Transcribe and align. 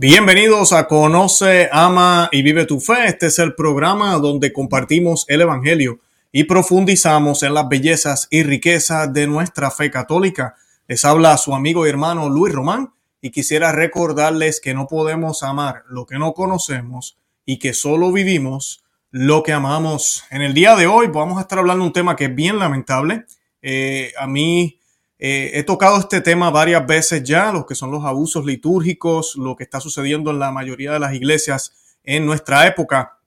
Bienvenidos 0.00 0.72
a 0.72 0.86
Conoce, 0.86 1.68
Ama 1.72 2.28
y 2.30 2.42
Vive 2.42 2.66
tu 2.66 2.78
Fe. 2.78 3.06
Este 3.06 3.26
es 3.26 3.40
el 3.40 3.56
programa 3.56 4.12
donde 4.18 4.52
compartimos 4.52 5.24
el 5.26 5.40
Evangelio 5.40 5.98
y 6.30 6.44
profundizamos 6.44 7.42
en 7.42 7.52
las 7.52 7.68
bellezas 7.68 8.28
y 8.30 8.44
riquezas 8.44 9.12
de 9.12 9.26
nuestra 9.26 9.72
fe 9.72 9.90
católica. 9.90 10.54
Les 10.86 11.04
habla 11.04 11.36
su 11.36 11.52
amigo 11.52 11.84
y 11.84 11.90
hermano 11.90 12.28
Luis 12.28 12.54
Román 12.54 12.92
y 13.20 13.32
quisiera 13.32 13.72
recordarles 13.72 14.60
que 14.60 14.72
no 14.72 14.86
podemos 14.86 15.42
amar 15.42 15.82
lo 15.88 16.06
que 16.06 16.16
no 16.16 16.32
conocemos 16.32 17.18
y 17.44 17.58
que 17.58 17.74
solo 17.74 18.12
vivimos 18.12 18.84
lo 19.10 19.42
que 19.42 19.52
amamos. 19.52 20.22
En 20.30 20.42
el 20.42 20.54
día 20.54 20.76
de 20.76 20.86
hoy 20.86 21.08
vamos 21.08 21.38
a 21.38 21.40
estar 21.40 21.58
hablando 21.58 21.82
de 21.82 21.88
un 21.88 21.92
tema 21.92 22.14
que 22.14 22.26
es 22.26 22.34
bien 22.36 22.60
lamentable. 22.60 23.24
Eh, 23.62 24.12
a 24.16 24.28
mí 24.28 24.77
eh, 25.18 25.50
he 25.54 25.64
tocado 25.64 25.98
este 25.98 26.20
tema 26.20 26.50
varias 26.50 26.86
veces 26.86 27.24
ya, 27.24 27.52
lo 27.52 27.66
que 27.66 27.74
son 27.74 27.90
los 27.90 28.04
abusos 28.04 28.44
litúrgicos, 28.44 29.36
lo 29.36 29.56
que 29.56 29.64
está 29.64 29.80
sucediendo 29.80 30.30
en 30.30 30.38
la 30.38 30.52
mayoría 30.52 30.92
de 30.92 31.00
las 31.00 31.14
iglesias 31.14 31.72
en 32.04 32.24
nuestra 32.24 32.66
época. 32.66 33.18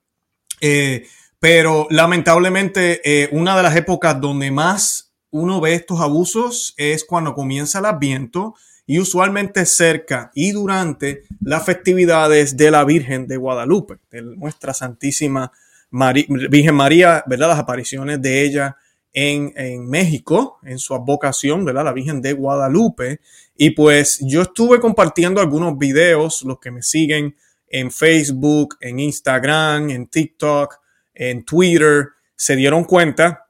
Eh, 0.61 1.05
pero 1.39 1.87
lamentablemente 1.89 3.01
eh, 3.03 3.29
una 3.31 3.57
de 3.57 3.63
las 3.63 3.75
épocas 3.75 4.21
donde 4.21 4.51
más 4.51 5.11
uno 5.31 5.59
ve 5.59 5.73
estos 5.73 5.99
abusos 5.99 6.73
es 6.77 7.03
cuando 7.03 7.33
comienza 7.33 7.79
el 7.79 7.85
adviento 7.85 8.53
y 8.85 8.99
usualmente 8.99 9.65
cerca 9.65 10.31
y 10.35 10.51
durante 10.51 11.23
las 11.41 11.65
festividades 11.65 12.57
de 12.57 12.71
la 12.71 12.83
Virgen 12.83 13.27
de 13.27 13.37
Guadalupe, 13.37 13.97
de 14.11 14.21
nuestra 14.21 14.73
Santísima 14.73 15.51
Virgen 15.91 16.75
María, 16.75 17.23
¿verdad? 17.27 17.49
Las 17.49 17.59
apariciones 17.59 18.21
de 18.21 18.43
ella 18.43 18.77
en, 19.13 19.89
México, 19.89 20.59
en 20.63 20.79
su 20.79 20.93
advocación, 20.93 21.65
¿verdad? 21.65 21.85
La 21.85 21.93
Virgen 21.93 22.21
de 22.21 22.34
Guadalupe. 22.34 23.20
Y 23.55 23.71
pues 23.71 24.20
yo 24.21 24.43
estuve 24.43 24.79
compartiendo 24.79 25.41
algunos 25.41 25.77
videos, 25.77 26.43
los 26.43 26.59
que 26.59 26.71
me 26.71 26.81
siguen 26.81 27.35
en 27.67 27.91
Facebook, 27.91 28.77
en 28.82 28.99
Instagram, 28.99 29.89
en 29.89 30.07
TikTok, 30.07 30.77
en 31.13 31.43
Twitter, 31.43 32.09
se 32.35 32.55
dieron 32.55 32.84
cuenta 32.84 33.48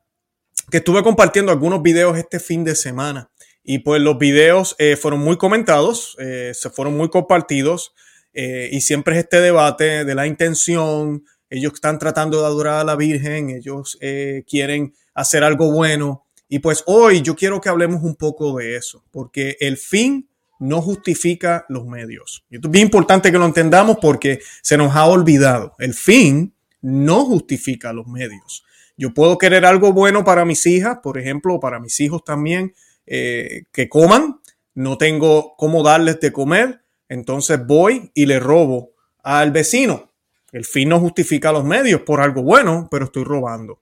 que 0.70 0.78
estuve 0.78 1.04
compartiendo 1.04 1.52
algunos 1.52 1.82
videos 1.82 2.18
este 2.18 2.40
fin 2.40 2.64
de 2.64 2.76
semana. 2.76 3.30
Y 3.64 3.80
pues 3.80 4.02
los 4.02 4.18
videos 4.18 4.76
eh, 4.80 4.96
fueron 4.96 5.20
muy 5.20 5.38
comentados, 5.38 6.16
eh, 6.20 6.52
se 6.54 6.70
fueron 6.70 6.98
muy 6.98 7.10
compartidos. 7.10 7.94
Eh, 8.34 8.70
y 8.72 8.82
siempre 8.82 9.18
es 9.18 9.24
este 9.24 9.42
debate 9.42 10.06
de 10.06 10.16
la 10.16 10.28
intención. 10.28 11.26
Ellos 11.52 11.74
están 11.76 12.00
tratando 12.00 12.40
de 12.40 12.48
adorar 12.48 12.80
a 12.80 12.84
la 12.84 12.96
Virgen, 12.96 13.52
ellos 13.52 14.00
quieren 14.48 14.96
hacer 15.14 15.44
algo 15.44 15.72
bueno. 15.72 16.26
Y 16.50 16.60
pues 16.60 16.84
hoy 16.88 17.22
yo 17.22 17.36
quiero 17.36 17.62
que 17.62 17.70
hablemos 17.70 18.02
un 18.02 18.16
poco 18.16 18.58
de 18.58 18.76
eso, 18.76 19.04
porque 19.12 19.58
el 19.60 19.78
fin 19.78 20.28
no 20.62 20.82
justifica 20.82 21.66
los 21.70 21.86
medios. 21.88 22.46
Y 22.50 22.56
esto 22.56 22.68
es 22.68 22.72
bien 22.72 22.86
importante 22.86 23.32
que 23.32 23.40
lo 23.40 23.46
entendamos 23.46 23.98
porque 24.00 24.42
se 24.62 24.78
nos 24.78 24.96
ha 24.96 25.06
olvidado. 25.08 25.76
El 25.80 25.96
fin 25.96 26.54
no 26.82 27.26
justifica 27.26 27.92
los 27.94 28.06
medios. 28.06 28.64
Yo 28.96 29.12
puedo 29.14 29.40
querer 29.40 29.66
algo 29.66 29.92
bueno 29.92 30.24
para 30.24 30.46
mis 30.46 30.66
hijas, 30.68 31.00
por 31.02 31.18
ejemplo, 31.18 31.60
para 31.60 31.80
mis 31.80 32.00
hijos 32.00 32.24
también, 32.24 32.76
eh, 33.08 33.64
que 33.72 33.90
coman. 33.90 34.40
No 34.76 35.00
tengo 35.00 35.56
cómo 35.58 35.82
darles 35.82 36.20
de 36.20 36.32
comer, 36.32 36.82
entonces 37.10 37.66
voy 37.66 38.12
y 38.14 38.28
le 38.28 38.40
robo 38.40 38.92
al 39.24 39.52
vecino. 39.52 40.11
El 40.52 40.66
fin 40.66 40.90
no 40.90 41.00
justifica 41.00 41.52
los 41.52 41.64
medios 41.64 42.02
por 42.02 42.22
algo 42.22 42.44
bueno, 42.44 42.88
pero 42.92 43.06
estoy 43.06 43.24
robando. 43.24 43.82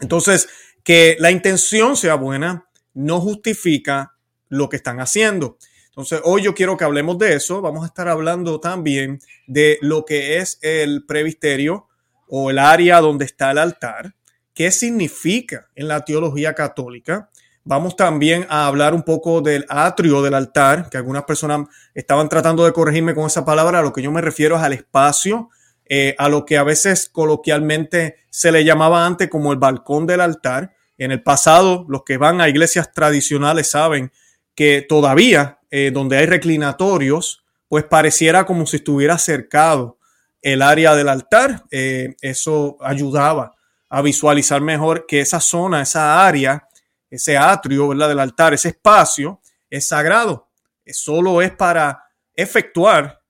Entonces, 0.00 0.48
que 0.82 1.16
la 1.18 1.30
intención 1.30 1.96
sea 1.96 2.14
buena 2.16 2.68
no 2.94 3.20
justifica 3.20 4.16
lo 4.48 4.68
que 4.68 4.76
están 4.76 5.00
haciendo. 5.00 5.56
Entonces, 5.86 6.20
hoy 6.24 6.42
yo 6.42 6.54
quiero 6.54 6.76
que 6.76 6.84
hablemos 6.84 7.18
de 7.18 7.34
eso. 7.34 7.60
Vamos 7.60 7.84
a 7.84 7.86
estar 7.86 8.08
hablando 8.08 8.60
también 8.60 9.20
de 9.46 9.78
lo 9.80 10.04
que 10.04 10.38
es 10.38 10.58
el 10.62 11.06
previsterio 11.06 11.86
o 12.28 12.50
el 12.50 12.58
área 12.58 13.00
donde 13.00 13.24
está 13.24 13.52
el 13.52 13.58
altar. 13.58 14.14
¿Qué 14.54 14.70
significa 14.72 15.68
en 15.74 15.88
la 15.88 16.04
teología 16.04 16.54
católica? 16.54 17.30
Vamos 17.62 17.96
también 17.96 18.46
a 18.48 18.66
hablar 18.66 18.92
un 18.92 19.04
poco 19.04 19.40
del 19.40 19.64
atrio 19.68 20.20
del 20.22 20.34
altar, 20.34 20.90
que 20.90 20.96
algunas 20.96 21.24
personas 21.24 21.68
estaban 21.94 22.28
tratando 22.28 22.64
de 22.64 22.72
corregirme 22.72 23.14
con 23.14 23.26
esa 23.26 23.44
palabra. 23.44 23.78
A 23.78 23.82
lo 23.82 23.92
que 23.92 24.02
yo 24.02 24.12
me 24.12 24.20
refiero 24.20 24.56
es 24.56 24.62
al 24.62 24.72
espacio 24.72 25.48
eh, 25.86 26.14
a 26.18 26.28
lo 26.28 26.44
que 26.46 26.56
a 26.56 26.62
veces 26.62 27.08
coloquialmente 27.08 28.16
se 28.30 28.50
le 28.50 28.64
llamaba 28.64 29.06
antes 29.06 29.28
como 29.28 29.52
el 29.52 29.58
balcón 29.58 30.06
del 30.06 30.20
altar. 30.20 30.74
En 30.96 31.12
el 31.12 31.22
pasado, 31.22 31.84
los 31.88 32.04
que 32.04 32.16
van 32.16 32.40
a 32.40 32.48
iglesias 32.48 32.92
tradicionales 32.92 33.70
saben 33.70 34.12
que 34.54 34.82
todavía 34.82 35.58
eh, 35.70 35.90
donde 35.92 36.16
hay 36.16 36.26
reclinatorios, 36.26 37.44
pues 37.68 37.84
pareciera 37.84 38.46
como 38.46 38.66
si 38.66 38.76
estuviera 38.76 39.18
cercado 39.18 39.98
el 40.40 40.62
área 40.62 40.94
del 40.94 41.08
altar. 41.08 41.64
Eh, 41.70 42.14
eso 42.20 42.76
ayudaba 42.80 43.54
a 43.88 44.00
visualizar 44.00 44.60
mejor 44.60 45.06
que 45.06 45.20
esa 45.20 45.40
zona, 45.40 45.82
esa 45.82 46.26
área, 46.26 46.66
ese 47.10 47.36
atrio 47.36 47.88
¿verdad? 47.88 48.08
del 48.08 48.20
altar, 48.20 48.54
ese 48.54 48.68
espacio 48.68 49.40
es 49.68 49.88
sagrado. 49.88 50.48
Solo 50.86 51.42
es 51.42 51.50
para 51.50 52.04
efectuar 52.34 53.20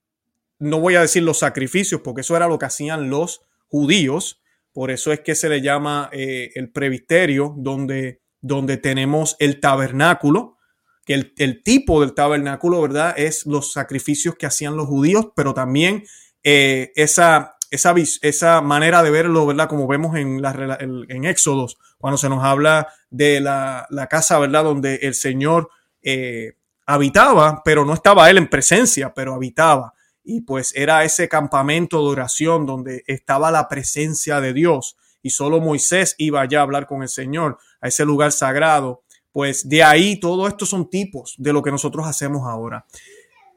no 0.64 0.80
voy 0.80 0.94
a 0.94 1.02
decir 1.02 1.22
los 1.22 1.38
sacrificios, 1.38 2.00
porque 2.02 2.22
eso 2.22 2.36
era 2.36 2.48
lo 2.48 2.58
que 2.58 2.66
hacían 2.66 3.10
los 3.10 3.42
judíos. 3.68 4.40
Por 4.72 4.90
eso 4.90 5.12
es 5.12 5.20
que 5.20 5.34
se 5.34 5.48
le 5.48 5.60
llama 5.60 6.08
eh, 6.12 6.50
el 6.54 6.72
previsterio, 6.72 7.54
donde, 7.56 8.22
donde 8.40 8.76
tenemos 8.76 9.36
el 9.38 9.60
tabernáculo, 9.60 10.56
que 11.04 11.32
el, 11.36 11.62
tipo 11.62 12.00
del 12.00 12.14
tabernáculo, 12.14 12.80
¿verdad? 12.80 13.14
Es 13.16 13.44
los 13.44 13.72
sacrificios 13.72 14.36
que 14.36 14.46
hacían 14.46 14.76
los 14.76 14.86
judíos, 14.86 15.28
pero 15.36 15.52
también 15.52 16.04
eh, 16.42 16.92
esa, 16.96 17.56
esa, 17.70 17.94
esa, 18.22 18.62
manera 18.62 19.02
de 19.02 19.10
verlo, 19.10 19.44
¿verdad? 19.46 19.68
Como 19.68 19.86
vemos 19.86 20.16
en, 20.16 20.40
la, 20.40 20.78
en 20.80 21.24
Éxodos, 21.24 21.76
cuando 21.98 22.16
se 22.16 22.30
nos 22.30 22.42
habla 22.42 22.88
de 23.10 23.40
la, 23.40 23.86
casa, 24.08 24.38
¿verdad? 24.38 24.64
Donde 24.64 24.96
el 25.02 25.14
Señor 25.14 25.68
eh, 26.02 26.54
habitaba, 26.86 27.60
pero 27.64 27.84
no 27.84 27.92
estaba 27.92 28.30
Él 28.30 28.38
en 28.38 28.48
presencia, 28.48 29.12
pero 29.12 29.34
habitaba 29.34 29.92
y 30.24 30.40
pues 30.40 30.72
era 30.74 31.04
ese 31.04 31.28
campamento 31.28 32.02
de 32.02 32.10
oración 32.10 32.64
donde 32.64 33.04
estaba 33.06 33.50
la 33.50 33.68
presencia 33.68 34.40
de 34.40 34.54
Dios 34.54 34.96
y 35.22 35.30
solo 35.30 35.60
Moisés 35.60 36.14
iba 36.18 36.40
allá 36.40 36.60
a 36.60 36.62
hablar 36.62 36.86
con 36.86 37.02
el 37.02 37.08
Señor, 37.08 37.58
a 37.80 37.88
ese 37.88 38.04
lugar 38.04 38.32
sagrado. 38.32 39.04
Pues 39.32 39.68
de 39.68 39.82
ahí 39.82 40.18
todo 40.18 40.48
esto 40.48 40.64
son 40.66 40.88
tipos 40.88 41.34
de 41.38 41.52
lo 41.52 41.62
que 41.62 41.70
nosotros 41.70 42.06
hacemos 42.06 42.48
ahora. 42.48 42.86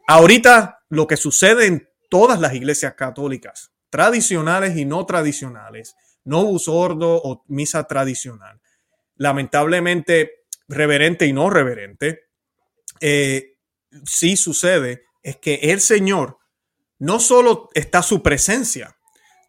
Ahorita 0.08 0.84
lo 0.90 1.08
que 1.08 1.18
sucede 1.18 1.68
en 1.68 1.90
todas 2.10 2.40
las 2.40 2.54
iglesias 2.54 2.94
católicas, 2.96 3.72
tradicionales 3.90 4.78
y 4.78 4.86
no 4.86 5.06
tradicionales, 5.06 5.96
no 6.24 6.58
sordo 6.60 7.22
o 7.24 7.44
misa 7.48 7.86
tradicional, 7.86 8.60
lamentablemente 9.16 10.46
reverente 10.68 11.26
y 11.26 11.34
no 11.34 11.50
reverente, 11.50 12.28
eh, 13.00 13.58
sí 14.06 14.36
sucede 14.36 15.04
es 15.22 15.36
que 15.38 15.56
el 15.56 15.82
Señor 15.82 16.37
no 17.00 17.20
solo 17.20 17.70
está 17.74 18.02
su 18.02 18.22
presencia, 18.24 18.98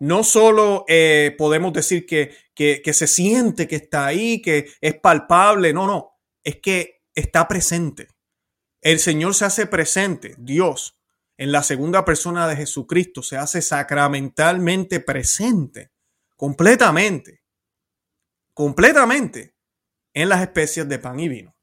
no 0.01 0.23
solo 0.23 0.85
eh, 0.89 1.35
podemos 1.37 1.73
decir 1.73 2.07
que, 2.07 2.35
que, 2.55 2.93
se 2.93 3.07
siente 3.07 3.67
que 3.67 3.77
está 3.77 4.07
ahí, 4.07 4.41
que 4.41 4.71
es 4.81 4.95
palpable, 4.95 5.73
no, 5.73 5.87
no, 5.87 6.19
es 6.45 6.57
que 6.57 7.03
está 7.15 7.49
presente. 7.49 8.09
El 8.81 9.01
Señor 9.01 9.35
se 9.35 9.45
hace 9.45 9.67
presente, 9.67 10.35
Dios, 10.39 10.99
en 11.37 11.53
la 11.53 11.63
segunda 11.63 12.05
persona 12.05 12.47
de 12.47 12.57
Jesucristo, 12.57 13.23
se 13.23 13.37
hace 13.37 13.63
sacramentalmente 13.63 15.01
presente, 15.01 15.93
completamente, 16.37 17.43
completamente, 18.55 19.55
en 20.15 20.29
las 20.29 20.43
especies 20.43 20.89
de 20.89 20.99
pan 20.99 21.21
y 21.21 21.29
vino, 21.29 21.57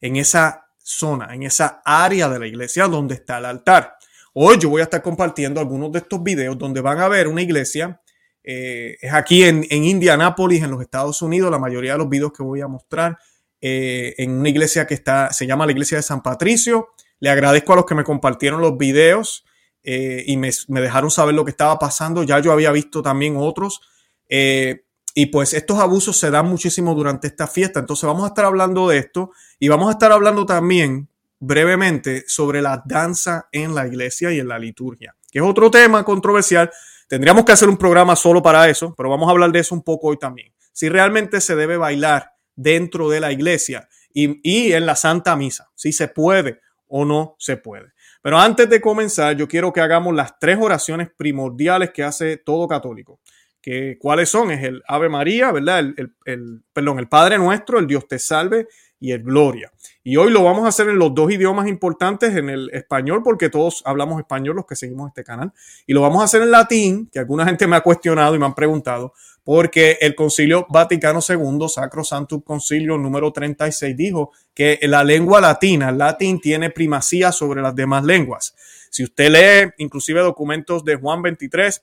en 0.00 0.16
esa 0.16 0.68
zona, 0.78 1.34
en 1.34 1.42
esa 1.42 1.82
área 1.84 2.28
de 2.28 2.38
la 2.38 2.46
iglesia 2.46 2.86
donde 2.86 3.16
está 3.16 3.38
el 3.38 3.46
altar. 3.46 3.95
Hoy 4.38 4.58
yo 4.58 4.68
voy 4.68 4.82
a 4.82 4.84
estar 4.84 5.00
compartiendo 5.00 5.62
algunos 5.62 5.90
de 5.92 6.00
estos 6.00 6.22
videos 6.22 6.58
donde 6.58 6.82
van 6.82 6.98
a 6.98 7.08
ver 7.08 7.26
una 7.26 7.40
iglesia. 7.40 8.02
Eh, 8.44 8.98
es 9.00 9.10
aquí 9.14 9.42
en, 9.42 9.66
en 9.70 9.84
Indianápolis, 9.84 10.62
en 10.62 10.72
los 10.72 10.82
Estados 10.82 11.22
Unidos. 11.22 11.50
La 11.50 11.58
mayoría 11.58 11.92
de 11.92 11.98
los 11.98 12.10
videos 12.10 12.34
que 12.34 12.42
voy 12.42 12.60
a 12.60 12.68
mostrar 12.68 13.16
eh, 13.62 14.14
en 14.18 14.32
una 14.32 14.50
iglesia 14.50 14.86
que 14.86 14.92
está, 14.92 15.32
se 15.32 15.46
llama 15.46 15.64
la 15.64 15.72
iglesia 15.72 15.96
de 15.96 16.02
San 16.02 16.22
Patricio. 16.22 16.90
Le 17.18 17.30
agradezco 17.30 17.72
a 17.72 17.76
los 17.76 17.86
que 17.86 17.94
me 17.94 18.04
compartieron 18.04 18.60
los 18.60 18.76
videos 18.76 19.46
eh, 19.82 20.22
y 20.26 20.36
me, 20.36 20.50
me, 20.68 20.82
dejaron 20.82 21.10
saber 21.10 21.34
lo 21.34 21.46
que 21.46 21.52
estaba 21.52 21.78
pasando. 21.78 22.22
Ya 22.22 22.38
yo 22.38 22.52
había 22.52 22.72
visto 22.72 23.00
también 23.00 23.38
otros. 23.38 23.80
y 24.28 25.26
pues 25.32 25.54
estos 25.54 25.78
abusos 25.78 26.18
se 26.18 26.30
dan 26.30 26.44
muchísimo 26.44 26.94
durante 26.94 27.26
esta 27.26 27.46
fiesta. 27.46 27.80
Entonces 27.80 28.06
vamos 28.06 28.24
a 28.24 28.28
estar 28.28 28.44
hablando 28.44 28.86
de 28.86 28.98
esto 28.98 29.30
y 29.58 29.68
vamos 29.68 29.88
a 29.88 29.92
estar 29.92 30.12
hablando 30.12 30.44
también 30.44 31.08
brevemente 31.38 32.24
sobre 32.26 32.62
la 32.62 32.82
danza 32.84 33.48
en 33.52 33.74
la 33.74 33.86
iglesia 33.86 34.32
y 34.32 34.40
en 34.40 34.48
la 34.48 34.58
liturgia, 34.58 35.14
que 35.30 35.38
es 35.38 35.44
otro 35.44 35.70
tema 35.70 36.04
controversial. 36.04 36.70
Tendríamos 37.08 37.44
que 37.44 37.52
hacer 37.52 37.68
un 37.68 37.76
programa 37.76 38.16
solo 38.16 38.42
para 38.42 38.68
eso, 38.68 38.94
pero 38.96 39.10
vamos 39.10 39.28
a 39.28 39.32
hablar 39.32 39.52
de 39.52 39.60
eso 39.60 39.74
un 39.74 39.82
poco 39.82 40.08
hoy 40.08 40.18
también. 40.18 40.52
Si 40.72 40.88
realmente 40.88 41.40
se 41.40 41.54
debe 41.54 41.76
bailar 41.76 42.32
dentro 42.54 43.08
de 43.08 43.20
la 43.20 43.32
iglesia 43.32 43.88
y, 44.12 44.72
en 44.72 44.86
la 44.86 44.96
Santa 44.96 45.36
Misa, 45.36 45.70
si 45.74 45.92
se 45.92 46.08
puede 46.08 46.60
o 46.88 47.04
no 47.04 47.36
se 47.38 47.58
puede. 47.58 47.92
Pero 48.22 48.38
antes 48.38 48.68
de 48.68 48.80
comenzar, 48.80 49.36
yo 49.36 49.46
quiero 49.46 49.72
que 49.72 49.80
hagamos 49.80 50.14
las 50.14 50.38
tres 50.38 50.58
oraciones 50.60 51.08
primordiales 51.16 51.90
que 51.90 52.02
hace 52.02 52.38
todo 52.38 52.66
católico. 52.66 53.20
Que, 53.60 53.98
¿Cuáles 54.00 54.30
son? 54.30 54.50
Es 54.50 54.64
el 54.64 54.82
Ave 54.88 55.08
María, 55.08 55.52
¿verdad? 55.52 55.80
El, 55.80 56.14
el, 56.24 56.62
perdón, 56.72 56.98
el 56.98 57.08
Padre 57.08 57.38
Nuestro, 57.38 57.78
el 57.78 57.86
Dios 57.86 58.08
te 58.08 58.18
salve 58.18 58.68
y 58.98 59.12
el 59.12 59.22
Gloria. 59.22 59.70
Y 60.08 60.18
hoy 60.18 60.30
lo 60.30 60.44
vamos 60.44 60.66
a 60.66 60.68
hacer 60.68 60.88
en 60.88 61.00
los 61.00 61.12
dos 61.16 61.32
idiomas 61.32 61.66
importantes, 61.66 62.36
en 62.36 62.48
el 62.48 62.70
español, 62.72 63.22
porque 63.24 63.50
todos 63.50 63.82
hablamos 63.84 64.20
español 64.20 64.54
los 64.54 64.64
que 64.64 64.76
seguimos 64.76 65.08
este 65.08 65.24
canal. 65.24 65.52
Y 65.84 65.94
lo 65.94 66.00
vamos 66.00 66.20
a 66.20 66.26
hacer 66.26 66.42
en 66.42 66.52
latín, 66.52 67.08
que 67.12 67.18
alguna 67.18 67.44
gente 67.44 67.66
me 67.66 67.74
ha 67.74 67.80
cuestionado 67.80 68.36
y 68.36 68.38
me 68.38 68.46
han 68.46 68.54
preguntado, 68.54 69.14
porque 69.42 69.98
el 70.00 70.14
Concilio 70.14 70.64
Vaticano 70.70 71.18
II, 71.28 71.68
Sacro 71.68 72.04
Santo 72.04 72.40
Concilio 72.42 72.96
número 72.98 73.32
36, 73.32 73.96
dijo 73.96 74.30
que 74.54 74.78
la 74.82 75.02
lengua 75.02 75.40
latina, 75.40 75.88
el 75.88 75.98
latín, 75.98 76.40
tiene 76.40 76.70
primacía 76.70 77.32
sobre 77.32 77.60
las 77.60 77.74
demás 77.74 78.04
lenguas. 78.04 78.54
Si 78.90 79.02
usted 79.02 79.28
lee 79.28 79.72
inclusive 79.78 80.20
documentos 80.20 80.84
de 80.84 80.94
Juan 80.94 81.20
23, 81.20 81.82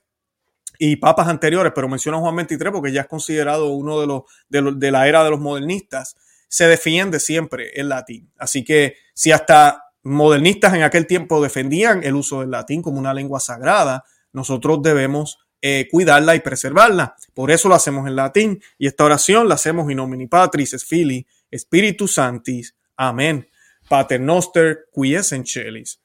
y 0.79 0.95
papas 0.95 1.27
anteriores, 1.27 1.73
pero 1.75 1.89
menciona 1.89 2.19
Juan 2.19 2.37
23 2.37 2.71
porque 2.71 2.93
ya 2.93 3.01
es 3.01 3.07
considerado 3.07 3.73
uno 3.73 3.99
de 3.99 4.07
los 4.07 4.23
de 4.49 4.91
la 4.91 5.07
era 5.07 5.23
de 5.23 5.29
los 5.29 5.39
modernistas 5.39 6.15
se 6.53 6.67
defiende 6.67 7.19
siempre 7.19 7.71
el 7.73 7.89
latín. 7.89 8.31
Así 8.37 8.63
que 8.63 8.97
si 9.15 9.31
hasta 9.31 9.85
modernistas 10.03 10.75
en 10.75 10.83
aquel 10.83 11.07
tiempo 11.07 11.41
defendían 11.41 12.03
el 12.03 12.13
uso 12.13 12.41
del 12.41 12.51
latín 12.51 12.83
como 12.83 12.99
una 12.99 13.11
lengua 13.11 13.39
sagrada, 13.39 14.03
nosotros 14.33 14.83
debemos 14.83 15.39
eh, 15.63 15.87
cuidarla 15.89 16.35
y 16.35 16.41
preservarla. 16.41 17.15
Por 17.33 17.49
eso 17.49 17.69
lo 17.69 17.73
hacemos 17.73 18.07
en 18.07 18.15
latín 18.15 18.61
y 18.77 18.85
esta 18.85 19.03
oración 19.03 19.49
la 19.49 19.55
hacemos 19.55 19.89
in 19.89 19.97
nomine 19.97 20.27
Patris, 20.27 20.75
es 20.75 20.85
Fili, 20.85 21.25
Spiritus 21.51 22.13
Sanctis. 22.13 22.75
Amén. 22.97 23.49
Pater 23.89 24.21
noster, 24.21 24.85
qui 24.93 25.15
es 25.15 25.33
celis, 25.45 25.99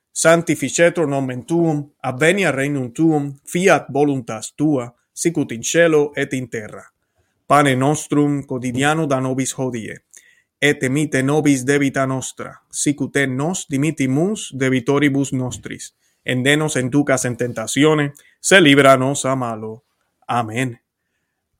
nomen 1.07 1.45
tuum, 1.45 1.93
advenia 2.01 2.53
regnum 2.53 2.91
tuum, 2.95 3.39
fiat 3.45 3.87
voluntas 3.91 4.55
tua, 4.57 4.95
sicut 5.13 5.53
in 5.53 5.63
cielo 5.63 6.13
et 6.17 6.33
in 6.33 6.49
terra. 6.49 6.91
Pane 7.47 7.77
nostrum 7.77 8.45
quotidiano 8.47 9.07
da 9.07 9.21
nobis 9.21 9.53
hodie 9.53 10.08
et 10.61 10.83
emite 10.83 11.23
nobis 11.23 11.65
debita 11.67 12.07
nostra, 12.07 12.53
sic 12.71 13.01
ut 13.01 13.17
nos 13.29 13.67
dimitimus 13.71 14.51
debitoribus 14.59 15.33
nostris, 15.33 15.95
en 16.25 16.43
denos 16.43 16.77
en 16.77 16.91
ducas 16.91 17.25
en 17.25 17.37
tentacione, 17.37 18.13
se 18.41 18.61
libranos 18.61 19.25
a 19.25 19.37
malo. 19.37 19.85
Amen. 20.27 20.81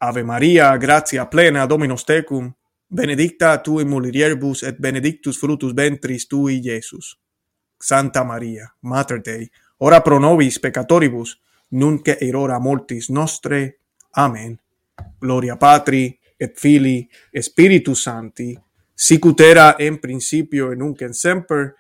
Ave 0.01 0.25
Maria, 0.25 0.77
gratia 0.77 1.31
plena 1.31 1.67
Dominus 1.67 2.05
tecum, 2.05 2.53
benedicta 2.89 3.63
tu 3.63 3.81
in 3.81 3.89
mulieribus 3.89 4.63
et 4.63 4.79
benedictus 4.79 5.39
fructus 5.39 5.75
ventris 5.75 6.29
tui, 6.29 6.61
Iesus. 6.65 7.19
Santa 7.81 8.25
Maria, 8.25 8.75
Mater 8.83 9.21
Dei, 9.23 9.49
ora 9.79 10.01
pro 10.01 10.19
nobis 10.19 10.59
peccatoribus, 10.59 11.41
nunc 11.71 12.09
et 12.09 12.35
hora 12.35 12.59
mortis 12.59 13.11
nostre. 13.11 13.79
Amen. 14.17 14.59
Gloria 15.21 15.57
Patri 15.57 16.19
et 16.39 16.59
Filii 16.59 17.09
et 17.33 17.43
Spiritus 17.43 18.03
Sancti, 18.03 18.59
sicut 19.01 19.41
era 19.41 19.77
en 19.79 19.99
principio 19.99 20.73
en 20.73 20.81
nunc 20.81 21.03
en 21.03 21.15
semper 21.15 21.77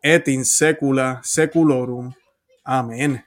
et 0.00 0.28
in 0.28 0.44
secula 0.44 1.20
seculorum. 1.24 2.12
Amén. 2.64 3.24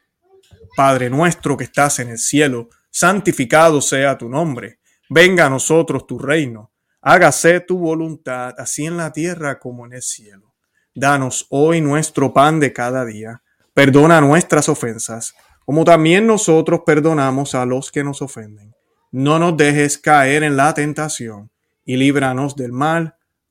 Padre 0.78 1.10
nuestro 1.10 1.58
que 1.58 1.66
estás 1.66 2.00
en 2.00 2.10
el 2.10 2.20
cielo, 2.20 2.70
santificado 2.90 3.82
sea 3.82 4.18
tu 4.18 4.30
nombre. 4.30 4.80
Venga 5.10 5.48
a 5.48 5.50
nosotros 5.50 6.08
tu 6.08 6.18
reino. 6.18 6.72
Hágase 7.02 7.60
tu 7.60 7.78
voluntad, 7.78 8.56
así 8.58 8.86
en 8.86 8.96
la 8.96 9.12
tierra 9.12 9.60
como 9.60 9.86
en 9.86 9.94
el 9.94 10.02
cielo. 10.02 10.54
Danos 10.96 11.46
hoy 11.50 11.82
nuestro 11.82 12.34
pan 12.34 12.62
de 12.62 12.72
cada 12.72 13.04
día. 13.04 13.44
Perdona 13.74 14.22
nuestras 14.22 14.70
ofensas, 14.70 15.36
como 15.66 15.84
también 15.84 16.26
nosotros 16.26 16.82
perdonamos 16.86 17.56
a 17.56 17.66
los 17.66 17.92
que 17.92 18.06
nos 18.06 18.22
ofenden. 18.22 18.74
No 19.12 19.38
nos 19.38 19.58
dejes 19.58 19.98
caer 19.98 20.44
en 20.44 20.56
la 20.56 20.74
tentación 20.74 21.52
y 21.84 21.98
líbranos 21.98 22.56
del 22.56 22.72
mal. 22.72 23.18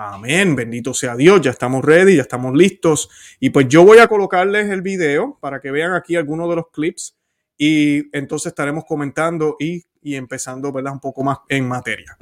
Amén, 0.00 0.54
bendito 0.54 0.94
sea 0.94 1.16
Dios, 1.16 1.40
ya 1.40 1.50
estamos 1.50 1.84
ready, 1.84 2.14
ya 2.14 2.22
estamos 2.22 2.54
listos. 2.54 3.10
Y 3.40 3.50
pues 3.50 3.66
yo 3.66 3.84
voy 3.84 3.98
a 3.98 4.06
colocarles 4.06 4.70
el 4.70 4.80
video 4.80 5.36
para 5.40 5.60
que 5.60 5.72
vean 5.72 5.92
aquí 5.94 6.14
algunos 6.14 6.48
de 6.48 6.54
los 6.54 6.70
clips 6.70 7.16
y 7.56 8.16
entonces 8.16 8.52
estaremos 8.52 8.84
comentando 8.84 9.56
y, 9.58 9.82
y 10.00 10.14
empezando 10.14 10.70
¿verdad? 10.70 10.92
un 10.92 11.00
poco 11.00 11.24
más 11.24 11.38
en 11.48 11.66
materia. 11.66 12.16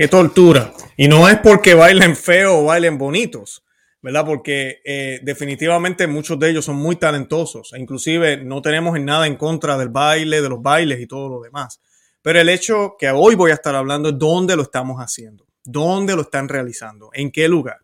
Qué 0.00 0.08
tortura. 0.08 0.72
Y 0.96 1.08
no 1.08 1.28
es 1.28 1.36
porque 1.40 1.74
bailen 1.74 2.16
feo 2.16 2.60
o 2.60 2.64
bailen 2.64 2.96
bonitos, 2.96 3.62
¿verdad? 4.00 4.24
Porque 4.24 4.80
eh, 4.82 5.20
definitivamente 5.22 6.06
muchos 6.06 6.38
de 6.38 6.48
ellos 6.48 6.64
son 6.64 6.76
muy 6.76 6.96
talentosos. 6.96 7.74
E 7.74 7.78
inclusive 7.78 8.38
no 8.38 8.62
tenemos 8.62 8.96
en 8.96 9.04
nada 9.04 9.26
en 9.26 9.36
contra 9.36 9.76
del 9.76 9.90
baile, 9.90 10.40
de 10.40 10.48
los 10.48 10.62
bailes 10.62 11.00
y 11.00 11.06
todo 11.06 11.28
lo 11.28 11.42
demás. 11.42 11.82
Pero 12.22 12.40
el 12.40 12.48
hecho 12.48 12.94
que 12.98 13.10
hoy 13.10 13.34
voy 13.34 13.50
a 13.50 13.54
estar 13.56 13.74
hablando 13.74 14.08
es 14.08 14.18
dónde 14.18 14.56
lo 14.56 14.62
estamos 14.62 15.00
haciendo, 15.00 15.46
dónde 15.64 16.16
lo 16.16 16.22
están 16.22 16.48
realizando, 16.48 17.10
en 17.12 17.30
qué 17.30 17.46
lugar. 17.46 17.80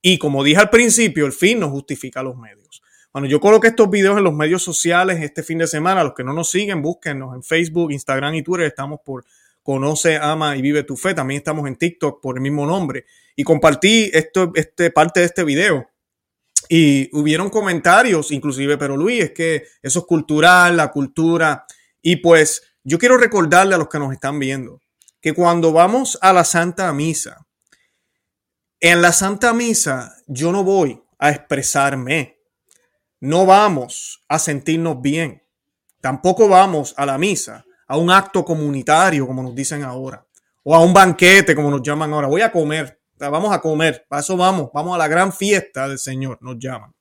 Y 0.00 0.18
como 0.18 0.44
dije 0.44 0.60
al 0.60 0.70
principio, 0.70 1.26
el 1.26 1.32
fin 1.32 1.58
no 1.58 1.68
justifica 1.68 2.22
los 2.22 2.36
medios. 2.36 2.80
Cuando 3.10 3.28
yo 3.28 3.40
coloqué 3.40 3.66
estos 3.66 3.90
videos 3.90 4.16
en 4.16 4.22
los 4.22 4.34
medios 4.34 4.62
sociales 4.62 5.18
este 5.20 5.42
fin 5.42 5.58
de 5.58 5.66
semana, 5.66 6.04
los 6.04 6.14
que 6.14 6.22
no 6.22 6.32
nos 6.32 6.48
siguen, 6.48 6.80
búsquennos 6.80 7.34
en 7.34 7.42
Facebook, 7.42 7.90
Instagram 7.90 8.36
y 8.36 8.42
Twitter. 8.44 8.66
Estamos 8.66 9.00
por 9.04 9.24
Conoce, 9.66 10.16
Ama 10.16 10.56
y 10.56 10.62
Vive 10.62 10.84
tu 10.84 10.96
Fe. 10.96 11.12
También 11.12 11.38
estamos 11.38 11.66
en 11.66 11.74
TikTok 11.76 12.22
por 12.22 12.36
el 12.36 12.40
mismo 12.40 12.64
nombre. 12.64 13.04
Y 13.34 13.42
compartí 13.42 14.08
esto, 14.14 14.52
este, 14.54 14.92
parte 14.92 15.20
de 15.20 15.26
este 15.26 15.42
video. 15.42 15.90
Y 16.68 17.10
hubieron 17.12 17.50
comentarios, 17.50 18.30
inclusive, 18.30 18.78
pero 18.78 18.96
Luis, 18.96 19.24
es 19.24 19.30
que 19.32 19.64
eso 19.82 19.98
es 19.98 20.04
cultural, 20.06 20.76
la 20.76 20.92
cultura. 20.92 21.66
Y 22.00 22.16
pues 22.16 22.62
yo 22.84 22.98
quiero 22.98 23.18
recordarle 23.18 23.74
a 23.74 23.78
los 23.78 23.88
que 23.88 23.98
nos 23.98 24.12
están 24.12 24.38
viendo 24.38 24.80
que 25.20 25.34
cuando 25.34 25.72
vamos 25.72 26.16
a 26.22 26.32
la 26.32 26.44
Santa 26.44 26.92
Misa, 26.92 27.46
en 28.78 29.02
la 29.02 29.12
Santa 29.12 29.52
Misa 29.52 30.14
yo 30.28 30.52
no 30.52 30.62
voy 30.62 31.02
a 31.18 31.30
expresarme, 31.30 32.38
no 33.18 33.44
vamos 33.44 34.24
a 34.28 34.38
sentirnos 34.38 35.02
bien, 35.02 35.42
tampoco 36.00 36.48
vamos 36.48 36.94
a 36.96 37.06
la 37.06 37.18
misa, 37.18 37.65
a 37.86 37.96
un 37.96 38.10
acto 38.10 38.44
comunitario, 38.44 39.26
como 39.26 39.42
nos 39.42 39.54
dicen 39.54 39.82
ahora, 39.82 40.26
o 40.62 40.74
a 40.74 40.80
un 40.80 40.92
banquete, 40.92 41.54
como 41.54 41.70
nos 41.70 41.82
llaman 41.82 42.12
ahora, 42.12 42.28
voy 42.28 42.42
a 42.42 42.50
comer, 42.50 43.00
vamos 43.18 43.52
a 43.52 43.60
comer, 43.60 44.04
para 44.08 44.20
eso 44.20 44.36
vamos, 44.36 44.70
vamos 44.74 44.94
a 44.94 44.98
la 44.98 45.08
gran 45.08 45.32
fiesta 45.32 45.88
del 45.88 45.98
Señor, 45.98 46.38
nos 46.40 46.58
llaman. 46.58 46.94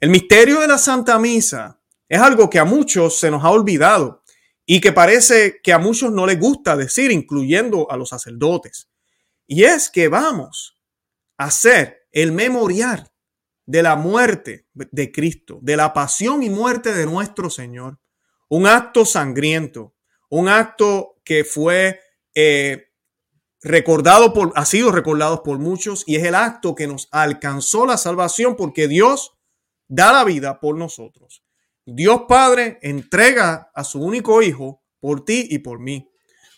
El 0.00 0.10
misterio 0.10 0.60
de 0.60 0.68
la 0.68 0.78
Santa 0.78 1.18
Misa 1.18 1.80
es 2.08 2.20
algo 2.20 2.50
que 2.50 2.58
a 2.58 2.64
muchos 2.64 3.18
se 3.18 3.30
nos 3.30 3.44
ha 3.44 3.50
olvidado 3.50 4.22
y 4.64 4.80
que 4.80 4.92
parece 4.92 5.60
que 5.62 5.72
a 5.72 5.78
muchos 5.78 6.12
no 6.12 6.26
les 6.26 6.38
gusta 6.38 6.76
decir, 6.76 7.10
incluyendo 7.10 7.90
a 7.90 7.96
los 7.96 8.08
sacerdotes. 8.08 8.90
Y 9.46 9.64
es 9.64 9.90
que 9.90 10.08
vamos 10.08 10.76
a 11.38 11.44
hacer 11.44 12.08
el 12.12 12.32
memorial 12.32 13.10
de 13.64 13.82
la 13.82 13.96
muerte 13.96 14.66
de 14.74 15.12
Cristo, 15.12 15.58
de 15.62 15.76
la 15.76 15.92
pasión 15.92 16.42
y 16.42 16.50
muerte 16.50 16.94
de 16.94 17.06
nuestro 17.06 17.48
Señor. 17.50 17.98
Un 18.48 18.66
acto 18.66 19.04
sangriento, 19.04 19.94
un 20.28 20.48
acto 20.48 21.16
que 21.24 21.44
fue 21.44 22.00
eh, 22.34 22.86
recordado 23.62 24.32
por, 24.32 24.52
ha 24.54 24.64
sido 24.64 24.92
recordado 24.92 25.42
por 25.42 25.58
muchos 25.58 26.04
y 26.06 26.16
es 26.16 26.24
el 26.24 26.34
acto 26.34 26.74
que 26.74 26.86
nos 26.86 27.08
alcanzó 27.10 27.86
la 27.86 27.96
salvación 27.96 28.56
porque 28.56 28.88
Dios 28.88 29.32
da 29.88 30.12
la 30.12 30.24
vida 30.24 30.60
por 30.60 30.76
nosotros. 30.76 31.42
Dios 31.84 32.22
Padre 32.28 32.78
entrega 32.82 33.70
a 33.74 33.84
su 33.84 34.00
único 34.00 34.42
hijo 34.42 34.82
por 35.00 35.24
ti 35.24 35.46
y 35.50 35.58
por 35.58 35.78
mí. 35.78 36.10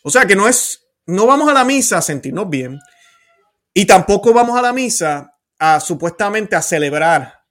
O 0.02 0.10
sea 0.10 0.26
que 0.26 0.36
no 0.36 0.48
es, 0.48 0.86
no 1.06 1.26
vamos 1.26 1.48
a 1.48 1.52
la 1.52 1.64
misa 1.64 1.98
a 1.98 2.02
sentirnos 2.02 2.48
bien 2.48 2.78
y 3.74 3.84
tampoco 3.84 4.32
vamos 4.32 4.58
a 4.58 4.62
la 4.62 4.72
misa 4.72 5.34
a 5.58 5.80
supuestamente 5.80 6.56
a 6.56 6.62
celebrar. 6.62 7.44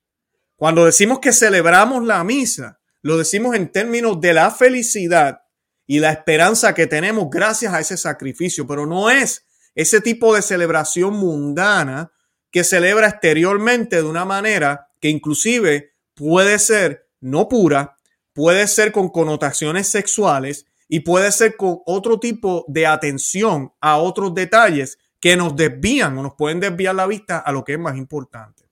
Cuando 0.56 0.86
decimos 0.86 1.20
que 1.20 1.32
celebramos 1.32 2.04
la 2.04 2.24
misa, 2.24 2.80
lo 3.02 3.18
decimos 3.18 3.56
en 3.56 3.72
términos 3.72 4.20
de 4.20 4.34
la 4.34 4.50
felicidad 4.50 5.42
y 5.88 6.00
la 6.00 6.12
esperanza 6.12 6.76
que 6.76 6.86
tenemos 6.86 7.30
gracias 7.32 7.74
a 7.74 7.80
ese 7.80 7.98
sacrificio, 7.98 8.68
pero 8.68 8.86
no 8.86 9.10
es 9.10 9.46
ese 9.74 10.02
tipo 10.02 10.36
de 10.36 10.42
celebración 10.42 11.14
mundana 11.14 12.12
que 12.52 12.64
celebra 12.64 13.08
exteriormente 13.08 13.96
de 13.96 14.04
una 14.04 14.26
manera 14.26 14.90
que 15.00 15.10
inclusive 15.10 15.94
puede 16.14 16.60
ser 16.60 17.08
no 17.22 17.48
pura, 17.48 17.98
puede 18.34 18.68
ser 18.68 18.92
con 18.92 19.10
connotaciones 19.10 19.88
sexuales 19.88 20.66
y 20.90 21.02
puede 21.02 21.32
ser 21.32 21.56
con 21.56 21.80
otro 21.86 22.20
tipo 22.20 22.66
de 22.68 22.86
atención 22.86 23.74
a 23.80 23.98
otros 23.98 24.34
detalles 24.34 24.98
que 25.20 25.36
nos 25.36 25.56
desvían 25.56 26.18
o 26.18 26.24
nos 26.24 26.36
pueden 26.36 26.60
desviar 26.60 26.96
la 26.96 27.08
vista 27.08 27.40
a 27.40 27.52
lo 27.52 27.64
que 27.64 27.74
es 27.74 27.80
más 27.80 27.98
importante. 27.98 28.70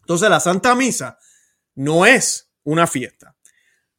Entonces 0.00 0.28
la 0.28 0.40
Santa 0.40 0.74
Misa 0.74 1.18
no 1.74 2.04
es 2.04 2.50
una 2.64 2.86
fiesta. 2.86 3.36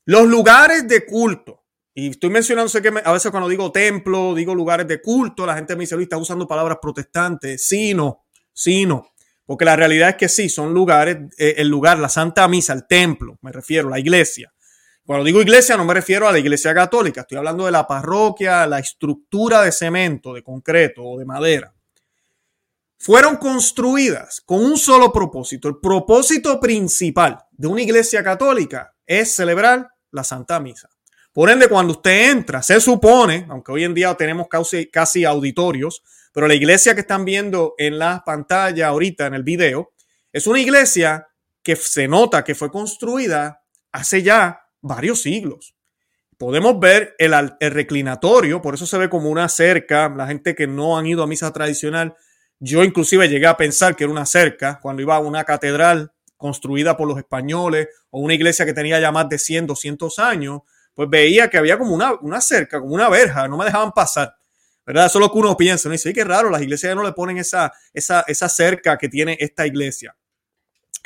Los 0.06 0.28
lugares 0.28 0.88
de 0.88 1.06
culto, 1.06 1.61
y 1.94 2.10
estoy 2.10 2.30
mencionando, 2.30 2.70
sé 2.70 2.82
que 2.82 2.94
a 3.04 3.12
veces 3.12 3.32
cuando 3.32 3.50
digo 3.50 3.72
templo, 3.72 4.34
digo 4.34 4.56
lugares 4.56 4.88
de 4.88 5.02
culto, 5.02 5.46
la 5.46 5.56
gente 5.56 5.76
me 5.76 5.82
dice, 5.82 5.96
Luis, 5.96 6.06
está 6.06 6.18
usando 6.18 6.48
palabras 6.48 6.78
protestantes. 6.82 7.68
Sí, 7.68 7.94
no, 7.94 8.24
sí, 8.54 8.86
no. 8.86 9.12
Porque 9.46 9.66
la 9.66 9.76
realidad 9.76 10.10
es 10.10 10.16
que 10.16 10.30
sí, 10.30 10.48
son 10.48 10.74
lugares, 10.74 11.18
eh, 11.38 11.56
el 11.58 11.68
lugar, 11.68 12.00
la 12.00 12.08
Santa 12.08 12.48
Misa, 12.48 12.72
el 12.72 12.88
templo, 12.88 13.38
me 13.42 13.52
refiero, 13.52 13.90
la 13.90 14.00
iglesia. 14.00 14.54
Cuando 15.06 15.26
digo 15.26 15.42
iglesia 15.42 15.76
no 15.76 15.84
me 15.84 15.94
refiero 15.94 16.28
a 16.28 16.32
la 16.32 16.40
iglesia 16.40 16.74
católica, 16.74 17.22
estoy 17.22 17.38
hablando 17.38 17.66
de 17.66 17.72
la 17.72 17.86
parroquia, 17.86 18.66
la 18.68 18.80
estructura 18.80 19.62
de 19.62 19.74
cemento, 19.74 20.34
de 20.34 20.44
concreto 20.44 21.04
o 21.04 21.20
de 21.20 21.26
madera. 21.26 21.74
Fueron 22.98 23.38
construidas 23.38 24.42
con 24.42 24.64
un 24.64 24.78
solo 24.78 25.12
propósito. 25.12 25.68
El 25.68 25.80
propósito 25.80 26.60
principal 26.60 27.40
de 27.52 27.68
una 27.68 27.82
iglesia 27.82 28.24
católica 28.24 28.96
es 29.06 29.36
celebrar 29.36 29.90
la 30.12 30.24
Santa 30.24 30.60
Misa. 30.60 30.91
Por 31.34 31.50
ende, 31.50 31.70
cuando 31.70 31.94
usted 31.94 32.32
entra, 32.32 32.62
se 32.62 32.82
supone, 32.82 33.46
aunque 33.50 33.72
hoy 33.72 33.86
en 33.86 33.94
día 33.94 34.14
tenemos 34.16 34.48
casi, 34.92 35.24
auditorios, 35.24 36.04
pero 36.34 36.48
la 36.48 36.56
iglesia 36.56 36.94
que 36.94 37.02
están 37.02 37.24
viendo 37.24 37.74
en 37.78 38.00
la 38.00 38.24
pantalla 38.26 38.88
ahorita 38.88 39.28
en 39.28 39.36
el 39.36 39.44
video 39.44 39.94
es 40.34 40.46
una 40.48 40.60
iglesia 40.60 41.28
que 41.64 41.76
se 41.78 42.08
nota 42.08 42.44
que 42.44 42.56
fue 42.56 42.70
construida 42.70 43.64
hace 43.94 44.24
ya 44.24 44.68
varios 44.82 45.22
siglos. 45.22 45.76
Podemos 46.38 46.80
ver 46.80 47.16
el, 47.18 47.34
el, 47.60 47.72
reclinatorio, 47.72 48.62
por 48.62 48.74
eso 48.74 48.86
se 48.86 48.98
ve 48.98 49.10
como 49.10 49.30
una 49.30 49.48
cerca. 49.48 50.10
La 50.10 50.28
gente 50.28 50.56
que 50.56 50.68
no 50.68 50.98
han 50.98 51.06
ido 51.06 51.24
a 51.24 51.28
misa 51.28 51.54
tradicional, 51.54 52.16
yo 52.60 52.84
inclusive 52.84 53.30
llegué 53.30 53.48
a 53.48 53.58
pensar 53.58 53.96
que 53.96 54.04
era 54.04 54.12
una 54.12 54.26
cerca 54.26 54.80
cuando 54.82 55.02
iba 55.02 55.16
a 55.16 55.20
una 55.20 55.44
catedral 55.46 56.12
construida 56.36 56.98
por 56.98 57.08
los 57.08 57.20
españoles 57.20 57.88
o 58.10 58.20
una 58.20 58.34
iglesia 58.34 58.66
que 58.66 58.74
tenía 58.74 59.00
ya 59.00 59.12
más 59.12 59.30
de 59.30 59.38
100, 59.38 59.68
200 59.68 60.20
años, 60.20 60.62
pues 60.94 61.10
veía 61.10 61.50
que 61.50 61.58
había 61.58 61.78
como 61.78 61.94
una, 61.94 62.14
una 62.22 62.42
cerca, 62.42 62.80
como 62.80 62.94
una 62.94 63.10
verja, 63.10 63.48
no 63.48 63.58
me 63.58 63.66
dejaban 63.66 63.92
pasar. 63.92 64.36
¿verdad? 64.86 65.06
Eso 65.06 65.20
es 65.20 65.26
lo 65.26 65.32
que 65.32 65.38
uno 65.38 65.56
piensa. 65.56 65.88
Uno 65.88 65.94
dice, 65.94 66.14
qué 66.14 66.24
raro, 66.24 66.50
las 66.50 66.62
iglesias 66.62 66.92
ya 66.92 66.96
no 66.96 67.04
le 67.04 67.14
ponen 67.14 67.38
esa, 67.38 67.72
esa, 67.94 68.24
esa 68.28 68.50
cerca 68.50 68.98
que 68.98 69.10
tiene 69.10 69.38
esta 69.40 69.66
iglesia. 69.66 70.16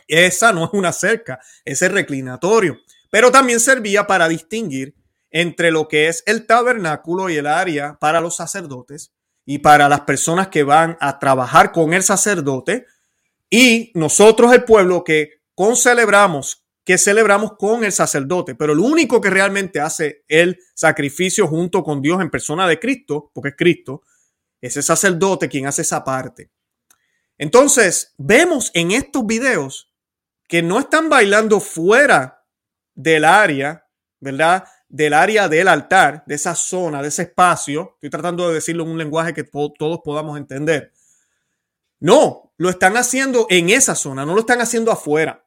Esa 0.07 0.53
no 0.53 0.65
es 0.65 0.69
una 0.73 0.91
cerca, 0.91 1.39
es 1.63 1.81
el 1.81 1.91
reclinatorio. 1.91 2.77
Pero 3.09 3.31
también 3.31 3.59
servía 3.59 4.07
para 4.07 4.27
distinguir 4.27 4.95
entre 5.31 5.71
lo 5.71 5.87
que 5.87 6.07
es 6.07 6.23
el 6.25 6.45
tabernáculo 6.45 7.29
y 7.29 7.37
el 7.37 7.47
área 7.47 7.97
para 7.99 8.21
los 8.21 8.35
sacerdotes 8.35 9.11
y 9.45 9.59
para 9.59 9.89
las 9.89 10.01
personas 10.01 10.47
que 10.47 10.63
van 10.63 10.97
a 10.99 11.19
trabajar 11.19 11.71
con 11.71 11.93
el 11.93 12.03
sacerdote 12.03 12.85
y 13.49 13.91
nosotros 13.95 14.53
el 14.53 14.63
pueblo 14.63 15.03
que 15.03 15.41
concelebramos 15.53 16.64
que 16.85 16.99
celebramos 16.99 17.53
con 17.57 17.83
el 17.83 17.91
sacerdote, 17.91 18.53
pero 18.53 18.73
el 18.73 18.79
único 18.79 19.19
que 19.19 19.31
realmente 19.31 19.81
hace 19.81 20.23
el 20.27 20.59
sacrificio 20.75 21.47
junto 21.47 21.83
con 21.83 21.99
Dios 21.99 22.21
en 22.21 22.29
persona 22.29 22.67
de 22.67 22.79
Cristo, 22.79 23.31
porque 23.33 23.49
es 23.49 23.55
Cristo, 23.57 24.03
es 24.61 24.77
el 24.77 24.83
sacerdote 24.83 25.49
quien 25.49 25.65
hace 25.65 25.81
esa 25.81 26.03
parte. 26.03 26.51
Entonces, 27.39 28.13
vemos 28.17 28.69
en 28.75 28.91
estos 28.91 29.25
videos 29.25 29.91
que 30.47 30.61
no 30.61 30.79
están 30.79 31.09
bailando 31.09 31.59
fuera 31.59 32.45
del 32.93 33.25
área, 33.25 33.87
¿verdad? 34.19 34.63
Del 34.87 35.13
área 35.13 35.49
del 35.49 35.67
altar, 35.67 36.23
de 36.27 36.35
esa 36.35 36.53
zona, 36.53 37.01
de 37.01 37.07
ese 37.07 37.23
espacio. 37.23 37.93
Estoy 37.95 38.11
tratando 38.11 38.47
de 38.47 38.53
decirlo 38.53 38.83
en 38.83 38.91
un 38.91 38.97
lenguaje 38.99 39.33
que 39.33 39.43
todos 39.43 40.01
podamos 40.03 40.37
entender. 40.37 40.93
No, 41.99 42.53
lo 42.57 42.69
están 42.69 42.95
haciendo 42.95 43.47
en 43.49 43.71
esa 43.71 43.95
zona, 43.95 44.23
no 44.23 44.35
lo 44.35 44.41
están 44.41 44.61
haciendo 44.61 44.91
afuera 44.91 45.44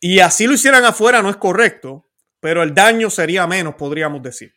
y 0.00 0.20
así 0.20 0.46
lo 0.46 0.54
hicieran 0.54 0.84
afuera 0.84 1.22
no 1.22 1.30
es 1.30 1.36
correcto, 1.36 2.06
pero 2.40 2.62
el 2.62 2.74
daño 2.74 3.10
sería 3.10 3.46
menos, 3.46 3.74
podríamos 3.74 4.22
decir. 4.22 4.54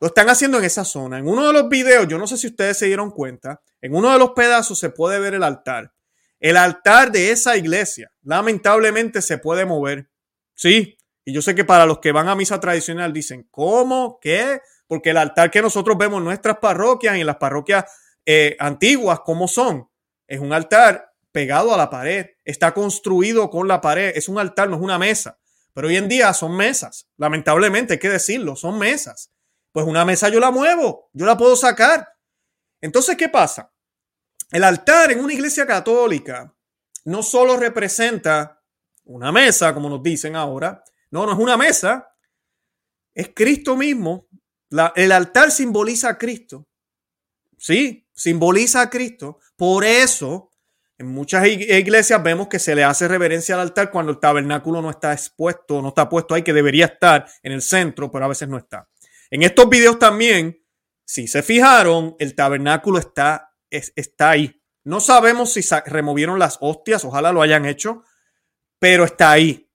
Lo 0.00 0.08
están 0.08 0.28
haciendo 0.30 0.58
en 0.58 0.64
esa 0.64 0.84
zona. 0.84 1.18
En 1.18 1.28
uno 1.28 1.46
de 1.46 1.52
los 1.52 1.68
videos, 1.68 2.08
yo 2.08 2.18
no 2.18 2.26
sé 2.26 2.36
si 2.36 2.48
ustedes 2.48 2.78
se 2.78 2.86
dieron 2.86 3.10
cuenta, 3.10 3.60
en 3.80 3.94
uno 3.94 4.12
de 4.12 4.18
los 4.18 4.30
pedazos 4.30 4.78
se 4.78 4.90
puede 4.90 5.20
ver 5.20 5.34
el 5.34 5.42
altar. 5.42 5.92
El 6.40 6.56
altar 6.56 7.12
de 7.12 7.30
esa 7.30 7.56
iglesia, 7.56 8.10
lamentablemente, 8.22 9.22
se 9.22 9.38
puede 9.38 9.64
mover. 9.64 10.10
Sí, 10.54 10.96
y 11.24 11.32
yo 11.32 11.40
sé 11.40 11.54
que 11.54 11.64
para 11.64 11.86
los 11.86 12.00
que 12.00 12.10
van 12.10 12.28
a 12.28 12.34
misa 12.34 12.58
tradicional 12.58 13.12
dicen, 13.12 13.46
¿cómo? 13.50 14.18
¿Qué? 14.20 14.60
Porque 14.88 15.10
el 15.10 15.18
altar 15.18 15.50
que 15.50 15.62
nosotros 15.62 15.96
vemos 15.96 16.18
en 16.18 16.24
nuestras 16.24 16.58
parroquias 16.58 17.16
y 17.16 17.20
en 17.20 17.26
las 17.26 17.36
parroquias 17.36 17.84
eh, 18.26 18.56
antiguas, 18.58 19.20
¿cómo 19.20 19.46
son? 19.46 19.88
Es 20.26 20.40
un 20.40 20.52
altar 20.52 21.11
pegado 21.32 21.74
a 21.74 21.76
la 21.76 21.90
pared, 21.90 22.26
está 22.44 22.72
construido 22.72 23.50
con 23.50 23.66
la 23.66 23.80
pared, 23.80 24.12
es 24.14 24.28
un 24.28 24.38
altar, 24.38 24.68
no 24.68 24.76
es 24.76 24.82
una 24.82 24.98
mesa. 24.98 25.38
Pero 25.74 25.88
hoy 25.88 25.96
en 25.96 26.08
día 26.08 26.32
son 26.34 26.56
mesas, 26.56 27.08
lamentablemente 27.16 27.94
hay 27.94 27.98
que 27.98 28.10
decirlo, 28.10 28.56
son 28.56 28.78
mesas. 28.78 29.32
Pues 29.72 29.86
una 29.86 30.04
mesa 30.04 30.28
yo 30.28 30.38
la 30.38 30.50
muevo, 30.50 31.10
yo 31.14 31.24
la 31.24 31.36
puedo 31.36 31.56
sacar. 31.56 32.08
Entonces, 32.80 33.16
¿qué 33.16 33.28
pasa? 33.28 33.72
el 34.52 34.64
altar 34.64 35.10
en 35.10 35.20
una 35.20 35.32
iglesia 35.32 35.66
católica 35.66 36.54
no 37.06 37.22
solo 37.22 37.56
representa 37.56 38.62
una 39.04 39.32
mesa, 39.32 39.74
como 39.74 39.88
nos 39.88 40.02
dicen 40.02 40.36
ahora, 40.36 40.84
no, 41.10 41.26
no 41.26 41.32
es 41.32 41.38
una 41.38 41.56
mesa, 41.56 42.14
es 43.14 43.30
Cristo 43.34 43.76
mismo. 43.76 44.28
el 44.94 45.10
altar 45.10 45.50
simboliza 45.50 46.10
a 46.10 46.18
Cristo. 46.18 46.68
Sí, 47.58 48.06
simboliza 48.14 48.82
a 48.82 48.90
Cristo. 48.90 49.40
Por 49.56 49.84
eso, 49.84 50.51
en 50.98 51.06
muchas 51.06 51.46
iglesias 51.46 52.22
vemos 52.22 52.48
que 52.48 52.58
se 52.58 52.74
le 52.74 52.84
hace 52.84 53.08
reverencia 53.08 53.54
al 53.54 53.62
altar 53.62 53.90
cuando 53.90 54.12
el 54.12 54.20
tabernáculo 54.20 54.82
no 54.82 54.90
está 54.90 55.12
expuesto, 55.12 55.82
no 55.82 55.88
está 55.88 56.08
puesto 56.08 56.34
ahí, 56.34 56.42
que 56.42 56.52
debería 56.52 56.86
estar 56.86 57.26
en 57.42 57.52
el 57.52 57.62
centro, 57.62 58.10
pero 58.10 58.24
a 58.24 58.28
veces 58.28 58.48
no 58.48 58.58
está. 58.58 58.88
En 59.30 59.42
estos 59.42 59.68
videos 59.68 59.98
también, 59.98 60.62
si 61.04 61.26
se 61.26 61.42
fijaron, 61.42 62.14
el 62.18 62.34
tabernáculo 62.34 62.98
está 62.98 63.52
está 63.72 64.30
ahí. 64.30 64.60
No 64.84 65.00
sabemos 65.00 65.52
si 65.52 65.62
removieron 65.86 66.38
las 66.38 66.58
hostias, 66.60 67.04
ojalá 67.04 67.32
lo 67.32 67.42
hayan 67.42 67.66
hecho, 67.66 68.02
pero 68.78 69.04
está 69.04 69.30
ahí. 69.30 69.68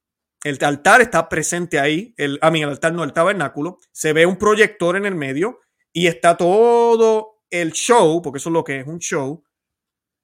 El 0.43 0.58
altar 0.63 1.01
está 1.01 1.27
presente 1.30 1.80
ahí, 1.80 2.13
el, 2.17 2.38
a 2.41 2.51
mí 2.51 2.62
el 2.62 2.69
altar 2.69 2.93
no, 2.93 3.03
el 3.03 3.13
tabernáculo. 3.13 3.80
Se 3.91 4.13
ve 4.13 4.25
un 4.25 4.38
proyector 4.38 4.95
en 4.95 5.06
el 5.06 5.15
medio 5.15 5.60
y 5.91 6.08
está 6.08 6.38
todo 6.38 7.41
el 7.49 7.71
show, 7.71 8.21
porque 8.21 8.38
eso 8.38 8.49
es 8.49 8.53
lo 8.53 8.63
que 8.63 8.80
es 8.82 8.88
un 8.88 8.99
show, 8.99 9.43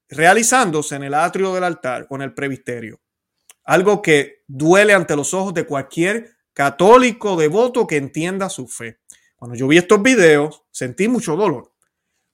realizándose 0.09 0.95
en 0.95 1.03
el 1.03 1.13
atrio 1.13 1.53
del 1.53 1.63
altar 1.63 2.07
o 2.09 2.15
en 2.15 2.21
el 2.23 2.33
previsterio. 2.33 3.01
Algo 3.63 4.01
que 4.01 4.43
duele 4.47 4.93
ante 4.93 5.15
los 5.15 5.33
ojos 5.33 5.53
de 5.53 5.65
cualquier 5.65 6.31
católico 6.53 7.35
devoto 7.35 7.87
que 7.87 7.97
entienda 7.97 8.49
su 8.49 8.67
fe. 8.67 8.99
Cuando 9.35 9.55
yo 9.55 9.67
vi 9.67 9.77
estos 9.77 10.01
videos, 10.01 10.63
sentí 10.71 11.07
mucho 11.07 11.35
dolor. 11.35 11.73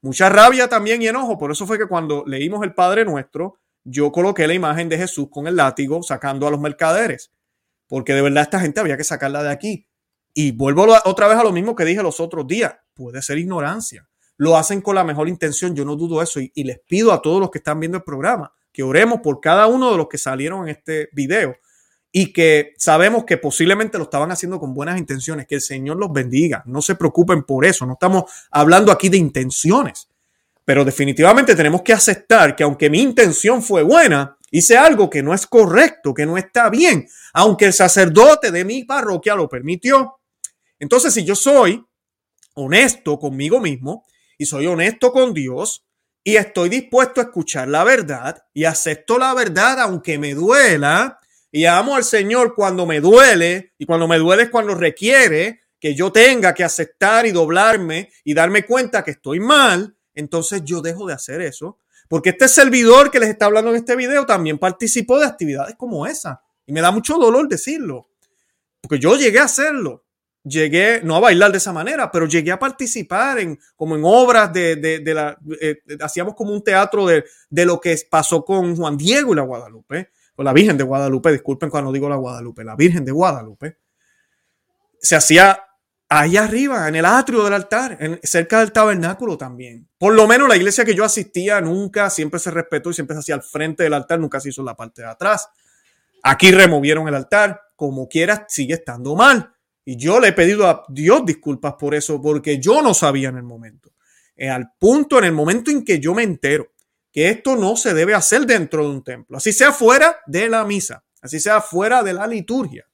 Mucha 0.02 0.30
rabia 0.30 0.68
también 0.68 1.02
y 1.02 1.08
enojo. 1.08 1.38
Por 1.38 1.52
eso 1.52 1.68
fue 1.68 1.78
que 1.78 1.88
cuando 1.88 2.24
leímos 2.26 2.64
el 2.64 2.74
Padre 2.74 3.06
Nuestro, 3.06 3.60
yo 3.84 4.12
coloqué 4.12 4.48
la 4.48 4.54
imagen 4.54 4.90
de 4.90 4.98
Jesús 4.98 5.28
con 5.30 5.48
el 5.48 5.56
látigo 5.56 6.02
sacando 6.04 6.48
a 6.48 6.52
los 6.52 6.60
mercaderes. 6.60 7.32
Porque 7.88 8.14
de 8.14 8.22
verdad 8.22 8.44
esta 8.44 8.60
gente 8.60 8.80
había 8.80 8.98
que 8.98 9.04
sacarla 9.04 9.44
de 9.44 9.52
aquí. 9.52 9.88
Y 10.34 10.52
vuelvo 10.52 10.88
otra 11.06 11.28
vez 11.28 11.38
a 11.38 11.44
lo 11.44 11.52
mismo 11.52 11.76
que 11.76 11.86
dije 11.86 12.04
los 12.04 12.20
otros 12.20 12.48
días. 12.48 12.76
Puede 12.94 13.22
ser 13.22 13.38
ignorancia. 13.38 14.09
Lo 14.40 14.56
hacen 14.56 14.80
con 14.80 14.96
la 14.96 15.04
mejor 15.04 15.28
intención. 15.28 15.76
Yo 15.76 15.84
no 15.84 15.98
dudo 15.98 16.22
eso. 16.22 16.40
Y, 16.40 16.64
les 16.64 16.80
pido 16.80 17.12
a 17.12 17.22
todos 17.22 17.42
los 17.42 17.52
que 17.52 17.58
están 17.58 17.80
viendo 17.80 17.98
el 17.98 18.04
programa 18.04 18.52
que 18.72 18.84
oremos 18.84 19.20
por 19.22 19.42
cada 19.42 19.68
uno 19.68 19.92
de 19.92 19.98
los 19.98 20.08
que 20.08 20.18
salieron 20.18 20.64
en 20.64 20.70
este 20.70 21.10
video 21.12 21.58
y 22.12 22.32
que 22.32 22.74
sabemos 22.78 23.26
que 23.26 23.38
posiblemente 23.38 23.98
lo 23.98 24.06
estaban 24.06 24.32
haciendo 24.32 24.58
con 24.58 24.74
buenas 24.74 24.98
intenciones, 24.98 25.46
que 25.46 25.56
el 25.56 25.62
Señor 25.62 25.98
los 25.98 26.14
bendiga, 26.14 26.64
no 26.66 26.82
se 26.82 26.96
preocupen 26.96 27.44
por 27.44 27.66
eso, 27.66 27.86
no 27.86 27.94
estamos 27.94 28.32
hablando 28.50 28.92
aquí 28.92 29.10
de 29.10 29.18
intenciones, 29.18 30.08
pero 30.64 30.86
definitivamente 30.86 31.56
tenemos 31.56 31.82
que 31.82 31.94
aceptar 31.94 32.56
que 32.56 32.64
aunque 32.64 32.90
mi 32.90 33.02
intención 33.02 33.62
fue 33.62 33.84
buena, 33.84 34.38
hice 34.52 34.78
algo 34.78 35.10
que 35.10 35.22
no 35.22 35.34
es 35.34 35.46
correcto, 35.46 36.14
que 36.14 36.26
no 36.26 36.38
está 36.38 36.70
bien, 36.70 37.08
aunque 37.34 37.66
el 37.66 37.74
sacerdote 37.74 38.52
de 38.52 38.64
mi 38.64 38.86
parroquia 38.86 39.36
lo 39.36 39.50
permitió. 39.50 40.20
Entonces, 40.80 41.14
si 41.14 41.26
yo 41.26 41.36
soy 41.36 41.84
honesto 42.56 43.20
conmigo 43.20 43.60
mismo 43.60 44.06
y 44.40 44.48
soy 44.48 44.66
honesto 44.66 45.12
con 45.12 45.36
Dios, 45.36 45.86
y 46.24 46.38
estoy 46.38 46.70
dispuesto 46.70 47.22
a 47.22 47.26
escuchar 47.26 47.68
la 47.68 47.84
verdad 47.84 48.44
y 48.54 48.66
acepto 48.66 49.20
la 49.20 49.34
verdad 49.34 49.80
aunque 49.82 50.18
me 50.18 50.34
duela, 50.34 51.20
y 51.52 51.66
amo 51.66 51.96
al 51.96 52.04
Señor 52.04 52.56
cuando 52.56 52.86
me 52.86 53.02
duele 53.02 53.74
y 53.78 53.86
cuando 53.86 54.08
me 54.08 54.18
duele 54.18 54.44
es 54.44 54.50
cuando 54.50 54.76
requiere 54.76 55.62
que 55.80 55.96
yo 55.96 56.12
tenga 56.12 56.54
que 56.54 56.64
aceptar 56.64 57.26
y 57.26 57.32
doblarme 57.32 58.12
y 58.24 58.34
darme 58.34 58.66
cuenta 58.66 59.04
que 59.04 59.12
estoy 59.12 59.40
mal, 59.40 59.96
entonces 60.14 60.62
yo 60.64 60.82
dejo 60.82 61.08
de 61.08 61.14
hacer 61.14 61.42
eso. 61.42 61.80
Porque 62.08 62.32
este 62.32 62.48
servidor 62.48 63.12
que 63.12 63.20
les 63.20 63.30
está 63.30 63.46
hablando 63.46 63.72
en 63.72 63.78
este 63.78 63.96
video 63.96 64.26
también 64.26 64.58
participó 64.58 65.20
de 65.20 65.26
actividades 65.26 65.76
como 65.76 66.06
esa. 66.06 66.42
Y 66.66 66.74
me 66.74 66.82
da 66.82 66.92
mucho 66.92 67.18
dolor 67.18 67.48
decirlo. 67.48 68.10
Porque 68.82 69.00
yo 69.00 69.16
llegué 69.16 69.40
a 69.40 69.46
hacerlo. 69.46 70.06
Llegué, 70.50 71.02
no 71.04 71.16
a 71.16 71.20
bailar 71.20 71.52
de 71.52 71.58
esa 71.58 71.72
manera, 71.72 72.12
pero 72.12 72.26
llegué 72.26 72.52
a 72.52 72.60
participar 72.60 73.40
en, 73.40 73.60
como 73.76 73.96
en 73.96 74.02
obras 74.04 74.52
de, 74.52 74.76
de, 74.78 75.14
la, 75.14 75.38
eh, 75.62 75.78
hacíamos 76.02 76.34
como 76.34 76.52
un 76.52 76.64
teatro 76.64 77.06
de, 77.06 77.24
de 77.50 77.66
lo 77.66 77.80
que 77.80 77.96
pasó 78.10 78.44
con 78.44 78.76
Juan 78.76 78.98
Diego 78.98 79.34
y 79.34 79.36
la 79.36 79.44
Guadalupe 79.44 80.10
o 80.36 80.44
la 80.44 80.54
Virgen 80.54 80.78
de 80.78 80.86
Guadalupe, 80.86 81.32
disculpen 81.34 81.70
cuando 81.70 81.92
digo 81.92 82.08
la 82.08 82.16
Guadalupe, 82.16 82.64
la 82.64 82.76
Virgen 82.76 83.04
de 83.04 83.12
Guadalupe, 83.12 83.78
se 84.98 85.18
hacía 85.18 85.62
ahí 86.08 86.38
arriba, 86.38 86.88
en 86.88 86.96
el 86.96 87.06
atrio 87.06 87.44
del 87.44 87.54
altar, 87.54 87.98
en, 88.00 88.20
cerca 88.24 88.60
del 88.60 88.72
tabernáculo 88.72 89.38
también. 89.38 89.88
Por 89.98 90.14
lo 90.16 90.28
menos 90.28 90.50
la 90.50 90.56
iglesia 90.56 90.84
que 90.84 90.96
yo 90.96 91.06
asistía 91.06 91.62
nunca, 91.62 92.10
siempre 92.10 92.40
se 92.40 92.52
respetó 92.52 92.90
y 92.90 92.94
siempre 92.94 93.16
se 93.16 93.20
hacía 93.20 93.36
al 93.36 93.44
frente 93.44 93.84
del 93.84 93.94
altar, 93.94 94.20
nunca 94.20 94.40
se 94.40 94.50
hizo 94.50 94.62
en 94.62 94.66
la 94.68 94.76
parte 94.76 95.02
de 95.04 95.10
atrás. 95.10 95.50
Aquí 96.24 96.52
removieron 96.52 97.08
el 97.08 97.16
altar, 97.16 97.62
como 97.76 98.08
quiera, 98.08 98.46
sigue 98.50 98.74
estando 98.74 99.16
mal. 99.16 99.54
Y 99.90 99.98
yo 99.98 100.20
le 100.20 100.28
he 100.28 100.34
pedido 100.34 100.68
a 100.68 100.86
Dios 100.88 101.26
disculpas 101.26 101.74
por 101.74 101.96
eso, 101.96 102.22
porque 102.22 102.60
yo 102.60 102.80
no 102.84 102.94
sabía 102.94 103.30
en 103.30 103.38
el 103.38 103.44
momento. 103.44 103.92
Al 104.38 104.74
punto, 104.78 105.18
en 105.18 105.24
el 105.24 105.32
momento 105.32 105.72
en 105.72 105.84
que 105.84 106.00
yo 106.00 106.14
me 106.14 106.22
entero 106.22 106.74
que 107.12 107.30
esto 107.30 107.56
no 107.56 107.76
se 107.76 107.96
debe 107.96 108.14
hacer 108.14 108.46
dentro 108.46 108.84
de 108.84 108.90
un 108.92 109.04
templo, 109.04 109.38
así 109.38 109.52
sea 109.52 109.72
fuera 109.72 110.18
de 110.28 110.48
la 110.48 110.64
misa, 110.64 111.04
así 111.24 111.40
sea 111.40 111.60
fuera 111.60 112.04
de 112.04 112.14
la 112.14 112.28
liturgia. 112.28 112.88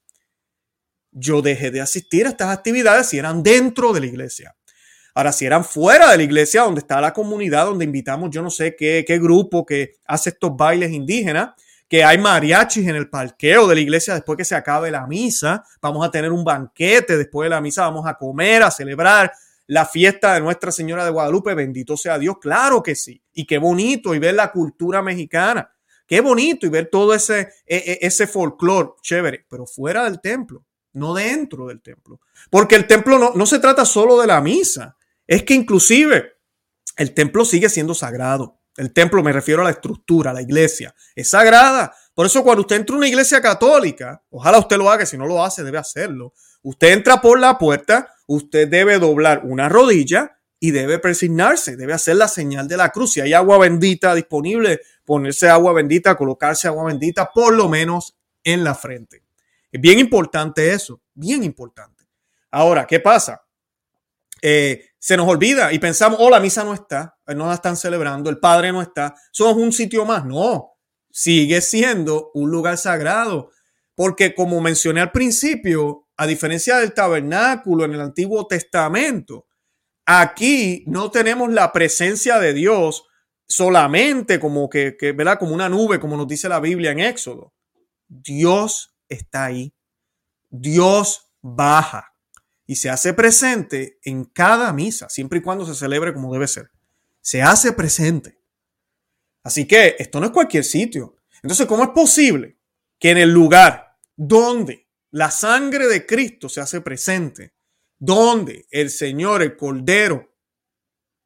Yo 1.10 1.42
dejé 1.42 1.70
de 1.70 1.82
asistir 1.82 2.24
a 2.24 2.30
estas 2.30 2.48
actividades 2.48 3.08
si 3.08 3.18
eran 3.18 3.42
dentro 3.42 3.92
de 3.92 4.00
la 4.00 4.06
iglesia. 4.06 4.56
Ahora, 5.14 5.32
si 5.32 5.44
eran 5.44 5.66
fuera 5.66 6.10
de 6.10 6.16
la 6.16 6.22
iglesia, 6.22 6.62
donde 6.62 6.80
está 6.80 6.98
la 7.02 7.12
comunidad, 7.12 7.66
donde 7.66 7.84
invitamos 7.84 8.30
yo 8.30 8.40
no 8.40 8.48
sé 8.48 8.74
qué, 8.74 9.04
qué 9.06 9.18
grupo 9.18 9.66
que 9.66 9.96
hace 10.06 10.30
estos 10.30 10.56
bailes 10.56 10.92
indígenas, 10.92 11.50
que 11.88 12.04
hay 12.04 12.18
mariachis 12.18 12.86
en 12.88 12.96
el 12.96 13.08
parqueo 13.08 13.66
de 13.66 13.74
la 13.74 13.80
iglesia 13.80 14.14
después 14.14 14.36
que 14.36 14.44
se 14.44 14.54
acabe 14.54 14.90
la 14.90 15.06
misa, 15.06 15.64
vamos 15.80 16.06
a 16.06 16.10
tener 16.10 16.32
un 16.32 16.44
banquete 16.44 17.16
después 17.16 17.46
de 17.46 17.50
la 17.50 17.60
misa, 17.60 17.82
vamos 17.82 18.06
a 18.06 18.14
comer, 18.14 18.62
a 18.62 18.70
celebrar, 18.70 19.32
la 19.68 19.84
fiesta 19.84 20.34
de 20.34 20.40
Nuestra 20.40 20.70
Señora 20.70 21.04
de 21.04 21.10
Guadalupe, 21.10 21.54
bendito 21.54 21.96
sea 21.96 22.18
Dios, 22.18 22.36
claro 22.40 22.82
que 22.82 22.94
sí. 22.94 23.20
Y 23.32 23.46
qué 23.46 23.58
bonito 23.58 24.14
y 24.14 24.18
ver 24.18 24.34
la 24.34 24.52
cultura 24.52 25.02
mexicana. 25.02 25.72
Qué 26.06 26.20
bonito 26.20 26.66
y 26.66 26.70
ver 26.70 26.88
todo 26.90 27.14
ese, 27.14 27.48
e, 27.66 27.76
e, 27.76 27.98
ese 28.02 28.28
folclore, 28.28 28.90
chévere, 29.02 29.44
pero 29.48 29.66
fuera 29.66 30.04
del 30.04 30.20
templo, 30.20 30.64
no 30.92 31.14
dentro 31.14 31.66
del 31.66 31.82
templo. 31.82 32.20
Porque 32.48 32.76
el 32.76 32.86
templo 32.86 33.18
no, 33.18 33.32
no 33.34 33.44
se 33.44 33.58
trata 33.58 33.84
solo 33.84 34.20
de 34.20 34.28
la 34.28 34.40
misa, 34.40 34.96
es 35.26 35.42
que 35.42 35.54
inclusive 35.54 36.34
el 36.96 37.12
templo 37.12 37.44
sigue 37.44 37.68
siendo 37.68 37.94
sagrado. 37.94 38.55
El 38.76 38.92
templo 38.92 39.22
me 39.22 39.32
refiero 39.32 39.62
a 39.62 39.64
la 39.64 39.70
estructura, 39.70 40.30
a 40.30 40.34
la 40.34 40.42
iglesia, 40.42 40.94
es 41.14 41.30
sagrada. 41.30 41.94
Por 42.14 42.26
eso 42.26 42.42
cuando 42.42 42.62
usted 42.62 42.76
entra 42.76 42.94
a 42.94 42.98
una 42.98 43.08
iglesia 43.08 43.40
católica, 43.40 44.22
ojalá 44.30 44.58
usted 44.58 44.76
lo 44.76 44.90
haga, 44.90 45.06
si 45.06 45.16
no 45.16 45.26
lo 45.26 45.42
hace, 45.42 45.64
debe 45.64 45.78
hacerlo. 45.78 46.34
Usted 46.62 46.92
entra 46.92 47.20
por 47.20 47.38
la 47.38 47.58
puerta, 47.58 48.08
usted 48.26 48.68
debe 48.68 48.98
doblar 48.98 49.42
una 49.44 49.68
rodilla 49.68 50.38
y 50.58 50.70
debe 50.70 50.98
persignarse, 50.98 51.76
debe 51.76 51.92
hacer 51.92 52.16
la 52.16 52.28
señal 52.28 52.68
de 52.68 52.76
la 52.76 52.90
cruz. 52.90 53.12
Si 53.12 53.20
hay 53.20 53.32
agua 53.32 53.58
bendita 53.58 54.14
disponible, 54.14 54.80
ponerse 55.04 55.48
agua 55.48 55.72
bendita, 55.72 56.16
colocarse 56.16 56.68
agua 56.68 56.84
bendita, 56.84 57.30
por 57.32 57.54
lo 57.54 57.68
menos 57.68 58.16
en 58.42 58.64
la 58.64 58.74
frente. 58.74 59.22
Es 59.70 59.80
bien 59.80 59.98
importante 59.98 60.72
eso, 60.72 61.02
bien 61.14 61.44
importante. 61.44 62.04
Ahora, 62.50 62.86
¿qué 62.86 63.00
pasa? 63.00 63.42
Eh, 64.40 64.85
se 64.98 65.16
nos 65.16 65.28
olvida 65.28 65.72
y 65.72 65.78
pensamos, 65.78 66.18
oh, 66.20 66.30
la 66.30 66.40
misa 66.40 66.64
no 66.64 66.74
está, 66.74 67.16
no 67.26 67.46
la 67.46 67.54
están 67.54 67.76
celebrando, 67.76 68.30
el 68.30 68.38
Padre 68.38 68.72
no 68.72 68.82
está, 68.82 69.14
somos 69.30 69.56
un 69.56 69.72
sitio 69.72 70.04
más. 70.04 70.24
No, 70.24 70.72
sigue 71.10 71.60
siendo 71.60 72.30
un 72.34 72.50
lugar 72.50 72.78
sagrado, 72.78 73.50
porque 73.94 74.34
como 74.34 74.60
mencioné 74.60 75.00
al 75.00 75.12
principio, 75.12 76.08
a 76.16 76.26
diferencia 76.26 76.78
del 76.78 76.94
tabernáculo 76.94 77.84
en 77.84 77.94
el 77.94 78.00
Antiguo 78.00 78.46
Testamento, 78.46 79.46
aquí 80.06 80.84
no 80.86 81.10
tenemos 81.10 81.52
la 81.52 81.72
presencia 81.72 82.38
de 82.38 82.52
Dios 82.52 83.04
solamente 83.46 84.40
como 84.40 84.68
que, 84.68 84.96
que 84.98 85.12
¿verdad? 85.12 85.38
Como 85.38 85.54
una 85.54 85.68
nube, 85.68 86.00
como 86.00 86.16
nos 86.16 86.26
dice 86.26 86.48
la 86.48 86.60
Biblia 86.60 86.90
en 86.90 87.00
Éxodo. 87.00 87.54
Dios 88.08 88.96
está 89.08 89.44
ahí. 89.44 89.72
Dios 90.48 91.30
baja 91.42 92.15
y 92.66 92.76
se 92.76 92.90
hace 92.90 93.14
presente 93.14 93.98
en 94.02 94.24
cada 94.24 94.72
misa, 94.72 95.08
siempre 95.08 95.38
y 95.38 95.42
cuando 95.42 95.64
se 95.64 95.74
celebre 95.74 96.12
como 96.12 96.32
debe 96.32 96.48
ser. 96.48 96.70
Se 97.20 97.42
hace 97.42 97.72
presente. 97.72 98.40
Así 99.42 99.66
que 99.66 99.96
esto 99.98 100.18
no 100.18 100.26
es 100.26 100.32
cualquier 100.32 100.64
sitio. 100.64 101.16
Entonces, 101.42 101.66
¿cómo 101.66 101.84
es 101.84 101.90
posible 101.90 102.58
que 102.98 103.10
en 103.10 103.18
el 103.18 103.30
lugar 103.30 103.96
donde 104.16 104.88
la 105.10 105.30
sangre 105.30 105.86
de 105.86 106.04
Cristo 106.04 106.48
se 106.48 106.60
hace 106.60 106.80
presente, 106.80 107.54
donde 107.98 108.66
el 108.70 108.90
Señor, 108.90 109.42
el 109.42 109.56
Cordero, 109.56 110.34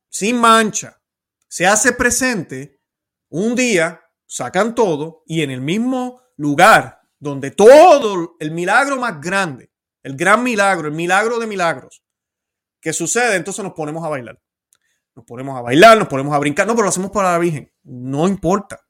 sin 0.08 0.36
mancha, 0.36 1.00
se 1.48 1.66
hace 1.66 1.92
presente, 1.92 2.80
un 3.28 3.54
día 3.54 4.02
sacan 4.26 4.74
todo 4.74 5.22
y 5.26 5.42
en 5.42 5.50
el 5.50 5.60
mismo 5.60 6.22
lugar 6.36 7.00
donde 7.18 7.50
todo 7.50 8.36
el 8.38 8.50
milagro 8.50 8.96
más 8.98 9.20
grande, 9.20 9.69
el 10.02 10.16
gran 10.16 10.42
milagro, 10.42 10.88
el 10.88 10.94
milagro 10.94 11.38
de 11.38 11.46
milagros 11.46 12.02
que 12.80 12.92
sucede, 12.92 13.36
entonces 13.36 13.62
nos 13.62 13.74
ponemos 13.74 14.04
a 14.04 14.08
bailar. 14.08 14.40
nos 15.14 15.24
ponemos 15.26 15.58
a 15.58 15.60
bailar, 15.60 15.98
nos 15.98 16.08
ponemos 16.08 16.34
a 16.34 16.38
brincar, 16.38 16.66
no, 16.66 16.74
pero 16.74 16.84
lo 16.84 16.88
hacemos 16.88 17.10
para 17.10 17.32
la 17.32 17.38
Virgen, 17.38 17.70
no 17.82 18.26
importa. 18.26 18.80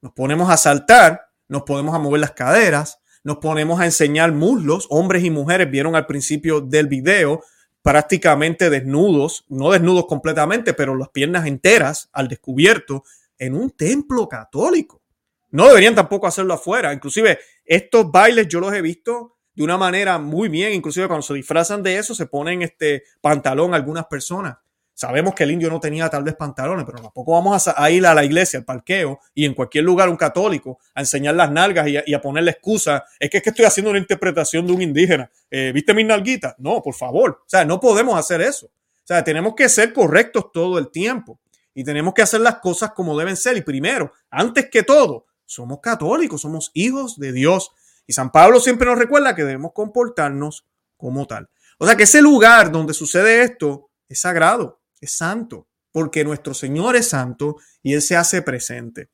Nos 0.00 0.12
ponemos 0.12 0.48
a 0.50 0.56
saltar, 0.56 1.26
nos 1.48 1.62
ponemos 1.64 1.94
a 1.94 1.98
mover 1.98 2.20
las 2.20 2.32
caderas, 2.32 3.00
nos 3.24 3.38
ponemos 3.38 3.80
a 3.80 3.84
enseñar 3.84 4.32
muslos, 4.32 4.86
hombres 4.88 5.24
y 5.24 5.30
mujeres 5.30 5.70
vieron 5.70 5.96
al 5.96 6.06
principio 6.06 6.60
del 6.60 6.86
video 6.86 7.42
prácticamente 7.82 8.70
desnudos, 8.70 9.44
no 9.48 9.70
desnudos 9.70 10.06
completamente, 10.06 10.72
pero 10.74 10.94
las 10.94 11.08
piernas 11.08 11.46
enteras 11.46 12.08
al 12.12 12.28
descubierto 12.28 13.04
en 13.38 13.54
un 13.54 13.70
templo 13.70 14.28
católico. 14.28 15.02
No 15.50 15.68
deberían 15.68 15.94
tampoco 15.94 16.26
hacerlo 16.26 16.54
afuera. 16.54 16.92
Inclusive 16.92 17.38
estos 17.64 18.10
bailes 18.10 18.48
yo 18.48 18.60
los 18.60 18.72
he 18.72 18.82
visto 18.82 19.37
de 19.58 19.64
una 19.64 19.76
manera 19.76 20.18
muy 20.18 20.48
bien. 20.48 20.72
Inclusive 20.72 21.08
cuando 21.08 21.22
se 21.22 21.34
disfrazan 21.34 21.82
de 21.82 21.98
eso 21.98 22.14
se 22.14 22.26
ponen 22.26 22.62
este 22.62 23.02
pantalón 23.20 23.74
algunas 23.74 24.06
personas. 24.06 24.56
Sabemos 24.94 25.34
que 25.34 25.42
el 25.42 25.50
indio 25.50 25.68
no 25.68 25.80
tenía 25.80 26.08
tal 26.08 26.22
vez 26.22 26.36
pantalones, 26.36 26.84
pero 26.84 27.02
tampoco 27.02 27.32
vamos 27.32 27.66
a, 27.66 27.90
ir 27.90 28.06
a 28.06 28.14
la 28.14 28.24
iglesia, 28.24 28.60
al 28.60 28.64
parqueo 28.64 29.18
y 29.34 29.44
en 29.44 29.54
cualquier 29.54 29.84
lugar 29.84 30.08
un 30.08 30.16
católico 30.16 30.78
a 30.94 31.00
enseñar 31.00 31.34
las 31.34 31.50
nalgas 31.50 31.88
y 31.88 32.14
a, 32.14 32.20
ponerle 32.20 32.52
excusa. 32.52 33.04
Es 33.18 33.30
que 33.30 33.38
es 33.38 33.42
que 33.42 33.50
estoy 33.50 33.64
haciendo 33.64 33.90
una 33.90 33.98
interpretación 33.98 34.64
de 34.66 34.72
un 34.72 34.82
indígena. 34.82 35.28
Eh, 35.50 35.72
¿Viste 35.74 35.92
mis 35.92 36.06
nalguitas? 36.06 36.54
No, 36.58 36.80
por 36.80 36.94
favor. 36.94 37.42
O 37.44 37.48
sea, 37.48 37.64
no 37.64 37.80
podemos 37.80 38.16
hacer 38.16 38.40
eso. 38.40 38.66
O 38.66 39.06
sea, 39.06 39.24
tenemos 39.24 39.54
que 39.56 39.68
ser 39.68 39.92
correctos 39.92 40.52
todo 40.52 40.78
el 40.78 40.90
tiempo 40.90 41.40
y 41.74 41.82
tenemos 41.82 42.14
que 42.14 42.22
hacer 42.22 42.40
las 42.40 42.56
cosas 42.56 42.92
como 42.92 43.18
deben 43.18 43.36
ser. 43.36 43.56
Y 43.56 43.62
primero, 43.62 44.12
antes 44.30 44.68
que 44.70 44.84
todo, 44.84 45.26
somos 45.46 45.80
católicos, 45.80 46.42
somos 46.42 46.70
hijos 46.74 47.18
de 47.18 47.32
Dios. 47.32 47.72
Y 48.08 48.14
San 48.14 48.32
Pablo 48.32 48.58
siempre 48.58 48.86
nos 48.86 48.98
recuerda 48.98 49.36
que 49.36 49.44
debemos 49.44 49.72
comportarnos 49.72 50.66
como 50.96 51.26
tal. 51.26 51.48
O 51.78 51.86
sea 51.86 51.94
que 51.94 52.04
ese 52.04 52.22
lugar 52.22 52.72
donde 52.72 52.94
sucede 52.94 53.42
esto 53.42 53.90
es 54.08 54.22
sagrado 54.22 54.80
es 55.00 55.12
santo, 55.12 55.68
porque 55.92 56.24
nuestro 56.24 56.54
Señor 56.54 56.96
es 56.96 57.08
santo 57.08 57.56
y 57.82 57.92
Él 57.92 58.02
se 58.02 58.16
hace 58.16 58.42
presente. 58.42 59.10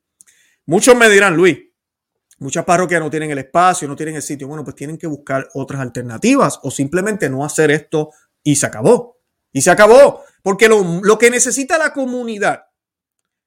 Muchos 0.64 0.96
me 0.96 1.10
dirán, 1.10 1.36
Luis, 1.36 1.58
muchas 2.38 2.64
parroquias 2.64 3.00
no 3.00 3.10
tienen 3.10 3.32
el 3.32 3.38
espacio, 3.38 3.88
no 3.88 3.96
tienen 3.96 4.14
el 4.14 4.22
sitio. 4.22 4.46
Bueno, 4.46 4.62
pues 4.62 4.76
tienen 4.76 4.96
que 4.96 5.08
buscar 5.08 5.48
otras 5.54 5.80
alternativas 5.80 6.60
o 6.62 6.70
simplemente 6.70 7.28
no 7.28 7.44
hacer 7.44 7.72
esto 7.72 8.12
y 8.44 8.56
se 8.56 8.66
acabó. 8.66 9.18
Y 9.52 9.62
se 9.62 9.72
acabó, 9.72 10.22
porque 10.42 10.68
lo, 10.68 11.18
que 11.18 11.30
necesita 11.30 11.78
la 11.78 11.92
comunidad 11.92 12.64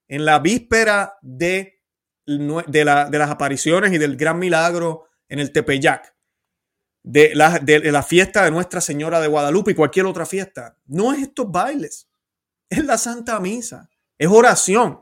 en 0.10 0.26
la 0.26 0.40
víspera 0.40 1.18
de, 1.22 1.82
de, 2.26 2.86
las 2.86 3.30
apariciones 3.30 3.94
y 3.94 3.98
del 3.98 4.18
gran 4.18 4.40
milagro 4.40 5.08
en 5.30 5.40
el 5.40 5.52
Tepeyac, 5.52 6.16
de 7.04 7.34
la, 7.36 7.60
de 7.60 7.92
la 7.92 8.04
fiesta 8.04 8.44
de 8.44 8.52
Nuestra 8.52 8.82
Señora 8.82 9.22
de 9.22 9.28
Guadalupe 9.28 9.72
y 9.72 9.76
cualquier 9.76 10.06
otra 10.06 10.26
fiesta, 10.26 10.78
no 10.88 11.14
es 11.14 11.22
estos 11.22 11.50
bailes, 11.50 12.10
es 12.70 12.84
la 12.84 12.98
Santa 12.98 13.40
Misa, 13.40 13.90
es 14.18 14.28
oración, 14.28 15.00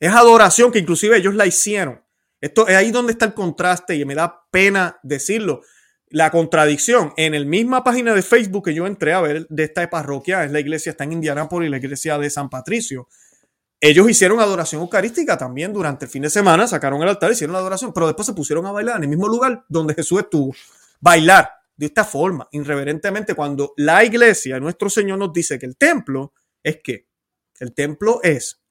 es 0.00 0.12
adoración 0.12 0.72
que 0.72 0.78
inclusive 0.78 1.16
ellos 1.16 1.34
la 1.34 1.46
hicieron. 1.46 2.02
Esto 2.40 2.68
es 2.68 2.76
ahí 2.76 2.90
donde 2.90 3.12
está 3.12 3.24
el 3.24 3.34
contraste 3.34 3.94
y 3.96 4.04
me 4.04 4.14
da 4.14 4.46
pena 4.50 4.98
decirlo. 5.02 5.62
La 6.08 6.30
contradicción 6.30 7.12
en 7.16 7.32
la 7.32 7.44
misma 7.44 7.82
página 7.82 8.14
de 8.14 8.22
Facebook 8.22 8.66
que 8.66 8.74
yo 8.74 8.86
entré 8.86 9.14
a 9.14 9.20
ver 9.20 9.46
de 9.48 9.64
esta 9.64 9.88
parroquia, 9.88 10.44
es 10.44 10.52
la 10.52 10.60
iglesia, 10.60 10.90
está 10.90 11.04
en 11.04 11.12
Indianápolis, 11.12 11.70
la 11.70 11.78
iglesia 11.78 12.18
de 12.18 12.30
San 12.30 12.50
Patricio. 12.50 13.08
Ellos 13.86 14.08
hicieron 14.08 14.40
adoración 14.40 14.80
eucarística 14.80 15.36
también 15.36 15.70
durante 15.70 16.06
el 16.06 16.10
fin 16.10 16.22
de 16.22 16.30
semana, 16.30 16.66
sacaron 16.66 17.02
el 17.02 17.08
altar, 17.10 17.32
hicieron 17.32 17.52
la 17.52 17.58
adoración, 17.58 17.92
pero 17.92 18.06
después 18.06 18.24
se 18.24 18.32
pusieron 18.32 18.64
a 18.64 18.72
bailar 18.72 18.96
en 18.96 19.02
el 19.02 19.10
mismo 19.10 19.28
lugar 19.28 19.66
donde 19.68 19.92
Jesús 19.92 20.20
estuvo. 20.20 20.54
Bailar 21.02 21.50
de 21.76 21.84
esta 21.84 22.02
forma, 22.02 22.48
irreverentemente, 22.50 23.34
cuando 23.34 23.74
la 23.76 24.02
iglesia, 24.02 24.58
nuestro 24.58 24.88
Señor 24.88 25.18
nos 25.18 25.34
dice 25.34 25.58
que 25.58 25.66
el 25.66 25.76
templo 25.76 26.32
es 26.62 26.78
que 26.82 27.08
el 27.60 27.74
templo 27.74 28.20
es 28.22 28.62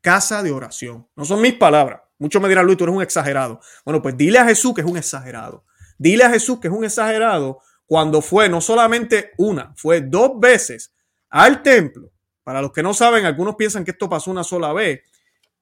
casa 0.00 0.42
de 0.42 0.52
oración. 0.52 1.06
No 1.16 1.26
son 1.26 1.42
mis 1.42 1.52
palabras. 1.52 2.00
Muchos 2.16 2.40
me 2.40 2.48
dirán, 2.48 2.64
Luis, 2.64 2.78
tú 2.78 2.84
eres 2.84 2.96
un 2.96 3.02
exagerado. 3.02 3.60
Bueno, 3.84 4.00
pues 4.00 4.16
dile 4.16 4.38
a 4.38 4.46
Jesús 4.46 4.72
que 4.72 4.80
es 4.80 4.86
un 4.86 4.96
exagerado. 4.96 5.66
Dile 5.98 6.24
a 6.24 6.30
Jesús 6.30 6.60
que 6.60 6.68
es 6.68 6.72
un 6.72 6.86
exagerado 6.86 7.58
cuando 7.84 8.22
fue 8.22 8.48
no 8.48 8.62
solamente 8.62 9.32
una, 9.36 9.74
fue 9.76 10.00
dos 10.00 10.40
veces 10.40 10.94
al 11.28 11.62
templo. 11.62 12.10
Para 12.44 12.62
los 12.62 12.72
que 12.72 12.82
no 12.82 12.94
saben, 12.94 13.26
algunos 13.26 13.56
piensan 13.56 13.84
que 13.84 13.90
esto 13.92 14.08
pasó 14.08 14.30
una 14.30 14.44
sola 14.44 14.72
vez. 14.72 15.00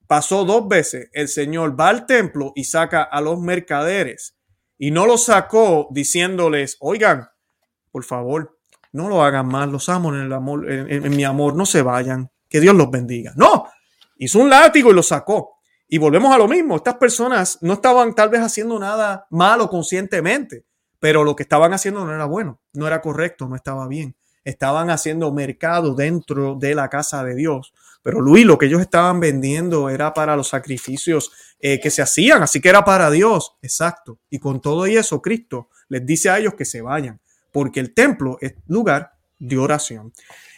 Pasó 0.07 0.45
dos 0.45 0.69
veces. 0.69 1.11
El 1.13 1.29
Señor 1.29 1.79
va 1.79 1.89
al 1.89 2.07
templo 2.07 2.53
y 2.55 2.65
saca 2.65 3.03
a 3.03 3.21
los 3.21 3.41
mercaderes. 3.41 4.37
Y 4.79 4.91
no 4.91 5.07
los 5.07 5.25
sacó 5.25 5.89
diciéndoles, 5.91 6.77
oigan, 6.81 7.29
por 7.91 8.05
favor, 8.05 8.59
no 8.93 9.09
lo 9.09 9.23
hagan 9.23 9.49
más, 9.49 9.69
los 9.69 9.89
amo 9.89 10.15
en 10.15 10.23
el 10.23 10.33
amor, 10.33 10.71
en, 10.71 11.17
mi 11.17 11.25
amor, 11.25 11.55
no 11.57 11.67
se 11.67 11.83
vayan, 11.83 12.31
que 12.49 12.61
Dios 12.61 12.75
los 12.75 12.91
bendiga. 12.91 13.33
No, 13.37 13.67
hizo 14.17 14.39
un 14.39 14.49
látigo 14.49 14.91
y 14.91 14.95
lo 14.95 15.03
sacó. 15.03 15.57
Y 15.89 15.99
volvemos 15.99 16.35
a 16.35 16.39
lo 16.39 16.49
mismo, 16.49 16.77
estas 16.77 16.97
personas 16.97 17.59
no 17.63 17.75
estaban 17.75 18.15
tal 18.15 18.29
vez 18.29 18.41
haciendo 18.41 18.79
nada 18.79 19.27
malo 19.31 19.69
conscientemente, 19.69 20.65
pero 21.01 21.25
lo 21.25 21.35
que 21.35 21.45
estaban 21.45 21.73
haciendo 21.73 22.05
no 22.05 22.15
era 22.15 22.27
bueno, 22.27 22.61
no 22.75 22.87
era 22.87 23.01
correcto, 23.01 23.49
no 23.49 23.57
estaba 23.57 23.89
bien. 23.89 24.15
Estaban 24.49 24.91
haciendo 24.91 25.33
mercado 25.33 25.95
dentro 25.95 26.55
de 26.55 26.75
la 26.75 26.89
casa 26.89 27.23
de 27.25 27.35
Dios. 27.35 27.73
Pero 28.03 28.21
Luis, 28.21 28.47
lo 28.47 28.59
que 28.59 28.67
ellos 28.67 28.81
estaban 28.81 29.21
vendiendo 29.21 29.91
era 29.91 30.15
para 30.15 30.37
los 30.37 30.49
sacrificios 30.49 31.33
eh, 31.61 31.81
que 31.81 31.91
se 31.91 32.03
hacían, 32.03 32.43
así 32.43 32.61
que 32.61 32.69
era 32.69 32.85
para 32.85 33.11
Dios, 33.11 33.57
exacto. 33.63 34.19
Y 34.31 34.39
con 34.39 34.61
todo 34.61 34.87
eso, 34.87 35.21
Cristo 35.21 35.69
les 35.89 36.07
dice 36.07 36.31
a 36.31 36.39
ellos 36.39 36.55
que 36.55 36.65
se 36.65 36.81
vayan 36.81 37.21
porque 37.53 37.81
el 37.81 37.95
templo 37.95 38.39
es 38.41 38.55
lugar 38.67 39.13
de 39.39 39.59
oración. 39.59 40.13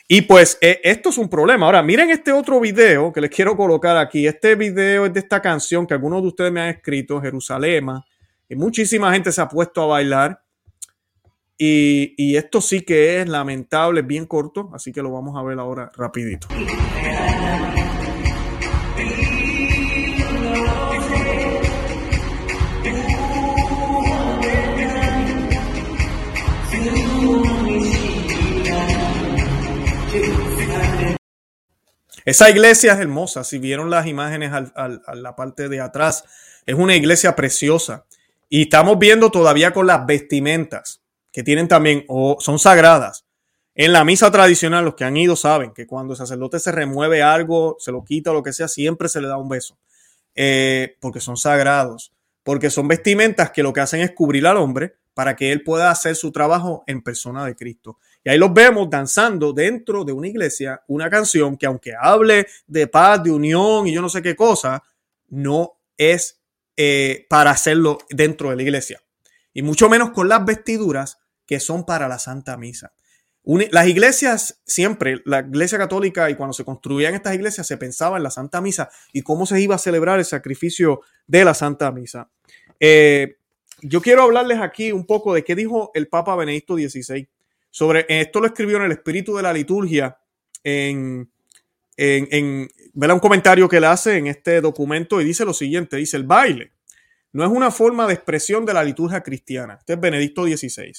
Y 0.08 0.22
pues 0.22 0.58
eh, 0.60 0.80
esto 0.82 1.10
es 1.10 1.18
un 1.18 1.28
problema. 1.28 1.66
Ahora, 1.66 1.82
miren 1.82 2.10
este 2.10 2.32
otro 2.32 2.58
video 2.60 3.12
que 3.12 3.20
les 3.20 3.30
quiero 3.30 3.56
colocar 3.56 3.96
aquí. 3.96 4.26
Este 4.26 4.56
video 4.56 5.06
es 5.06 5.14
de 5.14 5.20
esta 5.20 5.40
canción 5.40 5.86
que 5.86 5.94
algunos 5.94 6.20
de 6.22 6.28
ustedes 6.28 6.52
me 6.52 6.60
han 6.60 6.68
escrito, 6.68 7.20
Jerusalema, 7.20 8.04
y 8.48 8.56
muchísima 8.56 9.12
gente 9.12 9.30
se 9.30 9.40
ha 9.40 9.48
puesto 9.48 9.82
a 9.82 9.86
bailar. 9.86 10.42
Y, 11.62 12.36
esto 12.36 12.62
sí 12.62 12.80
que 12.80 13.20
es 13.20 13.28
lamentable, 13.28 14.00
bien 14.00 14.24
corto, 14.24 14.70
así 14.72 14.92
que 14.92 15.02
lo 15.02 15.10
vamos 15.10 15.36
a 15.36 15.42
ver 15.42 15.58
ahora 15.58 15.92
rapidito. 15.94 16.48
Esa 32.24 32.48
iglesia 32.48 32.94
es 32.94 33.00
hermosa. 33.00 33.44
Si 33.44 33.58
vieron 33.58 33.90
las 33.90 34.06
imágenes 34.06 34.50
a 34.54 35.14
la 35.14 35.36
parte 35.36 35.68
de 35.68 35.80
atrás, 35.80 36.24
es 36.64 36.74
una 36.74 36.96
iglesia 36.96 37.36
preciosa. 37.36 38.06
Y 38.48 38.62
estamos 38.62 38.98
viendo 38.98 39.30
todavía 39.30 39.74
con 39.74 39.86
las 39.86 40.06
vestimentas 40.06 40.99
que 41.32 41.42
tienen 41.42 41.68
también, 41.68 42.04
o 42.08 42.36
son 42.40 42.58
sagradas. 42.58 43.24
En 43.74 43.92
la 43.92 44.04
misa 44.04 44.30
tradicional, 44.30 44.84
los 44.84 44.94
que 44.94 45.04
han 45.04 45.16
ido 45.16 45.36
saben 45.36 45.72
que 45.72 45.86
cuando 45.86 46.12
el 46.12 46.18
sacerdote 46.18 46.58
se 46.58 46.72
remueve 46.72 47.22
algo, 47.22 47.76
se 47.78 47.92
lo 47.92 48.04
quita 48.04 48.32
lo 48.32 48.42
que 48.42 48.52
sea, 48.52 48.68
siempre 48.68 49.08
se 49.08 49.20
le 49.20 49.28
da 49.28 49.36
un 49.36 49.48
beso. 49.48 49.78
Eh, 50.34 50.96
porque 51.00 51.20
son 51.20 51.36
sagrados. 51.36 52.12
Porque 52.42 52.70
son 52.70 52.88
vestimentas 52.88 53.50
que 53.50 53.62
lo 53.62 53.72
que 53.72 53.80
hacen 53.80 54.00
es 54.00 54.12
cubrir 54.12 54.46
al 54.46 54.56
hombre 54.56 54.96
para 55.14 55.36
que 55.36 55.52
él 55.52 55.62
pueda 55.62 55.90
hacer 55.90 56.16
su 56.16 56.32
trabajo 56.32 56.84
en 56.86 57.02
persona 57.02 57.44
de 57.44 57.54
Cristo. 57.54 57.98
Y 58.24 58.30
ahí 58.30 58.38
los 58.38 58.52
vemos 58.52 58.88
danzando 58.88 59.52
dentro 59.52 60.04
de 60.04 60.12
una 60.12 60.28
iglesia 60.28 60.82
una 60.88 61.10
canción 61.10 61.56
que 61.56 61.66
aunque 61.66 61.92
hable 61.98 62.46
de 62.66 62.86
paz, 62.86 63.22
de 63.22 63.30
unión 63.30 63.86
y 63.86 63.92
yo 63.92 64.02
no 64.02 64.08
sé 64.08 64.22
qué 64.22 64.36
cosa, 64.36 64.82
no 65.28 65.74
es 65.96 66.40
eh, 66.76 67.26
para 67.28 67.50
hacerlo 67.50 67.98
dentro 68.08 68.50
de 68.50 68.56
la 68.56 68.62
iglesia. 68.62 69.02
Y 69.52 69.62
mucho 69.62 69.88
menos 69.88 70.10
con 70.10 70.28
las 70.28 70.44
vestiduras 70.44 71.18
que 71.46 71.60
son 71.60 71.84
para 71.84 72.08
la 72.08 72.18
Santa 72.18 72.56
Misa. 72.56 72.92
las 73.44 73.88
iglesias 73.88 74.60
siempre, 74.64 75.22
la 75.24 75.40
iglesia 75.40 75.78
católica 75.78 76.30
y 76.30 76.36
cuando 76.36 76.52
se 76.52 76.64
construían 76.64 77.14
estas 77.14 77.34
iglesias 77.34 77.66
se 77.66 77.76
pensaba 77.76 78.16
en 78.16 78.22
la 78.22 78.30
Santa 78.30 78.60
Misa 78.60 78.90
y 79.12 79.22
cómo 79.22 79.46
se 79.46 79.60
iba 79.60 79.74
a 79.74 79.78
celebrar 79.78 80.18
el 80.18 80.24
sacrificio 80.24 81.00
de 81.26 81.44
la 81.44 81.54
Santa 81.54 81.90
Misa. 81.90 82.28
Eh, 82.78 83.36
yo 83.82 84.00
quiero 84.00 84.22
hablarles 84.22 84.60
aquí 84.60 84.92
un 84.92 85.06
poco 85.06 85.34
de 85.34 85.42
qué 85.42 85.54
dijo 85.54 85.90
el 85.94 86.08
Papa 86.08 86.36
Benedicto 86.36 86.76
XVI 86.76 87.28
sobre 87.70 88.04
esto 88.08 88.40
lo 88.40 88.46
escribió 88.46 88.78
en 88.78 88.84
el 88.84 88.92
espíritu 88.92 89.36
de 89.36 89.42
la 89.42 89.52
liturgia 89.52 90.18
en, 90.64 91.30
en, 91.96 92.68
un 92.94 93.18
comentario 93.20 93.68
que 93.68 93.80
le 93.80 93.86
hace 93.86 94.16
en 94.16 94.26
este 94.26 94.60
documento 94.60 95.20
y 95.20 95.24
dice 95.24 95.44
lo 95.44 95.54
siguiente, 95.54 95.96
dice 95.96 96.16
el 96.16 96.24
baile 96.24 96.72
no 97.32 97.44
es 97.44 97.50
una 97.50 97.70
forma 97.70 98.06
de 98.06 98.14
expresión 98.14 98.66
de 98.66 98.74
la 98.74 98.84
liturgia 98.84 99.22
cristiana. 99.22 99.74
Este 99.78 99.94
es 99.94 100.00
Benedicto 100.00 100.44
XVI. 100.44 100.92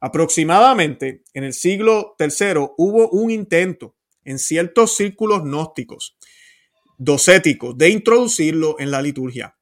Aproximadamente 0.00 1.24
en 1.34 1.44
el 1.44 1.52
siglo 1.52 2.16
III 2.18 2.70
hubo 2.76 3.08
un 3.10 3.30
intento 3.30 3.96
en 4.24 4.38
ciertos 4.38 4.96
círculos 4.96 5.42
gnósticos, 5.42 6.16
docéticos, 6.96 7.76
de 7.76 7.90
introducirlo 7.90 8.76
en 8.78 8.90
la 8.90 9.02
liturgia. 9.02 9.56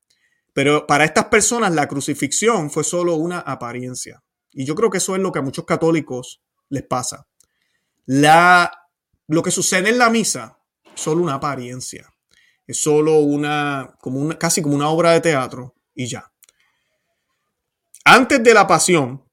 Pero 0.53 0.87
para 0.87 1.05
estas 1.05 1.27
personas 1.27 1.73
la 1.75 1.87
crucifixión 1.87 2.71
fue 2.71 2.85
solo 2.85 3.17
una 3.17 3.41
apariencia. 3.41 4.23
Y 4.53 4.65
yo 4.65 4.75
creo 4.75 4.91
que 4.91 4.99
eso 4.99 5.15
es 5.15 5.23
lo 5.23 5.33
que 5.33 5.39
a 5.39 5.43
muchos 5.43 5.65
católicos 5.65 6.43
les 6.71 6.83
pasa. 6.83 7.27
La 8.07 8.73
lo 9.29 9.43
que 9.43 9.51
sucede 9.51 9.89
en 9.89 9.99
la 9.99 10.09
misa 10.09 10.59
es 10.95 11.01
solo 11.01 11.23
una 11.23 11.35
apariencia. 11.35 12.09
Es 12.67 12.83
solo 12.83 13.19
una, 13.19 13.97
casi 14.39 14.63
como 14.63 14.75
una 14.75 14.89
obra 14.89 15.13
de 15.13 15.21
teatro 15.21 15.76
y 15.97 16.07
ya. 16.07 16.31
Antes 18.05 18.41
de 18.45 18.55
la 18.55 18.69
pasión, 18.69 19.25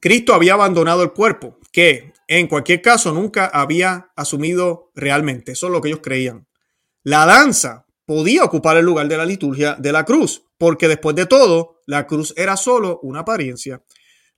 Cristo 0.00 0.34
había 0.34 0.52
abandonado 0.52 1.02
el 1.02 1.12
cuerpo, 1.12 1.58
que 1.72 2.12
en 2.28 2.46
cualquier 2.46 2.82
caso 2.82 3.12
nunca 3.12 3.46
había 3.46 4.12
asumido 4.16 4.90
realmente. 4.94 5.52
Eso 5.52 5.66
es 5.66 5.72
lo 5.72 5.80
que 5.80 5.88
ellos 5.88 6.00
creían. 6.02 6.46
La 7.02 7.24
danza 7.24 7.86
podía 8.04 8.44
ocupar 8.44 8.76
el 8.76 8.84
lugar 8.84 9.08
de 9.08 9.16
la 9.16 9.24
liturgia 9.24 9.76
de 9.76 9.92
la 9.92 10.04
cruz, 10.04 10.44
porque 10.58 10.88
después 10.88 11.16
de 11.16 11.26
todo, 11.26 11.80
la 11.86 12.06
cruz 12.06 12.34
era 12.36 12.56
solo 12.56 13.00
una 13.02 13.20
apariencia. 13.20 13.82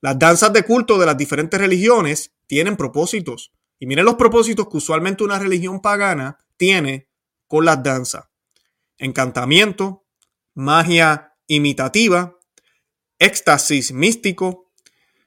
Las 0.00 0.18
danzas 0.18 0.52
de 0.52 0.62
culto 0.62 0.98
de 0.98 1.06
las 1.06 1.16
diferentes 1.16 1.58
religiones 1.58 2.32
tienen 2.46 2.76
propósitos. 2.76 3.52
Y 3.78 3.86
miren 3.86 4.04
los 4.04 4.14
propósitos 4.14 4.68
que 4.68 4.76
usualmente 4.76 5.24
una 5.24 5.38
religión 5.38 5.80
pagana 5.80 6.38
tiene 6.56 7.08
con 7.48 7.64
las 7.64 7.82
danzas. 7.82 8.26
Encantamiento, 8.98 10.06
magia 10.54 11.33
imitativa, 11.46 12.38
éxtasis 13.18 13.92
místico, 13.92 14.72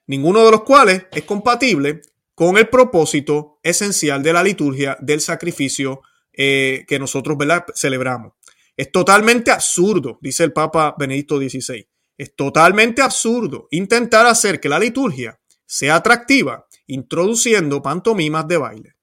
ninguno 0.06 0.44
de 0.44 0.50
los 0.50 0.62
cuales 0.62 1.06
es 1.12 1.24
compatible 1.24 2.02
con 2.34 2.56
el 2.56 2.68
propósito 2.68 3.58
esencial 3.62 4.22
de 4.22 4.32
la 4.32 4.42
liturgia 4.42 4.96
del 5.00 5.20
sacrificio 5.20 6.02
eh, 6.32 6.84
que 6.86 6.98
nosotros 6.98 7.36
celebramos. 7.74 8.34
Es 8.76 8.92
totalmente 8.92 9.50
absurdo, 9.50 10.18
dice 10.22 10.44
el 10.44 10.52
Papa 10.52 10.94
Benedicto 10.96 11.38
XVI, 11.38 11.88
es 12.16 12.34
totalmente 12.36 13.02
absurdo 13.02 13.66
intentar 13.70 14.26
hacer 14.26 14.60
que 14.60 14.68
la 14.68 14.78
liturgia 14.78 15.38
sea 15.66 15.96
atractiva 15.96 16.66
introduciendo 16.86 17.82
pantomimas 17.82 18.46
de 18.48 18.56
baile. 18.56 18.96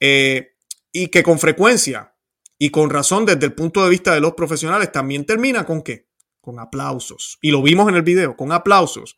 Eh, 0.00 0.54
y 0.92 1.08
que 1.08 1.22
con 1.22 1.38
frecuencia 1.38 2.14
y 2.58 2.70
con 2.70 2.90
razón 2.90 3.26
desde 3.26 3.46
el 3.46 3.54
punto 3.54 3.82
de 3.82 3.90
vista 3.90 4.14
de 4.14 4.20
los 4.20 4.34
profesionales 4.34 4.92
también 4.92 5.24
termina 5.24 5.64
con 5.64 5.82
qué? 5.82 6.08
Con 6.44 6.58
aplausos. 6.58 7.38
Y 7.40 7.50
lo 7.50 7.62
vimos 7.62 7.88
en 7.88 7.94
el 7.94 8.02
video, 8.02 8.36
con 8.36 8.52
aplausos. 8.52 9.16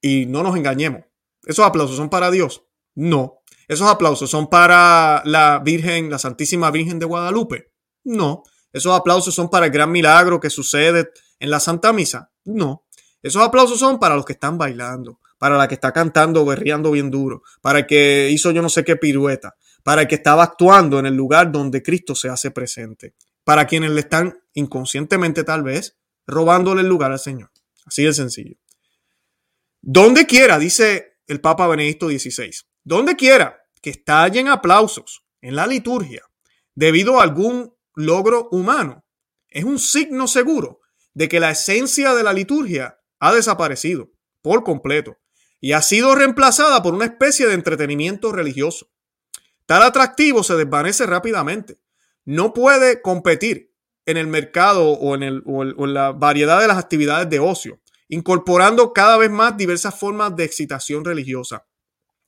Y 0.00 0.26
no 0.26 0.44
nos 0.44 0.56
engañemos. 0.56 1.02
¿Esos 1.42 1.66
aplausos 1.66 1.96
son 1.96 2.08
para 2.08 2.30
Dios? 2.30 2.62
No. 2.94 3.42
¿Esos 3.66 3.88
aplausos 3.88 4.30
son 4.30 4.48
para 4.48 5.22
la 5.24 5.58
Virgen, 5.58 6.08
la 6.08 6.20
Santísima 6.20 6.70
Virgen 6.70 7.00
de 7.00 7.06
Guadalupe? 7.06 7.72
No. 8.04 8.44
¿Esos 8.72 8.96
aplausos 8.96 9.34
son 9.34 9.50
para 9.50 9.66
el 9.66 9.72
gran 9.72 9.90
milagro 9.90 10.38
que 10.38 10.50
sucede 10.50 11.10
en 11.40 11.50
la 11.50 11.58
Santa 11.58 11.92
Misa? 11.92 12.30
No. 12.44 12.86
Esos 13.22 13.42
aplausos 13.42 13.80
son 13.80 13.98
para 13.98 14.14
los 14.14 14.24
que 14.24 14.34
están 14.34 14.56
bailando, 14.56 15.18
para 15.36 15.56
la 15.58 15.66
que 15.66 15.74
está 15.74 15.92
cantando, 15.92 16.44
berreando 16.44 16.92
bien 16.92 17.10
duro, 17.10 17.42
para 17.60 17.80
el 17.80 17.86
que 17.86 18.30
hizo 18.30 18.52
yo 18.52 18.62
no 18.62 18.68
sé 18.68 18.84
qué 18.84 18.94
pirueta, 18.94 19.56
para 19.82 20.02
el 20.02 20.08
que 20.08 20.14
estaba 20.14 20.44
actuando 20.44 21.00
en 21.00 21.06
el 21.06 21.16
lugar 21.16 21.50
donde 21.50 21.82
Cristo 21.82 22.14
se 22.14 22.28
hace 22.28 22.50
presente, 22.50 23.14
para 23.42 23.66
quienes 23.66 23.90
le 23.90 24.00
están 24.00 24.38
inconscientemente 24.54 25.44
tal 25.44 25.62
vez 25.62 25.99
robándole 26.30 26.82
el 26.82 26.88
lugar 26.88 27.12
al 27.12 27.18
Señor. 27.18 27.50
Así 27.84 28.04
de 28.04 28.12
sencillo. 28.12 28.56
Donde 29.80 30.26
quiera, 30.26 30.58
dice 30.58 31.18
el 31.26 31.40
Papa 31.40 31.66
Benedicto 31.66 32.08
XVI, 32.08 32.50
donde 32.84 33.16
quiera 33.16 33.62
que 33.80 33.90
estallen 33.90 34.48
aplausos 34.48 35.24
en 35.40 35.56
la 35.56 35.66
liturgia 35.66 36.22
debido 36.74 37.18
a 37.18 37.22
algún 37.22 37.74
logro 37.94 38.48
humano, 38.50 39.04
es 39.48 39.64
un 39.64 39.78
signo 39.78 40.28
seguro 40.28 40.80
de 41.14 41.28
que 41.28 41.40
la 41.40 41.50
esencia 41.50 42.14
de 42.14 42.22
la 42.22 42.32
liturgia 42.32 43.00
ha 43.18 43.32
desaparecido 43.32 44.10
por 44.42 44.64
completo 44.64 45.18
y 45.60 45.72
ha 45.72 45.82
sido 45.82 46.14
reemplazada 46.14 46.82
por 46.82 46.94
una 46.94 47.04
especie 47.04 47.46
de 47.46 47.54
entretenimiento 47.54 48.32
religioso. 48.32 48.90
Tal 49.66 49.82
atractivo 49.82 50.42
se 50.42 50.56
desvanece 50.56 51.06
rápidamente. 51.06 51.78
No 52.24 52.52
puede 52.52 53.02
competir 53.02 53.69
en 54.06 54.16
el 54.16 54.26
mercado 54.26 54.90
o 54.90 55.14
en, 55.14 55.22
el, 55.22 55.42
o 55.46 55.62
en 55.62 55.94
la 55.94 56.12
variedad 56.12 56.60
de 56.60 56.68
las 56.68 56.78
actividades 56.78 57.28
de 57.30 57.38
ocio 57.38 57.80
incorporando 58.10 58.92
cada 58.92 59.16
vez 59.16 59.30
más 59.30 59.56
diversas 59.56 59.94
formas 59.98 60.36
de 60.36 60.44
excitación 60.44 61.04
religiosa. 61.04 61.64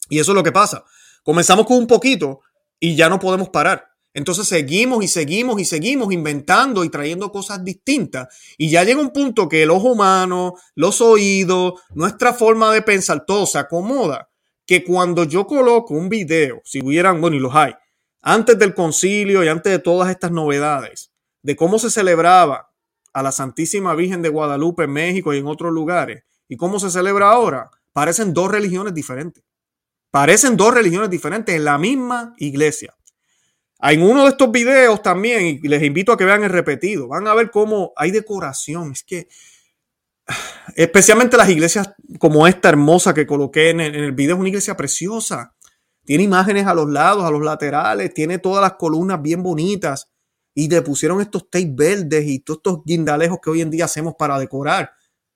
Y 0.08 0.18
eso 0.20 0.32
es 0.32 0.36
lo 0.36 0.42
que 0.42 0.52
pasa. 0.52 0.84
Comenzamos 1.22 1.66
con 1.66 1.76
un 1.76 1.86
poquito 1.86 2.40
y 2.80 2.96
ya 2.96 3.08
no 3.08 3.18
podemos 3.18 3.50
parar. 3.50 3.88
Entonces 4.14 4.46
seguimos 4.46 5.02
y 5.02 5.08
seguimos 5.08 5.60
y 5.60 5.64
seguimos 5.64 6.12
inventando 6.12 6.84
y 6.84 6.90
trayendo 6.90 7.32
cosas 7.32 7.64
distintas. 7.64 8.28
Y 8.58 8.70
ya 8.70 8.84
llega 8.84 9.00
un 9.00 9.10
punto 9.10 9.48
que 9.48 9.62
el 9.62 9.70
ojo 9.70 9.92
humano, 9.92 10.54
los 10.74 11.00
oídos, 11.00 11.74
nuestra 11.94 12.32
forma 12.32 12.72
de 12.72 12.82
pensar, 12.82 13.24
todo 13.26 13.46
se 13.46 13.58
acomoda. 13.58 14.28
Que 14.66 14.84
cuando 14.84 15.24
yo 15.24 15.46
coloco 15.46 15.94
un 15.94 16.08
video, 16.08 16.60
si 16.64 16.80
hubieran, 16.80 17.20
bueno, 17.20 17.36
y 17.36 17.40
los 17.40 17.54
hay, 17.54 17.74
antes 18.20 18.56
del 18.58 18.74
concilio 18.74 19.42
y 19.42 19.48
antes 19.48 19.72
de 19.72 19.78
todas 19.80 20.10
estas 20.10 20.30
novedades, 20.30 21.11
de 21.42 21.56
cómo 21.56 21.78
se 21.78 21.90
celebraba 21.90 22.72
a 23.12 23.22
la 23.22 23.32
Santísima 23.32 23.94
Virgen 23.94 24.22
de 24.22 24.28
Guadalupe 24.28 24.84
en 24.84 24.92
México 24.92 25.34
y 25.34 25.38
en 25.38 25.46
otros 25.46 25.72
lugares, 25.72 26.24
y 26.48 26.56
cómo 26.56 26.78
se 26.78 26.90
celebra 26.90 27.30
ahora, 27.30 27.70
parecen 27.92 28.32
dos 28.32 28.50
religiones 28.50 28.94
diferentes. 28.94 29.44
Parecen 30.10 30.56
dos 30.56 30.74
religiones 30.74 31.08
diferentes 31.08 31.54
en 31.54 31.64
la 31.64 31.78
misma 31.78 32.34
iglesia. 32.36 32.94
En 33.80 34.02
uno 34.02 34.24
de 34.24 34.28
estos 34.28 34.52
videos 34.52 35.02
también, 35.02 35.58
y 35.62 35.68
les 35.68 35.82
invito 35.82 36.12
a 36.12 36.18
que 36.18 36.24
vean 36.24 36.44
el 36.44 36.50
repetido, 36.50 37.08
van 37.08 37.26
a 37.26 37.34
ver 37.34 37.50
cómo 37.50 37.92
hay 37.96 38.10
decoración. 38.10 38.92
Es 38.92 39.02
que, 39.02 39.28
especialmente 40.76 41.36
las 41.36 41.48
iglesias 41.48 41.94
como 42.18 42.46
esta 42.46 42.68
hermosa 42.68 43.14
que 43.14 43.26
coloqué 43.26 43.70
en 43.70 43.80
el, 43.80 44.12
video, 44.12 44.36
es 44.36 44.40
una 44.40 44.50
iglesia 44.50 44.76
preciosa. 44.76 45.54
Tiene 46.04 46.24
imágenes 46.24 46.66
a 46.66 46.74
los 46.74 46.90
lados, 46.90 47.24
a 47.24 47.30
los 47.30 47.42
laterales, 47.42 48.12
tiene 48.12 48.38
todas 48.38 48.60
las 48.60 48.74
columnas 48.74 49.22
bien 49.22 49.42
bonitas 49.42 50.11
y 50.54 50.68
le 50.68 50.82
pusieron 50.82 51.20
estos 51.20 51.48
tapes 51.50 51.74
verdes 51.74 52.26
y 52.26 52.40
todos 52.40 52.58
estos 52.58 52.84
guindalejos 52.84 53.38
que 53.42 53.50
hoy 53.50 53.60
en 53.60 53.70
día 53.70 53.86
hacemos 53.86 54.14
para 54.18 54.38
decorar. 54.38 54.92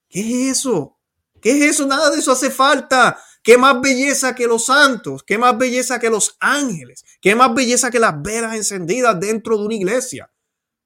¿Qué 0.08 0.20
es 0.20 0.58
eso? 0.58 0.98
¿Qué 1.40 1.50
es 1.50 1.74
eso? 1.74 1.86
Nada 1.86 2.10
de 2.10 2.18
eso 2.18 2.32
hace 2.32 2.50
falta. 2.50 3.18
¿Qué 3.42 3.56
más 3.56 3.80
belleza 3.80 4.34
que 4.34 4.46
los 4.46 4.66
santos? 4.66 5.22
¿Qué 5.22 5.38
más 5.38 5.56
belleza 5.56 6.00
que 6.00 6.10
los 6.10 6.36
ángeles? 6.40 7.04
¿Qué 7.20 7.34
más 7.34 7.54
belleza 7.54 7.90
que 7.90 8.00
las 8.00 8.20
velas 8.20 8.54
encendidas 8.56 9.18
dentro 9.20 9.56
de 9.56 9.66
una 9.66 9.74
iglesia? 9.74 10.30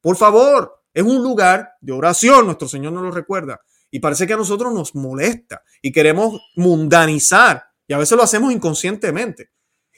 Por 0.00 0.16
favor, 0.16 0.82
es 0.92 1.02
un 1.02 1.22
lugar 1.22 1.70
de 1.80 1.92
oración, 1.92 2.46
nuestro 2.46 2.68
Señor 2.68 2.92
nos 2.92 3.02
lo 3.02 3.10
recuerda. 3.10 3.60
Y 3.90 4.00
parece 4.00 4.26
que 4.26 4.34
a 4.34 4.36
nosotros 4.36 4.72
nos 4.72 4.94
molesta 4.94 5.62
y 5.82 5.90
queremos 5.90 6.40
mundanizar. 6.54 7.64
Y 7.86 7.92
a 7.92 7.98
veces 7.98 8.16
lo 8.16 8.22
hacemos 8.22 8.52
inconscientemente. 8.52 9.50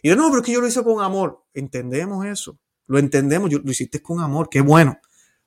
Y 0.03 0.09
de 0.09 0.17
nuevo, 0.17 0.31
pero 0.31 0.43
es 0.43 0.47
que 0.47 0.53
yo 0.53 0.61
lo 0.61 0.67
hice 0.67 0.83
con 0.83 1.03
amor. 1.03 1.45
Entendemos 1.53 2.25
eso. 2.27 2.59
Lo 2.87 2.99
entendemos, 2.99 3.53
lo 3.53 3.71
hiciste 3.71 4.03
con 4.03 4.21
amor, 4.21 4.49
qué 4.51 4.61
bueno. 4.61 4.99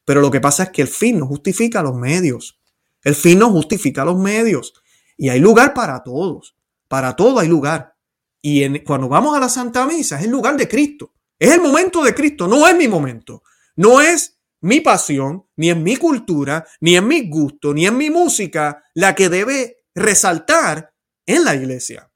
Pero 0.05 0.21
lo 0.21 0.31
que 0.31 0.41
pasa 0.41 0.63
es 0.63 0.69
que 0.69 0.81
el 0.81 0.87
fin 0.87 1.19
no 1.19 1.27
justifica 1.27 1.81
los 1.81 1.95
medios. 1.95 2.59
El 3.03 3.15
fin 3.15 3.39
no 3.39 3.49
justifica 3.51 4.05
los 4.05 4.17
medios. 4.17 4.73
Y 5.17 5.29
hay 5.29 5.39
lugar 5.39 5.73
para 5.73 6.03
todos. 6.03 6.55
Para 6.87 7.15
todo 7.15 7.39
hay 7.39 7.47
lugar. 7.47 7.95
Y 8.41 8.79
cuando 8.79 9.09
vamos 9.09 9.35
a 9.35 9.39
la 9.39 9.49
Santa 9.49 9.85
Misa 9.87 10.19
es 10.19 10.25
el 10.25 10.31
lugar 10.31 10.55
de 10.55 10.67
Cristo. 10.67 11.13
Es 11.37 11.51
el 11.51 11.61
momento 11.61 12.03
de 12.03 12.13
Cristo, 12.13 12.47
no 12.47 12.67
es 12.67 12.75
mi 12.75 12.87
momento. 12.87 13.43
No 13.75 13.99
es 13.99 14.39
mi 14.61 14.81
pasión, 14.81 15.47
ni 15.57 15.69
en 15.69 15.83
mi 15.83 15.97
cultura, 15.97 16.65
ni 16.79 16.95
en 16.95 17.07
mi 17.07 17.29
gusto, 17.29 17.73
ni 17.73 17.85
en 17.85 17.97
mi 17.97 18.09
música 18.09 18.83
la 18.93 19.13
que 19.13 19.29
debe 19.29 19.85
resaltar 19.93 20.93
en 21.25 21.43
la 21.43 21.55
iglesia. 21.55 22.11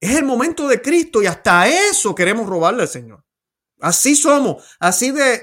Es 0.00 0.16
el 0.16 0.24
momento 0.24 0.66
de 0.66 0.82
Cristo 0.82 1.22
y 1.22 1.26
hasta 1.26 1.68
eso 1.68 2.14
queremos 2.14 2.48
robarle 2.48 2.82
al 2.82 2.88
Señor. 2.88 3.24
Así 3.82 4.14
somos, 4.14 4.62
así 4.78 5.10
de, 5.10 5.42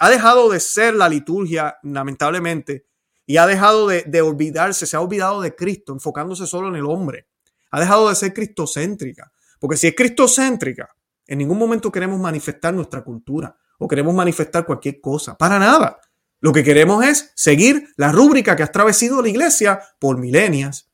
ha 0.00 0.10
dejado 0.10 0.50
de 0.50 0.58
ser 0.58 0.94
la 0.94 1.08
liturgia, 1.08 1.76
lamentablemente, 1.84 2.88
y 3.26 3.36
ha 3.36 3.46
dejado 3.46 3.86
de, 3.86 4.20
olvidarse, 4.20 4.88
se 4.88 4.96
ha 4.96 5.00
olvidado 5.00 5.40
de 5.40 5.54
Cristo, 5.54 5.92
enfocándose 5.92 6.48
solo 6.48 6.66
en 6.66 6.74
el 6.74 6.86
hombre. 6.86 7.28
Ha 7.70 7.78
dejado 7.78 8.08
de 8.08 8.16
ser 8.16 8.34
cristocéntrica, 8.34 9.30
porque 9.60 9.76
si 9.76 9.86
es 9.86 9.94
cristocéntrica, 9.94 10.92
en 11.28 11.38
ningún 11.38 11.58
momento 11.58 11.92
queremos 11.92 12.18
manifestar 12.18 12.74
nuestra 12.74 13.04
cultura 13.04 13.56
o 13.78 13.86
queremos 13.86 14.12
manifestar 14.12 14.66
cualquier 14.66 15.00
cosa, 15.00 15.38
para 15.38 15.60
nada. 15.60 16.00
Lo 16.40 16.52
que 16.52 16.64
queremos 16.64 17.04
es 17.04 17.30
seguir 17.36 17.88
la 17.94 18.10
rúbrica 18.10 18.56
que 18.56 18.64
ha 18.64 18.66
atravesado 18.66 19.22
la 19.22 19.28
iglesia 19.28 19.80
por 20.00 20.18
milenias. 20.18 20.90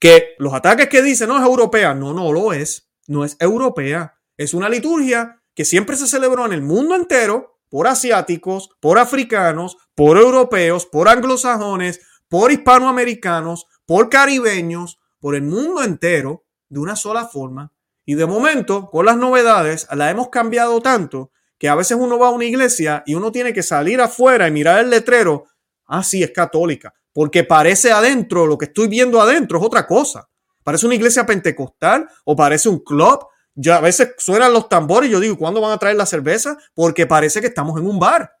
Que 0.00 0.34
los 0.40 0.52
ataques 0.52 0.88
que 0.88 1.02
dicen 1.02 1.28
no 1.28 1.38
es 1.38 1.46
europea, 1.46 1.94
no, 1.94 2.12
no 2.12 2.32
lo 2.32 2.52
es, 2.52 2.90
no 3.06 3.24
es 3.24 3.36
europea 3.38 4.16
es 4.40 4.54
una 4.54 4.70
liturgia 4.70 5.42
que 5.54 5.66
siempre 5.66 5.96
se 5.96 6.06
celebró 6.06 6.46
en 6.46 6.54
el 6.54 6.62
mundo 6.62 6.94
entero 6.94 7.58
por 7.68 7.86
asiáticos, 7.86 8.70
por 8.80 8.98
africanos, 8.98 9.76
por 9.94 10.16
europeos, 10.16 10.86
por 10.86 11.10
anglosajones, 11.10 12.00
por 12.26 12.50
hispanoamericanos, 12.50 13.66
por 13.84 14.08
caribeños, 14.08 14.98
por 15.18 15.34
el 15.34 15.42
mundo 15.42 15.82
entero, 15.82 16.46
de 16.70 16.80
una 16.80 16.96
sola 16.96 17.26
forma. 17.26 17.74
Y 18.06 18.14
de 18.14 18.24
momento, 18.24 18.88
con 18.88 19.04
las 19.04 19.18
novedades, 19.18 19.86
la 19.94 20.08
hemos 20.08 20.30
cambiado 20.30 20.80
tanto 20.80 21.32
que 21.58 21.68
a 21.68 21.74
veces 21.74 21.98
uno 22.00 22.18
va 22.18 22.28
a 22.28 22.32
una 22.32 22.46
iglesia 22.46 23.02
y 23.04 23.16
uno 23.16 23.30
tiene 23.30 23.52
que 23.52 23.62
salir 23.62 24.00
afuera 24.00 24.48
y 24.48 24.52
mirar 24.52 24.80
el 24.80 24.88
letrero. 24.88 25.48
Ah, 25.84 26.02
sí, 26.02 26.22
es 26.22 26.30
católica, 26.30 26.94
porque 27.12 27.44
parece 27.44 27.92
adentro, 27.92 28.46
lo 28.46 28.56
que 28.56 28.64
estoy 28.64 28.88
viendo 28.88 29.20
adentro 29.20 29.58
es 29.58 29.64
otra 29.66 29.86
cosa. 29.86 30.30
Parece 30.64 30.86
una 30.86 30.94
iglesia 30.94 31.26
pentecostal 31.26 32.08
o 32.24 32.34
parece 32.34 32.70
un 32.70 32.78
club. 32.78 33.26
Ya 33.54 33.76
a 33.76 33.80
veces 33.80 34.14
suenan 34.18 34.52
los 34.52 34.68
tambores 34.68 35.08
y 35.08 35.12
yo 35.12 35.20
digo, 35.20 35.36
¿cuándo 35.36 35.60
van 35.60 35.72
a 35.72 35.78
traer 35.78 35.96
la 35.96 36.06
cerveza? 36.06 36.56
Porque 36.74 37.06
parece 37.06 37.40
que 37.40 37.48
estamos 37.48 37.78
en 37.80 37.86
un 37.86 37.98
bar. 37.98 38.32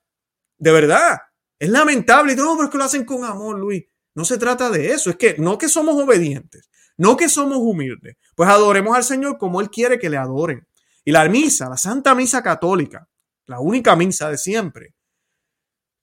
De 0.58 0.72
verdad. 0.72 1.18
Es 1.58 1.68
lamentable. 1.68 2.32
Y 2.32 2.36
no, 2.36 2.54
pero 2.54 2.64
es 2.64 2.70
que 2.70 2.78
lo 2.78 2.84
hacen 2.84 3.04
con 3.04 3.24
amor, 3.24 3.58
Luis. 3.58 3.84
No 4.14 4.24
se 4.24 4.38
trata 4.38 4.70
de 4.70 4.92
eso. 4.92 5.10
Es 5.10 5.16
que 5.16 5.36
no 5.38 5.58
que 5.58 5.68
somos 5.68 6.00
obedientes, 6.02 6.68
no 6.96 7.16
que 7.16 7.28
somos 7.28 7.58
humildes. 7.58 8.16
Pues 8.34 8.48
adoremos 8.48 8.96
al 8.96 9.04
Señor 9.04 9.38
como 9.38 9.60
Él 9.60 9.70
quiere 9.70 9.98
que 9.98 10.10
le 10.10 10.16
adoren. 10.16 10.66
Y 11.04 11.12
la 11.12 11.28
misa, 11.28 11.68
la 11.68 11.76
Santa 11.76 12.14
Misa 12.14 12.42
Católica, 12.42 13.08
la 13.46 13.60
única 13.60 13.96
misa 13.96 14.30
de 14.30 14.38
siempre, 14.38 14.94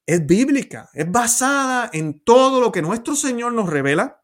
es 0.06 0.26
bíblica, 0.26 0.90
es 0.94 1.12
basada 1.12 1.90
en 1.94 2.22
todo 2.22 2.62
lo 2.62 2.72
que 2.72 2.82
nuestro 2.82 3.16
Señor 3.16 3.54
nos 3.54 3.70
revela, 3.70 4.24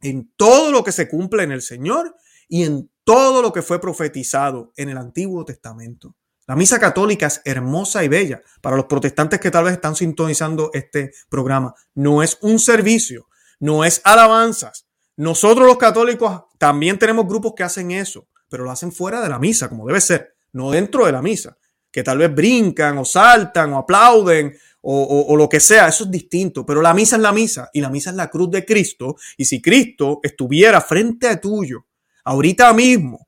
en 0.00 0.32
todo 0.36 0.72
lo 0.72 0.82
que 0.82 0.92
se 0.92 1.08
cumple 1.08 1.42
en 1.42 1.52
el 1.52 1.62
Señor 1.62 2.16
y 2.50 2.64
en 2.64 2.90
todo 3.04 3.40
lo 3.40 3.52
que 3.54 3.62
fue 3.62 3.80
profetizado 3.80 4.72
en 4.76 4.90
el 4.90 4.98
Antiguo 4.98 5.46
Testamento. 5.46 6.14
La 6.46 6.56
misa 6.56 6.78
católica 6.78 7.28
es 7.28 7.40
hermosa 7.44 8.04
y 8.04 8.08
bella 8.08 8.42
para 8.60 8.76
los 8.76 8.86
protestantes 8.86 9.40
que 9.40 9.52
tal 9.52 9.64
vez 9.64 9.74
están 9.74 9.94
sintonizando 9.94 10.70
este 10.74 11.12
programa. 11.28 11.74
No 11.94 12.22
es 12.22 12.38
un 12.42 12.58
servicio, 12.58 13.28
no 13.60 13.84
es 13.84 14.00
alabanzas. 14.04 14.86
Nosotros 15.16 15.66
los 15.66 15.78
católicos 15.78 16.42
también 16.58 16.98
tenemos 16.98 17.26
grupos 17.26 17.54
que 17.56 17.62
hacen 17.62 17.92
eso, 17.92 18.26
pero 18.48 18.64
lo 18.64 18.72
hacen 18.72 18.90
fuera 18.90 19.20
de 19.20 19.28
la 19.28 19.38
misa, 19.38 19.68
como 19.68 19.86
debe 19.86 20.00
ser, 20.00 20.34
no 20.52 20.72
dentro 20.72 21.06
de 21.06 21.12
la 21.12 21.22
misa, 21.22 21.56
que 21.92 22.02
tal 22.02 22.18
vez 22.18 22.34
brincan 22.34 22.98
o 22.98 23.04
saltan 23.04 23.72
o 23.72 23.78
aplauden 23.78 24.56
o, 24.82 25.36
lo 25.36 25.48
que 25.48 25.60
sea, 25.60 25.88
eso 25.88 26.04
es 26.04 26.10
distinto, 26.10 26.64
pero 26.64 26.80
la 26.80 26.94
misa 26.94 27.16
es 27.16 27.22
la 27.22 27.32
misa 27.32 27.68
y 27.72 27.80
la 27.80 27.90
misa 27.90 28.10
es 28.10 28.16
la 28.16 28.30
cruz 28.30 28.50
de 28.50 28.64
Cristo. 28.64 29.16
Y 29.36 29.44
si 29.44 29.60
Cristo 29.60 30.20
estuviera 30.22 30.80
frente 30.80 31.28
a 31.28 31.40
tuyo, 31.40 31.86
ahorita 32.30 32.72
mismo, 32.74 33.26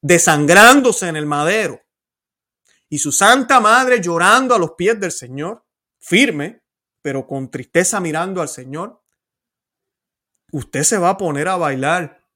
desangrándose 0.00 1.08
en 1.08 1.16
el 1.16 1.26
madero, 1.26 1.80
y 2.88 2.98
su 2.98 3.10
Santa 3.10 3.58
Madre 3.58 4.00
llorando 4.00 4.54
a 4.54 4.60
los 4.60 4.74
pies 4.78 5.00
del 5.00 5.10
Señor, 5.10 5.66
firme, 5.98 6.62
pero 7.02 7.26
con 7.26 7.50
tristeza 7.50 7.98
mirando 7.98 8.40
al 8.40 8.48
Señor, 8.48 9.02
usted 10.52 10.84
se 10.84 10.98
va 10.98 11.10
a 11.10 11.16
poner 11.16 11.48
a 11.48 11.56
bailar 11.56 12.28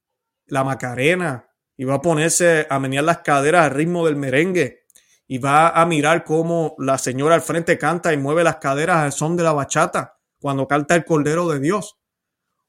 la 0.47 0.65
macarena 0.65 1.49
y 1.77 1.85
va 1.85 1.95
a 1.95 2.03
ponerse 2.03 2.67
a 2.69 2.81
menear 2.81 3.05
las 3.05 3.19
caderas 3.19 3.67
al 3.67 3.71
ritmo 3.71 4.05
del 4.05 4.17
merengue 4.17 4.87
y 5.29 5.39
va 5.39 5.69
a 5.69 5.87
mirar 5.87 6.25
cómo 6.25 6.75
la 6.79 6.99
señora 6.99 7.37
al 7.37 7.43
frente 7.43 7.79
canta 7.79 8.13
y 8.13 8.17
mueve 8.17 8.43
las 8.43 8.57
caderas 8.57 8.97
al 8.97 9.13
son 9.13 9.37
de 9.37 9.45
la 9.45 9.53
bachata 9.53 10.19
cuando 10.41 10.67
canta 10.67 10.97
el 10.97 11.05
Cordero 11.05 11.49
de 11.49 11.61
Dios. 11.61 11.97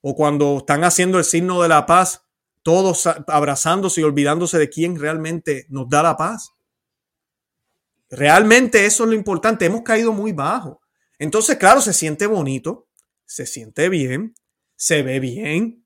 O 0.01 0.15
cuando 0.15 0.57
están 0.59 0.83
haciendo 0.83 1.17
el 1.17 1.23
signo 1.23 1.61
de 1.63 1.69
la 1.69 1.85
paz, 1.85 2.22
todos 2.63 3.07
abrazándose 3.27 4.01
y 4.01 4.03
olvidándose 4.03 4.57
de 4.57 4.69
quién 4.69 4.99
realmente 4.99 5.65
nos 5.69 5.87
da 5.89 6.01
la 6.01 6.17
paz. 6.17 6.53
Realmente 8.09 8.85
eso 8.85 9.03
es 9.03 9.09
lo 9.09 9.15
importante. 9.15 9.65
Hemos 9.65 9.81
caído 9.81 10.13
muy 10.13 10.31
bajo. 10.31 10.81
Entonces, 11.19 11.57
claro, 11.57 11.81
se 11.81 11.93
siente 11.93 12.27
bonito, 12.27 12.87
se 13.25 13.45
siente 13.45 13.89
bien, 13.89 14.35
se 14.75 15.03
ve 15.03 15.19
bien, 15.19 15.83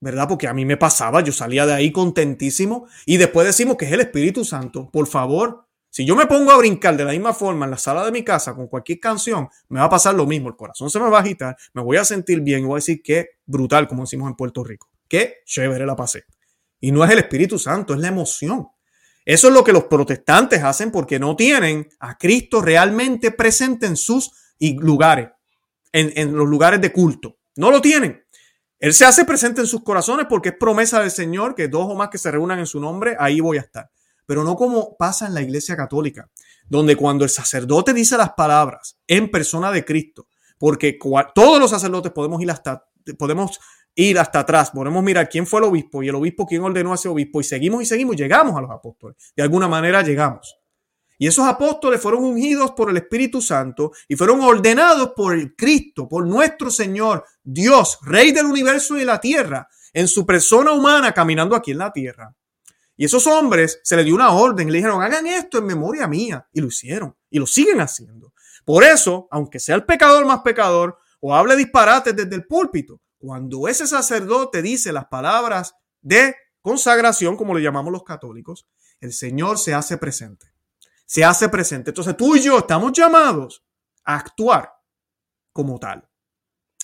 ¿verdad? 0.00 0.28
Porque 0.28 0.48
a 0.48 0.54
mí 0.54 0.64
me 0.64 0.76
pasaba, 0.76 1.20
yo 1.22 1.32
salía 1.32 1.66
de 1.66 1.74
ahí 1.74 1.92
contentísimo 1.92 2.86
y 3.04 3.16
después 3.16 3.46
decimos 3.46 3.76
que 3.76 3.86
es 3.86 3.92
el 3.92 4.00
Espíritu 4.00 4.44
Santo. 4.44 4.90
Por 4.90 5.06
favor, 5.06 5.66
si 5.90 6.04
yo 6.04 6.14
me 6.14 6.26
pongo 6.26 6.52
a 6.52 6.56
brincar 6.56 6.96
de 6.96 7.04
la 7.04 7.12
misma 7.12 7.32
forma 7.32 7.64
en 7.64 7.72
la 7.72 7.78
sala 7.78 8.04
de 8.04 8.12
mi 8.12 8.22
casa 8.22 8.54
con 8.54 8.68
cualquier 8.68 9.00
canción, 9.00 9.48
me 9.68 9.80
va 9.80 9.86
a 9.86 9.90
pasar 9.90 10.14
lo 10.14 10.26
mismo. 10.26 10.48
El 10.48 10.56
corazón 10.56 10.90
se 10.90 11.00
me 11.00 11.08
va 11.08 11.18
a 11.18 11.22
agitar, 11.22 11.56
me 11.72 11.82
voy 11.82 11.96
a 11.96 12.04
sentir 12.04 12.40
bien 12.40 12.60
y 12.60 12.64
voy 12.64 12.74
a 12.74 12.76
decir 12.76 13.02
que 13.02 13.30
brutal, 13.46 13.88
como 13.88 14.02
decimos 14.02 14.28
en 14.28 14.36
Puerto 14.36 14.62
Rico. 14.62 14.88
Qué 15.08 15.38
chévere 15.44 15.86
la 15.86 15.96
pasé. 15.96 16.24
Y 16.80 16.92
no 16.92 17.04
es 17.04 17.10
el 17.10 17.18
Espíritu 17.18 17.58
Santo, 17.58 17.94
es 17.94 18.00
la 18.00 18.08
emoción. 18.08 18.68
Eso 19.24 19.48
es 19.48 19.54
lo 19.54 19.64
que 19.64 19.72
los 19.72 19.84
protestantes 19.84 20.62
hacen 20.62 20.90
porque 20.90 21.18
no 21.18 21.36
tienen 21.36 21.88
a 22.00 22.16
Cristo 22.16 22.62
realmente 22.62 23.30
presente 23.30 23.86
en 23.86 23.96
sus 23.96 24.30
lugares, 24.60 25.30
en, 25.92 26.12
en 26.16 26.36
los 26.36 26.48
lugares 26.48 26.80
de 26.80 26.92
culto. 26.92 27.38
No 27.56 27.70
lo 27.70 27.80
tienen. 27.80 28.24
Él 28.78 28.94
se 28.94 29.04
hace 29.04 29.24
presente 29.24 29.60
en 29.60 29.66
sus 29.66 29.82
corazones 29.82 30.26
porque 30.28 30.50
es 30.50 30.54
promesa 30.58 31.00
del 31.00 31.10
Señor 31.10 31.54
que 31.54 31.68
dos 31.68 31.86
o 31.88 31.94
más 31.94 32.10
que 32.10 32.18
se 32.18 32.30
reúnan 32.30 32.60
en 32.60 32.66
su 32.66 32.80
nombre, 32.80 33.16
ahí 33.18 33.40
voy 33.40 33.58
a 33.58 33.62
estar 33.62 33.90
pero 34.28 34.44
no 34.44 34.56
como 34.56 34.94
pasa 34.98 35.26
en 35.26 35.32
la 35.32 35.40
Iglesia 35.40 35.74
Católica, 35.74 36.30
donde 36.68 36.96
cuando 36.96 37.24
el 37.24 37.30
sacerdote 37.30 37.94
dice 37.94 38.18
las 38.18 38.34
palabras 38.34 38.98
en 39.06 39.30
persona 39.30 39.72
de 39.72 39.86
Cristo, 39.86 40.28
porque 40.58 40.98
todos 41.34 41.58
los 41.58 41.70
sacerdotes 41.70 42.12
podemos 42.12 42.42
ir 42.42 42.50
hasta 42.50 42.84
podemos 43.18 43.58
ir 44.02 44.18
hasta 44.18 44.40
atrás, 44.40 44.70
podemos 44.70 45.02
mirar 45.02 45.28
quién 45.28 45.46
fue 45.46 45.58
el 45.58 45.64
obispo 45.64 46.02
y 46.02 46.08
el 46.08 46.14
obispo 46.14 46.46
quién 46.46 46.62
ordenó 46.62 46.92
a 46.92 46.94
ese 46.94 47.08
obispo 47.08 47.40
y 47.40 47.44
seguimos 47.44 47.82
y 47.82 47.86
seguimos, 47.86 48.16
llegamos 48.16 48.56
a 48.56 48.60
los 48.60 48.70
apóstoles. 48.70 49.16
De 49.36 49.42
alguna 49.42 49.66
manera 49.66 50.02
llegamos. 50.02 50.56
Y 51.18 51.26
esos 51.26 51.44
apóstoles 51.48 52.00
fueron 52.00 52.22
ungidos 52.22 52.70
por 52.72 52.90
el 52.90 52.96
Espíritu 52.96 53.42
Santo 53.42 53.90
y 54.06 54.14
fueron 54.14 54.40
ordenados 54.40 55.14
por 55.16 55.34
el 55.34 55.56
Cristo, 55.56 56.08
por 56.08 56.24
nuestro 56.24 56.70
Señor, 56.70 57.24
Dios, 57.42 57.98
Rey 58.02 58.30
del 58.30 58.46
universo 58.46 58.94
y 58.96 59.00
de 59.00 59.04
la 59.04 59.20
tierra, 59.20 59.68
en 59.92 60.06
su 60.06 60.24
persona 60.24 60.70
humana 60.70 61.12
caminando 61.12 61.56
aquí 61.56 61.72
en 61.72 61.78
la 61.78 61.92
tierra. 61.92 62.32
Y 62.96 63.04
esos 63.04 63.26
hombres 63.26 63.80
se 63.82 63.96
les 63.96 64.04
dio 64.04 64.14
una 64.14 64.30
orden, 64.30 64.70
le 64.70 64.78
dijeron, 64.78 65.02
hagan 65.02 65.26
esto 65.26 65.58
en 65.58 65.66
memoria 65.66 66.06
mía. 66.06 66.46
Y 66.52 66.60
lo 66.60 66.68
hicieron. 66.68 67.16
Y 67.30 67.40
lo 67.40 67.46
siguen 67.46 67.80
haciendo. 67.80 68.32
Por 68.64 68.84
eso, 68.84 69.26
aunque 69.32 69.58
sea 69.58 69.74
el 69.74 69.84
pecador 69.84 70.24
más 70.24 70.40
pecador 70.42 70.98
o 71.20 71.34
hable 71.34 71.56
disparates 71.56 72.14
desde 72.14 72.36
el 72.36 72.46
púlpito, 72.46 73.00
cuando 73.18 73.68
ese 73.68 73.86
sacerdote 73.86 74.62
dice 74.62 74.92
las 74.92 75.06
palabras 75.06 75.74
de 76.00 76.34
consagración, 76.62 77.36
como 77.36 77.54
le 77.54 77.62
llamamos 77.62 77.92
los 77.92 78.04
católicos, 78.04 78.68
el 79.00 79.12
Señor 79.12 79.58
se 79.58 79.74
hace 79.74 79.96
presente. 79.96 80.52
Se 81.06 81.24
hace 81.24 81.48
presente. 81.48 81.90
Entonces 81.90 82.16
tú 82.16 82.36
y 82.36 82.40
yo 82.40 82.58
estamos 82.58 82.92
llamados 82.92 83.64
a 84.04 84.16
actuar 84.16 84.72
como 85.52 85.78
tal. 85.78 86.08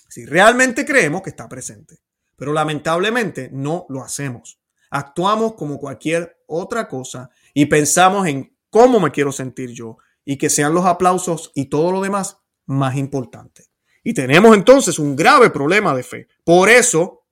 Si 0.09 0.25
realmente 0.25 0.85
creemos 0.85 1.21
que 1.21 1.29
está 1.29 1.47
presente. 1.47 1.99
Pero 2.35 2.51
lamentablemente 2.51 3.49
no 3.51 3.85
lo 3.89 4.03
hacemos 4.03 4.59
actuamos 4.95 5.55
como 5.55 5.77
cualquier 5.77 6.41
otra 6.47 6.87
cosa 6.87 7.29
y 7.53 7.65
pensamos 7.65 8.27
en 8.27 8.55
cómo 8.69 8.99
me 8.99 9.11
quiero 9.11 9.31
sentir 9.31 9.71
yo 9.71 9.97
y 10.23 10.37
que 10.37 10.49
sean 10.49 10.73
los 10.73 10.85
aplausos 10.85 11.51
y 11.53 11.65
todo 11.65 11.91
lo 11.91 12.01
demás 12.01 12.37
más 12.65 12.95
importante. 12.95 13.65
Y 14.07 14.13
tenemos 14.13 14.55
entonces 14.55 14.99
un 14.99 15.15
grave 15.15 15.49
problema 15.49 15.95
de 15.95 16.03
fe. 16.03 16.27
Por 16.43 16.69
eso, 16.69 17.25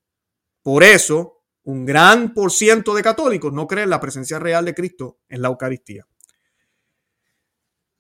por 0.64 0.84
eso, 0.84 1.44
un 1.66 1.86
gran 1.86 2.34
por 2.34 2.52
ciento 2.52 2.96
de 2.96 3.04
católicos 3.04 3.54
no 3.54 3.68
creen 3.68 3.92
la 3.92 4.00
presencia 4.00 4.40
real 4.40 4.66
de 4.66 4.74
Cristo 4.74 5.20
en 5.30 5.44
la 5.44 5.50
Eucaristía. 5.50 6.08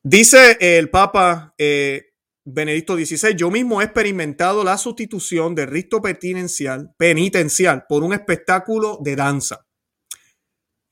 Dice 0.02 0.58
el 0.60 0.90
Papa 0.90 1.54
eh, 1.60 2.14
Benedicto 2.46 2.96
XVI, 2.96 3.36
yo 3.36 3.52
mismo 3.52 3.80
he 3.80 3.86
experimentado 3.86 4.64
la 4.64 4.80
sustitución 4.80 5.54
del 5.54 5.68
rito 5.68 6.02
penitencial, 6.02 6.96
penitencial 6.98 7.86
por 7.88 8.04
un 8.04 8.14
espectáculo 8.14 8.98
de 9.04 9.16
danza, 9.16 9.68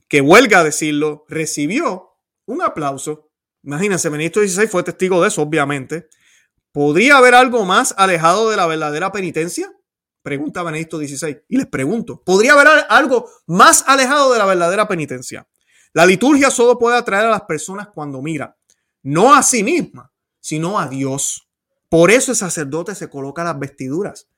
que 0.07 0.21
huelga 0.21 0.59
a 0.59 0.63
decirlo, 0.63 1.25
recibió 1.27 2.11
un 2.45 2.61
aplauso. 2.61 3.31
Imagínense, 3.63 4.07
Benedicto 4.09 4.39
XVI 4.39 4.67
fue 4.67 4.83
testigo 4.83 5.19
de 5.19 5.29
eso, 5.29 5.41
obviamente. 5.41 6.09
¿Podría 6.71 7.17
haber 7.17 7.35
algo 7.35 7.65
más 7.65 7.93
alejado 7.97 8.49
de 8.49 8.55
la 8.55 8.65
verdadera 8.65 9.11
penitencia? 9.11 9.71
Pregunta 10.23 10.63
Benedicto 10.63 10.99
XVI. 10.99 11.41
Y 11.49 11.57
les 11.57 11.67
pregunto, 11.67 12.23
¿podría 12.23 12.53
haber 12.53 12.67
algo 12.87 13.29
más 13.47 13.83
alejado 13.87 14.31
de 14.31 14.39
la 14.39 14.45
verdadera 14.45 14.87
penitencia? 14.87 15.47
La 15.93 16.05
liturgia 16.05 16.49
solo 16.49 16.79
puede 16.79 16.97
atraer 16.97 17.25
a 17.25 17.31
las 17.31 17.41
personas 17.41 17.89
cuando 17.93 18.21
mira, 18.21 18.55
no 19.03 19.33
a 19.33 19.43
sí 19.43 19.63
misma, 19.63 20.13
sino 20.39 20.79
a 20.79 20.87
Dios. 20.87 21.49
Por 21.89 22.09
eso 22.09 22.31
el 22.31 22.37
sacerdote 22.37 22.95
se 22.95 23.09
coloca 23.09 23.43
las 23.43 23.59
vestiduras. 23.59 24.29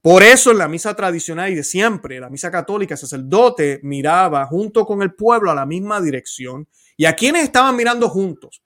Por 0.00 0.22
eso 0.22 0.50
en 0.50 0.58
la 0.58 0.68
misa 0.68 0.94
tradicional 0.94 1.52
y 1.52 1.54
de 1.54 1.62
siempre, 1.62 2.18
la 2.18 2.30
misa 2.30 2.50
católica, 2.50 2.94
el 2.94 2.98
sacerdote 2.98 3.80
miraba 3.82 4.46
junto 4.46 4.86
con 4.86 5.02
el 5.02 5.14
pueblo 5.14 5.50
a 5.50 5.54
la 5.54 5.66
misma 5.66 6.00
dirección. 6.00 6.66
¿Y 6.96 7.04
a 7.04 7.14
quienes 7.14 7.44
estaban 7.44 7.76
mirando 7.76 8.08
juntos? 8.08 8.62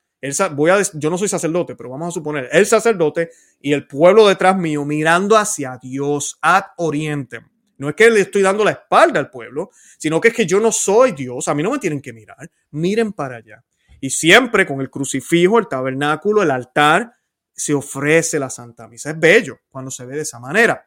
Voy 0.52 0.70
a, 0.70 0.80
yo 0.94 1.10
no 1.10 1.18
soy 1.18 1.28
sacerdote, 1.28 1.74
pero 1.74 1.90
vamos 1.90 2.08
a 2.08 2.10
suponer 2.12 2.48
el 2.52 2.66
sacerdote 2.66 3.30
y 3.60 3.72
el 3.72 3.86
pueblo 3.86 4.26
detrás 4.26 4.56
mío 4.56 4.84
mirando 4.84 5.36
hacia 5.36 5.78
Dios, 5.80 6.38
ad 6.40 6.64
oriente. 6.76 7.40
No 7.78 7.88
es 7.88 7.94
que 7.94 8.10
le 8.10 8.20
estoy 8.20 8.42
dando 8.42 8.64
la 8.64 8.70
espalda 8.70 9.20
al 9.20 9.30
pueblo, 9.30 9.70
sino 9.98 10.20
que 10.20 10.28
es 10.28 10.34
que 10.34 10.46
yo 10.46 10.60
no 10.60 10.72
soy 10.72 11.12
Dios, 11.12 11.48
a 11.48 11.54
mí 11.54 11.62
no 11.62 11.70
me 11.70 11.78
tienen 11.78 12.00
que 12.00 12.12
mirar, 12.12 12.50
miren 12.70 13.12
para 13.12 13.36
allá. 13.36 13.62
Y 14.00 14.10
siempre 14.10 14.66
con 14.66 14.80
el 14.80 14.90
crucifijo, 14.90 15.58
el 15.58 15.68
tabernáculo, 15.68 16.42
el 16.42 16.50
altar, 16.50 17.12
se 17.52 17.74
ofrece 17.74 18.38
la 18.38 18.50
Santa 18.50 18.86
Misa. 18.86 19.10
Es 19.10 19.18
bello 19.18 19.60
cuando 19.70 19.90
se 19.90 20.04
ve 20.04 20.16
de 20.16 20.22
esa 20.22 20.38
manera. 20.38 20.86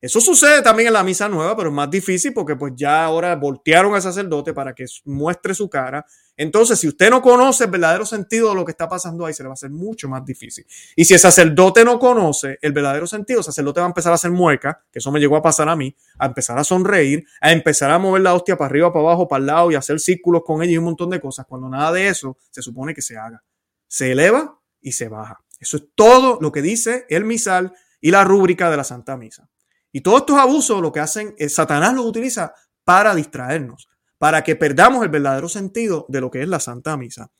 Eso 0.00 0.18
sucede 0.18 0.62
también 0.62 0.86
en 0.86 0.94
la 0.94 1.04
misa 1.04 1.28
nueva, 1.28 1.54
pero 1.54 1.68
es 1.68 1.74
más 1.74 1.90
difícil 1.90 2.32
porque 2.32 2.56
pues 2.56 2.72
ya 2.74 3.04
ahora 3.04 3.36
voltearon 3.36 3.94
al 3.94 4.00
sacerdote 4.00 4.54
para 4.54 4.74
que 4.74 4.86
muestre 5.04 5.54
su 5.54 5.68
cara. 5.68 6.06
Entonces, 6.38 6.78
si 6.78 6.88
usted 6.88 7.10
no 7.10 7.20
conoce 7.20 7.64
el 7.64 7.70
verdadero 7.70 8.06
sentido 8.06 8.48
de 8.48 8.54
lo 8.54 8.64
que 8.64 8.70
está 8.70 8.88
pasando 8.88 9.26
ahí, 9.26 9.34
se 9.34 9.42
le 9.42 9.48
va 9.48 9.52
a 9.52 9.54
hacer 9.54 9.68
mucho 9.68 10.08
más 10.08 10.24
difícil. 10.24 10.66
Y 10.96 11.04
si 11.04 11.12
el 11.12 11.20
sacerdote 11.20 11.84
no 11.84 11.98
conoce 11.98 12.58
el 12.62 12.72
verdadero 12.72 13.06
sentido, 13.06 13.40
el 13.40 13.44
sacerdote 13.44 13.80
va 13.80 13.86
a 13.86 13.90
empezar 13.90 14.10
a 14.12 14.14
hacer 14.14 14.30
mueca, 14.30 14.82
que 14.90 15.00
eso 15.00 15.12
me 15.12 15.20
llegó 15.20 15.36
a 15.36 15.42
pasar 15.42 15.68
a 15.68 15.76
mí, 15.76 15.94
a 16.18 16.24
empezar 16.24 16.58
a 16.58 16.64
sonreír, 16.64 17.26
a 17.42 17.52
empezar 17.52 17.90
a 17.90 17.98
mover 17.98 18.22
la 18.22 18.32
hostia 18.32 18.56
para 18.56 18.70
arriba, 18.70 18.90
para 18.90 19.04
abajo, 19.04 19.28
para 19.28 19.40
el 19.40 19.46
lado 19.48 19.70
y 19.70 19.74
hacer 19.74 20.00
círculos 20.00 20.44
con 20.46 20.62
ella 20.62 20.72
y 20.72 20.78
un 20.78 20.84
montón 20.84 21.10
de 21.10 21.20
cosas, 21.20 21.44
cuando 21.46 21.68
nada 21.68 21.92
de 21.92 22.08
eso 22.08 22.38
se 22.50 22.62
supone 22.62 22.94
que 22.94 23.02
se 23.02 23.18
haga. 23.18 23.44
Se 23.86 24.12
eleva 24.12 24.58
y 24.80 24.92
se 24.92 25.08
baja. 25.08 25.44
Eso 25.58 25.76
es 25.76 25.84
todo 25.94 26.38
lo 26.40 26.52
que 26.52 26.62
dice 26.62 27.04
el 27.10 27.26
misal 27.26 27.74
y 28.00 28.12
la 28.12 28.24
rúbrica 28.24 28.70
de 28.70 28.78
la 28.78 28.84
Santa 28.84 29.18
Misa. 29.18 29.50
Y 29.92 30.02
todos 30.02 30.20
estos 30.20 30.38
abusos 30.38 30.80
lo 30.80 30.92
que 30.92 31.00
hacen 31.00 31.34
es 31.38 31.54
Satanás 31.54 31.94
los 31.94 32.06
utiliza 32.06 32.54
para 32.84 33.14
distraernos, 33.14 33.88
para 34.18 34.42
que 34.42 34.56
perdamos 34.56 35.02
el 35.02 35.08
verdadero 35.08 35.48
sentido 35.48 36.06
de 36.08 36.20
lo 36.20 36.30
que 36.30 36.42
es 36.42 36.48
la 36.48 36.60
Santa 36.60 36.96
Misa. 36.96 37.30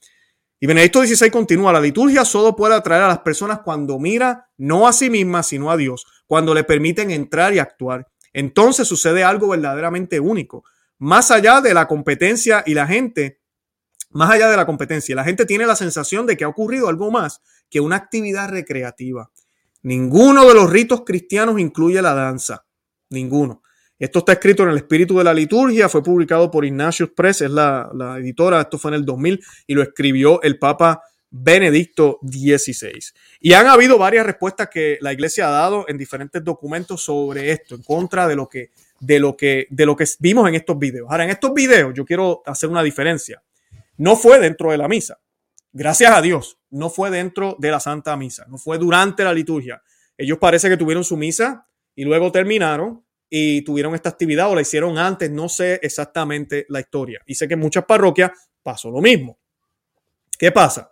Y 0.62 0.66
Benedicto 0.66 1.03
XVI 1.03 1.30
continúa, 1.30 1.72
la 1.72 1.80
liturgia 1.80 2.24
solo 2.24 2.55
puede 2.55 2.74
atraer 2.74 3.03
a 3.03 3.09
las 3.09 3.20
personas 3.20 3.61
cuando 3.61 3.98
mira 3.98 4.51
no 4.59 4.86
a 4.86 4.92
sí 4.92 5.09
misma, 5.09 5.42
sino 5.42 5.70
a 5.70 5.76
Dios, 5.76 6.05
cuando 6.26 6.53
le 6.53 6.64
permiten 6.64 7.11
entrar 7.11 7.55
y 7.55 7.59
actuar. 7.59 8.07
Entonces 8.32 8.86
sucede 8.86 9.24
algo 9.24 9.48
verdaderamente 9.48 10.20
único. 10.20 10.64
Más 10.98 11.30
allá 11.30 11.62
de 11.62 11.72
la 11.72 11.88
competencia 11.88 12.62
y 12.66 12.74
la 12.74 12.86
gente, 12.86 13.40
más 14.11 14.30
allá 14.30 14.51
de 14.51 14.57
la 14.59 14.66
competencia, 14.66 15.16
la 15.16 15.24
gente 15.24 15.46
tiene 15.46 15.64
la 15.64 15.76
sensación 15.76 16.26
de 16.26 16.36
que 16.36 16.44
ha 16.44 16.48
ocurrido 16.48 16.88
algo 16.88 17.11
más 17.11 17.40
que 17.70 17.80
una 17.80 17.96
actividad 17.96 18.51
recreativa. 18.51 19.30
Ninguno 19.83 20.47
de 20.47 20.55
los 20.55 20.70
ritos 20.70 21.05
cristianos 21.05 21.59
incluye 21.59 22.03
la 22.03 22.14
danza. 22.14 22.64
Ninguno. 23.09 23.62
Esto 23.99 24.20
está 24.20 24.33
escrito 24.33 24.62
en 24.62 24.70
el 24.70 24.76
espíritu 24.76 25.18
de 25.18 25.24
la 25.24 25.35
liturgia, 25.35 25.89
fue 25.89 26.03
publicado 26.03 26.51
por 26.51 26.64
Ignatius 26.64 27.11
Press, 27.14 27.43
es 27.43 27.51
la, 27.51 27.91
editora, 28.18 28.62
esto 28.62 28.78
fue 28.78 28.93
en 28.93 28.95
el 28.95 29.05
2000 29.05 29.41
y 29.66 29.74
lo 29.74 29.83
escribió 29.83 30.41
el 30.43 30.59
Papa 30.59 31.03
Benedicto 31.31 32.18
XVI. 32.22 32.99
Y 33.41 33.53
han 33.53 33.66
habido 33.66 33.99
varias 33.99 34.24
respuestas 34.24 34.70
que 34.70 34.97
la 35.03 35.12
iglesia 35.12 35.49
ha 35.49 35.51
dado 35.51 35.85
en 35.87 35.99
diferentes 35.99 36.43
documentos 36.43 37.03
sobre 37.03 37.53
esto, 37.53 37.74
en 37.74 37.83
contra 37.83 38.26
de 38.26 38.37
lo 38.37 38.49
que, 38.49 38.70
de 39.01 39.18
lo 39.18 39.37
que, 39.37 39.66
de 39.68 39.85
lo 39.85 39.95
que 39.95 40.07
vimos 40.18 40.49
en 40.49 40.55
estos 40.55 40.78
videos. 40.78 41.09
Ahora, 41.11 41.24
en 41.24 41.31
estos 41.31 41.53
videos 41.53 41.93
yo 41.95 42.07
quiero 42.07 42.43
hacer 42.47 42.70
una 42.70 42.83
diferencia. 42.83 43.43
No 43.99 44.16
fue 44.16 44.39
dentro 44.39 44.70
de 44.70 44.78
la 44.78 44.89
misa 44.89 45.18
gracias 45.72 46.12
a 46.12 46.22
Dios, 46.22 46.58
no 46.70 46.90
fue 46.90 47.10
dentro 47.10 47.56
de 47.58 47.70
la 47.70 47.80
Santa 47.80 48.16
Misa, 48.16 48.46
no 48.48 48.58
fue 48.58 48.78
durante 48.78 49.24
la 49.24 49.32
liturgia. 49.32 49.82
Ellos 50.16 50.38
parece 50.38 50.68
que 50.68 50.76
tuvieron 50.76 51.04
su 51.04 51.16
misa 51.16 51.66
y 51.94 52.04
luego 52.04 52.30
terminaron 52.30 53.04
y 53.28 53.62
tuvieron 53.62 53.94
esta 53.94 54.08
actividad 54.08 54.50
o 54.50 54.54
la 54.54 54.60
hicieron 54.60 54.98
antes, 54.98 55.30
no 55.30 55.48
sé 55.48 55.78
exactamente 55.82 56.66
la 56.68 56.80
historia. 56.80 57.20
Y 57.26 57.36
sé 57.36 57.46
que 57.46 57.54
en 57.54 57.60
muchas 57.60 57.84
parroquias 57.84 58.32
pasó 58.62 58.90
lo 58.90 59.00
mismo. 59.00 59.38
¿Qué 60.38 60.50
pasa? 60.50 60.90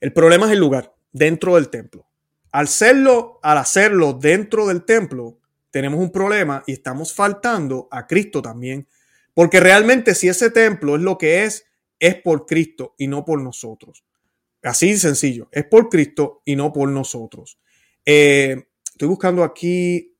El 0.00 0.12
problema 0.12 0.46
es 0.46 0.52
el 0.52 0.60
lugar, 0.60 0.94
dentro 1.12 1.56
del 1.56 1.70
templo. 1.70 2.06
Al 2.52 2.64
hacerlo, 2.64 3.40
al 3.42 3.58
hacerlo 3.58 4.12
dentro 4.12 4.66
del 4.66 4.84
templo, 4.84 5.40
tenemos 5.70 5.98
un 5.98 6.12
problema 6.12 6.62
y 6.66 6.72
estamos 6.72 7.12
faltando 7.12 7.88
a 7.90 8.06
Cristo 8.06 8.40
también. 8.40 8.86
Porque 9.34 9.58
realmente 9.58 10.14
si 10.14 10.28
ese 10.28 10.50
templo 10.50 10.94
es 10.94 11.02
lo 11.02 11.18
que 11.18 11.44
es, 11.44 11.66
es 12.04 12.16
por 12.16 12.44
Cristo 12.44 12.94
y 12.98 13.06
no 13.06 13.24
por 13.24 13.40
nosotros. 13.40 14.04
Así 14.62 14.92
de 14.92 14.98
sencillo, 14.98 15.48
es 15.50 15.64
por 15.64 15.88
Cristo 15.88 16.42
y 16.44 16.54
no 16.54 16.70
por 16.70 16.90
nosotros. 16.90 17.58
Eh, 18.04 18.68
estoy 18.84 19.08
buscando 19.08 19.42
aquí, 19.42 20.14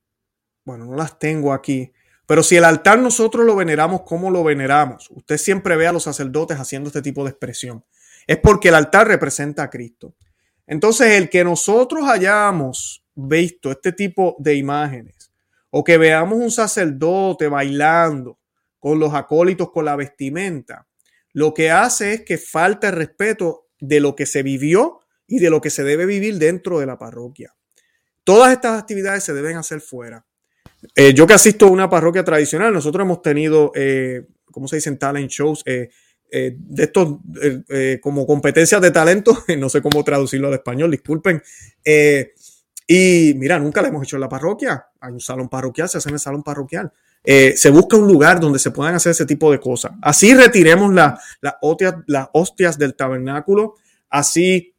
bueno, 0.65 0.87
no 0.87 0.97
las 0.97 1.19
tengo 1.19 1.53
aquí, 1.53 1.93
pero 2.25 2.43
si 2.43 2.57
el 2.57 2.65
altar 2.65 2.99
nosotros 2.99 3.45
lo 3.45 3.55
veneramos, 3.55 4.01
¿cómo 4.03 4.31
lo 4.31 4.43
veneramos? 4.43 5.11
Usted 5.11 5.37
siempre 5.37 5.77
ve 5.77 5.87
a 5.87 5.93
los 5.93 6.05
sacerdotes 6.05 6.59
haciendo 6.59 6.89
este 6.89 7.03
tipo 7.03 7.23
de 7.23 7.31
expresión. 7.31 7.85
Es 8.27 8.39
porque 8.39 8.69
el 8.69 8.77
altar 8.77 9.07
representa 9.07 9.65
a 9.65 9.69
Cristo. 9.69 10.15
Entonces, 10.67 11.13
el 11.13 11.29
que 11.29 11.45
nosotros 11.45 12.09
hayamos 12.09 13.05
visto 13.15 13.71
este 13.71 13.93
tipo 13.93 14.37
de 14.39 14.55
imágenes 14.55 15.31
o 15.69 15.85
que 15.85 15.99
veamos 15.99 16.39
un 16.39 16.51
sacerdote 16.51 17.49
bailando 17.49 18.39
con 18.79 18.99
los 18.99 19.13
acólitos 19.13 19.71
con 19.71 19.85
la 19.85 19.97
vestimenta, 19.97 20.87
lo 21.35 21.53
que 21.53 21.71
hace 21.71 22.15
es 22.15 22.21
que 22.23 22.39
falta 22.39 22.89
el 22.89 22.95
respeto 22.95 23.67
de 23.81 24.01
lo 24.01 24.17
que 24.17 24.25
se 24.25 24.43
vivió 24.43 25.01
y 25.27 25.41
de 25.41 25.51
lo 25.51 25.61
que 25.61 25.69
se 25.69 25.83
debe 25.83 26.07
vivir 26.07 26.39
dentro 26.39 26.79
de 26.79 26.87
la 26.87 26.97
parroquia. 26.97 27.55
Todas 28.23 28.53
estas 28.53 28.81
actividades 28.81 29.25
se 29.25 29.35
deben 29.35 29.57
hacer 29.57 29.81
fuera. 29.81 30.25
Eh, 30.95 31.13
yo 31.13 31.27
que 31.27 31.35
asisto 31.35 31.67
a 31.67 31.71
una 31.71 31.91
parroquia 31.91 32.25
tradicional, 32.25 32.73
nosotros 32.73 33.05
hemos 33.05 33.21
tenido, 33.21 33.73
eh, 33.75 34.27
¿cómo 34.51 34.69
se 34.69 34.77
dicen? 34.77 34.97
Talent 34.97 35.31
shows, 35.31 35.63
eh, 35.67 35.91
de 36.31 36.83
estos 36.83 37.19
como 38.01 38.27
competencias 38.27 38.81
de 38.81 38.91
talento, 38.91 39.45
no 39.59 39.69
sé 39.69 39.81
cómo 39.81 40.03
traducirlo 40.03 40.49
al 40.49 40.55
español, 40.55 40.91
disculpen. 40.91 41.43
y 42.87 43.35
mira, 43.37 43.59
nunca 43.59 43.83
lo 43.83 43.89
hemos 43.89 44.05
hecho 44.05 44.17
en 44.17 44.21
la 44.21 44.29
parroquia. 44.29 44.87
Hay 45.01 45.13
un 45.13 45.21
salón 45.21 45.49
parroquial, 45.49 45.89
se 45.89 45.99
hace 45.99 46.09
en 46.09 46.15
el 46.15 46.21
salón 46.21 46.43
parroquial. 46.43 46.93
Eh, 47.25 47.55
se 47.57 47.71
busca 47.71 47.97
un 47.97 48.07
lugar 48.07 48.39
donde 48.39 48.59
se 48.59 48.71
puedan 48.71 48.95
hacer 48.95 49.13
ese 49.13 49.25
tipo 49.25 49.51
de 49.51 49.59
cosas. 49.59 49.93
Así 50.03 50.35
retiremos 50.35 50.93
las 50.93 51.19
hostias, 51.63 51.95
las 52.07 52.29
hostias 52.33 52.79
del 52.79 52.95
tabernáculo, 52.95 53.75
así 54.11 54.75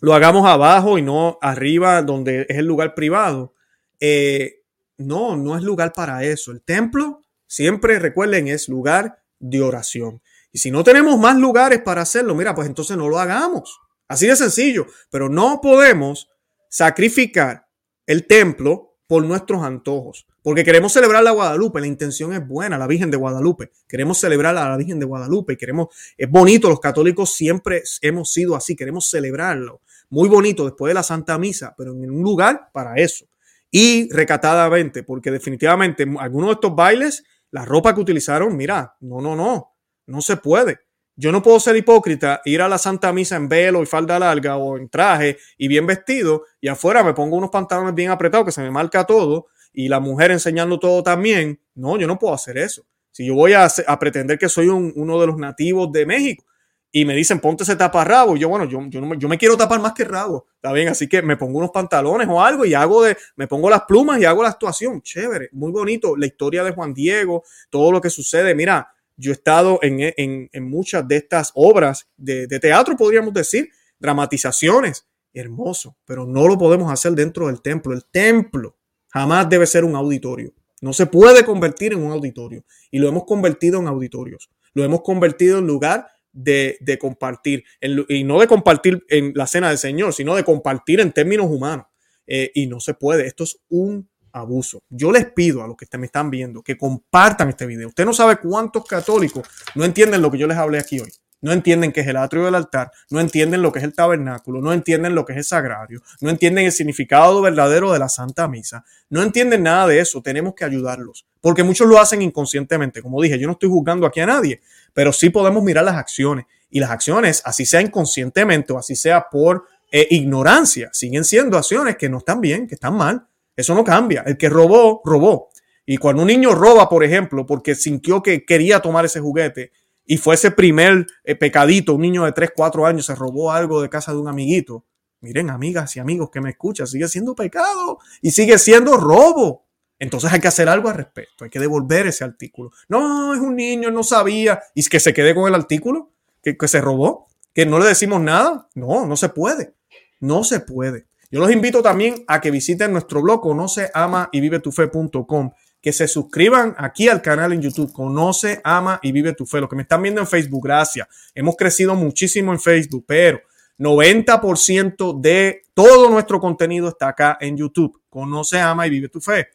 lo 0.00 0.14
hagamos 0.14 0.46
abajo 0.46 0.98
y 0.98 1.02
no 1.02 1.38
arriba 1.42 2.00
donde 2.02 2.46
es 2.48 2.58
el 2.58 2.66
lugar 2.66 2.94
privado. 2.94 3.54
Eh, 3.98 4.62
no, 4.98 5.36
no 5.36 5.56
es 5.56 5.62
lugar 5.62 5.92
para 5.92 6.24
eso. 6.24 6.52
El 6.52 6.62
templo, 6.62 7.22
siempre 7.46 7.98
recuerden, 7.98 8.48
es 8.48 8.68
lugar 8.68 9.22
de 9.38 9.60
oración. 9.60 10.22
Y 10.52 10.58
si 10.58 10.70
no 10.70 10.84
tenemos 10.84 11.18
más 11.18 11.36
lugares 11.36 11.80
para 11.82 12.02
hacerlo, 12.02 12.34
mira, 12.34 12.54
pues 12.54 12.68
entonces 12.68 12.96
no 12.96 13.08
lo 13.08 13.18
hagamos. 13.18 13.78
Así 14.08 14.26
de 14.26 14.36
sencillo. 14.36 14.86
Pero 15.10 15.28
no 15.28 15.60
podemos 15.60 16.28
sacrificar 16.68 17.66
el 18.06 18.26
templo 18.26 18.96
por 19.06 19.24
nuestros 19.24 19.62
antojos. 19.62 20.26
Porque 20.42 20.64
queremos 20.64 20.92
celebrar 20.92 21.22
la 21.22 21.32
Guadalupe, 21.32 21.80
la 21.80 21.86
intención 21.86 22.32
es 22.32 22.46
buena, 22.46 22.78
la 22.78 22.86
Virgen 22.86 23.10
de 23.10 23.16
Guadalupe. 23.16 23.70
Queremos 23.86 24.18
celebrar 24.18 24.56
a 24.56 24.68
la 24.70 24.76
Virgen 24.76 24.98
de 24.98 25.06
Guadalupe, 25.06 25.56
queremos, 25.56 25.88
es 26.16 26.30
bonito, 26.30 26.68
los 26.68 26.80
católicos 26.80 27.34
siempre 27.34 27.82
hemos 28.00 28.32
sido 28.32 28.56
así, 28.56 28.74
queremos 28.74 29.10
celebrarlo. 29.10 29.82
Muy 30.08 30.28
bonito 30.28 30.64
después 30.64 30.90
de 30.90 30.94
la 30.94 31.02
Santa 31.02 31.38
Misa, 31.38 31.74
pero 31.76 31.92
en 31.92 32.10
un 32.10 32.22
lugar 32.22 32.70
para 32.72 32.94
eso. 32.96 33.26
Y 33.70 34.10
recatadamente, 34.12 35.02
porque 35.02 35.30
definitivamente 35.30 36.06
algunos 36.18 36.48
de 36.48 36.54
estos 36.54 36.74
bailes, 36.74 37.24
la 37.50 37.64
ropa 37.64 37.94
que 37.94 38.00
utilizaron, 38.00 38.56
mira, 38.56 38.96
no, 39.00 39.20
no, 39.20 39.36
no, 39.36 39.74
no 40.06 40.20
se 40.22 40.38
puede. 40.38 40.80
Yo 41.16 41.32
no 41.32 41.42
puedo 41.42 41.60
ser 41.60 41.76
hipócrita, 41.76 42.40
ir 42.46 42.62
a 42.62 42.68
la 42.68 42.78
Santa 42.78 43.12
Misa 43.12 43.36
en 43.36 43.46
velo 43.46 43.82
y 43.82 43.86
falda 43.86 44.18
larga 44.18 44.56
o 44.56 44.78
en 44.78 44.88
traje 44.88 45.36
y 45.58 45.68
bien 45.68 45.86
vestido 45.86 46.44
y 46.62 46.68
afuera 46.68 47.04
me 47.04 47.12
pongo 47.12 47.36
unos 47.36 47.50
pantalones 47.50 47.94
bien 47.94 48.10
apretados 48.10 48.46
que 48.46 48.52
se 48.52 48.62
me 48.62 48.70
marca 48.70 49.04
todo 49.04 49.48
y 49.72 49.88
la 49.88 50.00
mujer 50.00 50.30
enseñando 50.30 50.78
todo 50.78 51.02
también. 51.02 51.60
No, 51.74 51.98
yo 51.98 52.06
no 52.06 52.18
puedo 52.18 52.34
hacer 52.34 52.58
eso. 52.58 52.84
Si 53.12 53.26
yo 53.26 53.34
voy 53.34 53.52
a, 53.54 53.68
pretender 53.98 54.38
que 54.38 54.48
soy 54.48 54.68
uno 54.68 55.20
de 55.20 55.26
los 55.26 55.36
nativos 55.36 55.90
de 55.92 56.06
México 56.06 56.44
y 56.92 57.04
me 57.04 57.14
dicen 57.14 57.40
ponte 57.40 57.62
ese 57.62 57.76
taparrabo, 57.76 58.36
yo 58.36 58.48
bueno, 58.48 58.64
yo, 58.64 58.80
yo, 58.88 59.00
no, 59.00 59.14
yo 59.14 59.28
me 59.28 59.38
quiero 59.38 59.56
tapar 59.56 59.80
más 59.80 59.92
que 59.92 60.04
rabo, 60.04 60.46
está 60.54 60.72
bien, 60.72 60.88
así 60.88 61.08
que 61.08 61.22
me 61.22 61.36
pongo 61.36 61.58
unos 61.58 61.70
pantalones 61.70 62.26
o 62.28 62.42
algo 62.42 62.64
y 62.64 62.74
hago 62.74 63.02
de, 63.02 63.16
me 63.36 63.46
pongo 63.46 63.70
las 63.70 63.82
plumas 63.82 64.20
y 64.20 64.24
hago 64.24 64.42
la 64.42 64.50
actuación, 64.50 65.00
chévere, 65.02 65.50
muy 65.52 65.70
bonito, 65.70 66.16
la 66.16 66.26
historia 66.26 66.64
de 66.64 66.72
Juan 66.72 66.92
Diego, 66.92 67.44
todo 67.68 67.92
lo 67.92 68.00
que 68.00 68.10
sucede, 68.10 68.54
mira, 68.54 68.92
yo 69.16 69.30
he 69.30 69.34
estado 69.34 69.78
en, 69.82 70.48
muchas 70.68 71.06
de 71.06 71.16
estas 71.16 71.52
obras 71.54 72.08
de, 72.16 72.46
de 72.46 72.58
teatro, 72.58 72.96
podríamos 72.96 73.34
decir, 73.34 73.70
dramatizaciones, 73.98 75.06
hermoso, 75.32 75.96
pero 76.04 76.26
no 76.26 76.48
lo 76.48 76.58
podemos 76.58 76.92
hacer 76.92 77.12
dentro 77.12 77.46
del 77.46 77.60
templo, 77.60 77.92
el 77.92 78.04
templo 78.06 78.79
Jamás 79.10 79.48
debe 79.48 79.66
ser 79.66 79.84
un 79.84 79.94
auditorio. 79.94 80.52
No 80.80 80.92
se 80.92 81.06
puede 81.06 81.44
convertir 81.44 81.92
en 81.92 82.02
un 82.02 82.12
auditorio. 82.12 82.64
Y 82.90 82.98
lo 82.98 83.08
hemos 83.08 83.24
convertido 83.24 83.80
en 83.80 83.86
auditorios. 83.86 84.50
Lo 84.72 84.84
hemos 84.84 85.02
convertido 85.02 85.58
en 85.58 85.66
lugar 85.66 86.08
de, 86.32 86.78
compartir. 87.00 87.64
y 87.80 88.24
no 88.24 88.40
de 88.40 88.46
compartir 88.46 89.04
en 89.08 89.32
la 89.34 89.46
cena 89.46 89.68
del 89.68 89.78
Señor, 89.78 90.14
sino 90.14 90.34
de 90.34 90.44
compartir 90.44 91.00
en 91.00 91.12
términos 91.12 91.46
humanos. 91.50 91.86
Eh, 92.26 92.50
y 92.54 92.66
no 92.66 92.80
se 92.80 92.94
puede. 92.94 93.26
Esto 93.26 93.44
es 93.44 93.58
un 93.68 94.08
abuso. 94.32 94.82
Yo 94.88 95.10
les 95.10 95.26
pido 95.32 95.62
a 95.62 95.66
los 95.66 95.76
que 95.76 95.98
me 95.98 96.06
están 96.06 96.30
viendo 96.30 96.62
que 96.62 96.78
compartan 96.78 97.48
este 97.48 97.66
video. 97.66 97.88
Usted 97.88 98.04
no 98.04 98.14
sabe 98.14 98.36
cuántos 98.36 98.84
católicos 98.84 99.46
no 99.74 99.84
entienden 99.84 100.22
lo 100.22 100.30
que 100.30 100.38
yo 100.38 100.46
les 100.46 100.56
hablé 100.56 100.78
aquí 100.78 101.00
hoy 101.00 101.10
no 101.40 101.52
entienden 101.52 101.92
qué 101.92 102.00
es 102.00 102.06
el 102.06 102.16
atrio 102.16 102.44
del 102.44 102.54
altar, 102.54 102.90
no 103.10 103.20
entienden 103.20 103.62
lo 103.62 103.72
que 103.72 103.78
es 103.78 103.84
el 103.84 103.94
tabernáculo, 103.94 104.60
no 104.60 104.72
entienden 104.72 105.14
lo 105.14 105.24
que 105.24 105.32
es 105.32 105.38
el 105.38 105.44
sagrario, 105.44 106.02
no 106.20 106.30
entienden 106.30 106.66
el 106.66 106.72
significado 106.72 107.40
verdadero 107.42 107.92
de 107.92 107.98
la 107.98 108.08
Santa 108.08 108.48
Misa, 108.48 108.84
no 109.08 109.22
entienden 109.22 109.62
nada 109.62 109.86
de 109.86 110.00
eso, 110.00 110.22
tenemos 110.22 110.54
que 110.54 110.64
ayudarlos, 110.64 111.26
porque 111.40 111.62
muchos 111.62 111.88
lo 111.88 111.98
hacen 111.98 112.22
inconscientemente, 112.22 113.02
como 113.02 113.20
dije, 113.20 113.38
yo 113.38 113.46
no 113.46 113.54
estoy 113.54 113.68
juzgando 113.68 114.06
aquí 114.06 114.20
a 114.20 114.26
nadie, 114.26 114.60
pero 114.92 115.12
sí 115.12 115.30
podemos 115.30 115.62
mirar 115.62 115.84
las 115.84 115.96
acciones 115.96 116.46
y 116.70 116.80
las 116.80 116.90
acciones, 116.90 117.42
así 117.44 117.66
sea 117.66 117.80
inconscientemente 117.80 118.72
o 118.72 118.78
así 118.78 118.94
sea 118.94 119.28
por 119.30 119.66
eh, 119.92 120.06
ignorancia, 120.10 120.88
siguen 120.92 121.24
siendo 121.24 121.58
acciones 121.58 121.96
que 121.96 122.08
no 122.08 122.18
están 122.18 122.40
bien, 122.40 122.68
que 122.68 122.76
están 122.76 122.94
mal. 122.94 123.26
Eso 123.56 123.74
no 123.74 123.82
cambia. 123.82 124.22
El 124.24 124.38
que 124.38 124.48
robó, 124.48 125.02
robó. 125.04 125.50
Y 125.84 125.96
cuando 125.96 126.22
un 126.22 126.28
niño 126.28 126.54
roba, 126.54 126.88
por 126.88 127.02
ejemplo, 127.02 127.44
porque 127.44 127.74
sintió 127.74 128.22
que 128.22 128.44
quería 128.44 128.80
tomar 128.80 129.04
ese 129.04 129.20
juguete 129.20 129.72
y 130.10 130.16
fue 130.16 130.34
ese 130.34 130.50
primer 130.50 131.06
eh, 131.22 131.36
pecadito, 131.36 131.94
un 131.94 132.00
niño 132.00 132.24
de 132.24 132.32
3, 132.32 132.50
4 132.56 132.84
años 132.84 133.06
se 133.06 133.14
robó 133.14 133.52
algo 133.52 133.80
de 133.80 133.88
casa 133.88 134.10
de 134.10 134.18
un 134.18 134.26
amiguito. 134.26 134.84
Miren, 135.20 135.50
amigas 135.50 135.94
y 135.94 136.00
amigos 136.00 136.30
que 136.32 136.40
me 136.40 136.50
escuchan, 136.50 136.88
sigue 136.88 137.06
siendo 137.06 137.36
pecado 137.36 138.00
y 138.20 138.32
sigue 138.32 138.58
siendo 138.58 138.96
robo. 138.96 139.68
Entonces 140.00 140.32
hay 140.32 140.40
que 140.40 140.48
hacer 140.48 140.68
algo 140.68 140.88
al 140.88 140.96
respecto, 140.96 141.44
hay 141.44 141.50
que 141.50 141.60
devolver 141.60 142.08
ese 142.08 142.24
artículo. 142.24 142.72
No, 142.88 143.32
es 143.34 143.38
un 143.38 143.54
niño, 143.54 143.92
no 143.92 144.02
sabía. 144.02 144.60
¿Y 144.74 144.82
que 144.82 144.98
se 144.98 145.14
quede 145.14 145.32
con 145.32 145.46
el 145.46 145.54
artículo? 145.54 146.10
¿Que, 146.42 146.58
que 146.58 146.66
se 146.66 146.80
robó? 146.80 147.28
¿Que 147.54 147.64
no 147.64 147.78
le 147.78 147.86
decimos 147.86 148.20
nada? 148.20 148.68
No, 148.74 149.06
no 149.06 149.16
se 149.16 149.28
puede. 149.28 149.76
No 150.18 150.42
se 150.42 150.58
puede. 150.58 151.06
Yo 151.30 151.38
los 151.38 151.52
invito 151.52 151.82
también 151.82 152.24
a 152.26 152.40
que 152.40 152.50
visiten 152.50 152.90
nuestro 152.90 153.22
blog 153.22 153.40
conoce, 153.40 153.92
ama 153.94 154.28
y 154.32 154.40
vive 154.40 154.58
tu 154.58 154.72
fe.com, 154.72 155.52
que 155.80 155.92
se 155.92 156.06
suscriban 156.08 156.74
aquí 156.78 157.08
al 157.08 157.22
canal 157.22 157.52
en 157.52 157.62
YouTube, 157.62 157.92
conoce, 157.92 158.60
ama 158.64 159.00
y 159.02 159.12
vive 159.12 159.32
tu 159.32 159.46
fe. 159.46 159.60
Los 159.60 159.70
que 159.70 159.76
me 159.76 159.82
están 159.82 160.02
viendo 160.02 160.20
en 160.20 160.26
Facebook, 160.26 160.64
gracias. 160.64 161.08
Hemos 161.34 161.56
crecido 161.56 161.94
muchísimo 161.94 162.52
en 162.52 162.60
Facebook, 162.60 163.04
pero 163.06 163.40
90% 163.78 165.20
de 165.20 165.62
todo 165.72 166.10
nuestro 166.10 166.38
contenido 166.38 166.88
está 166.88 167.08
acá 167.08 167.38
en 167.40 167.56
YouTube. 167.56 167.98
Conoce, 168.10 168.60
ama 168.60 168.86
y 168.86 168.90
vive 168.90 169.08
tu 169.08 169.20
fe. 169.20 169.48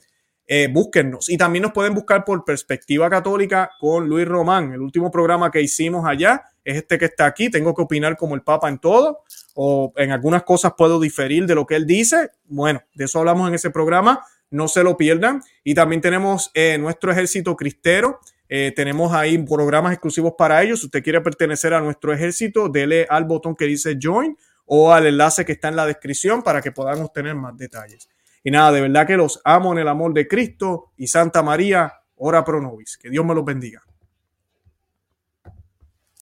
Eh, 0.48 0.68
búsquennos. 0.72 1.30
Y 1.30 1.38
también 1.38 1.64
nos 1.64 1.74
pueden 1.74 1.94
buscar 1.94 2.24
por 2.24 2.44
Perspectiva 2.44 3.10
Católica 3.10 3.72
con 3.80 4.08
Luis 4.08 4.28
Román. 4.28 4.74
El 4.74 4.82
último 4.82 5.12
programa 5.12 5.52
que 5.52 5.62
hicimos 5.62 6.06
allá 6.08 6.44
es 6.64 6.78
este 6.78 6.98
que 6.98 7.06
está 7.06 7.26
aquí. 7.26 7.50
Tengo 7.50 7.74
que 7.74 7.84
opinar 7.84 8.18
como 8.18 8.34
el 8.34 8.42
Papa 8.42 8.70
en 8.70 8.80
todo 8.80 9.20
o 9.54 9.94
en 9.96 10.12
algunas 10.12 10.44
cosas 10.44 10.74
puedo 10.78 11.00
diferir 11.00 11.46
de 11.46 11.56
lo 11.56 11.66
que 11.66 11.76
él 11.76 11.86
dice. 11.86 12.32
Bueno, 12.46 12.82
de 12.94 13.06
eso 13.06 13.20
hablamos 13.20 13.48
en 13.48 13.56
ese 13.56 13.70
programa. 13.70 14.24
No 14.52 14.68
se 14.68 14.84
lo 14.84 14.98
pierdan. 14.98 15.42
Y 15.64 15.74
también 15.74 16.02
tenemos 16.02 16.52
eh, 16.54 16.78
nuestro 16.78 17.12
ejército 17.12 17.56
cristero. 17.56 18.20
Eh, 18.48 18.72
tenemos 18.76 19.14
ahí 19.14 19.38
programas 19.40 19.94
exclusivos 19.94 20.34
para 20.38 20.62
ellos. 20.62 20.80
Si 20.80 20.86
usted 20.86 21.04
quiere 21.04 21.22
pertenecer 21.22 21.74
a 21.74 21.82
nuestro 21.82 22.14
ejército, 22.14 22.70
dele 22.70 23.08
al 23.10 23.26
botón 23.26 23.56
que 23.56 23.66
dice 23.66 23.98
Join 24.02 24.38
o 24.66 24.94
al 24.94 25.08
enlace 25.08 25.46
que 25.46 25.54
está 25.54 25.68
en 25.70 25.76
la 25.76 25.86
descripción 25.86 26.44
para 26.44 26.62
que 26.62 26.72
podamos 26.72 27.12
tener 27.12 27.36
más 27.36 27.56
detalles. 27.58 28.10
Y 28.44 28.52
nada, 28.52 28.72
de 28.72 28.82
verdad 28.82 29.08
que 29.08 29.18
los 29.18 29.42
amo 29.44 29.74
en 29.74 29.80
el 29.80 29.88
amor 29.88 30.14
de 30.14 30.28
Cristo 30.28 30.92
y 30.98 31.08
Santa 31.08 31.42
María, 31.42 31.94
ora 32.16 32.44
pro 32.44 32.62
nobis. 32.62 32.98
Que 32.98 33.10
Dios 33.10 33.26
me 33.26 33.34
los 33.34 33.44
bendiga. 33.44 33.82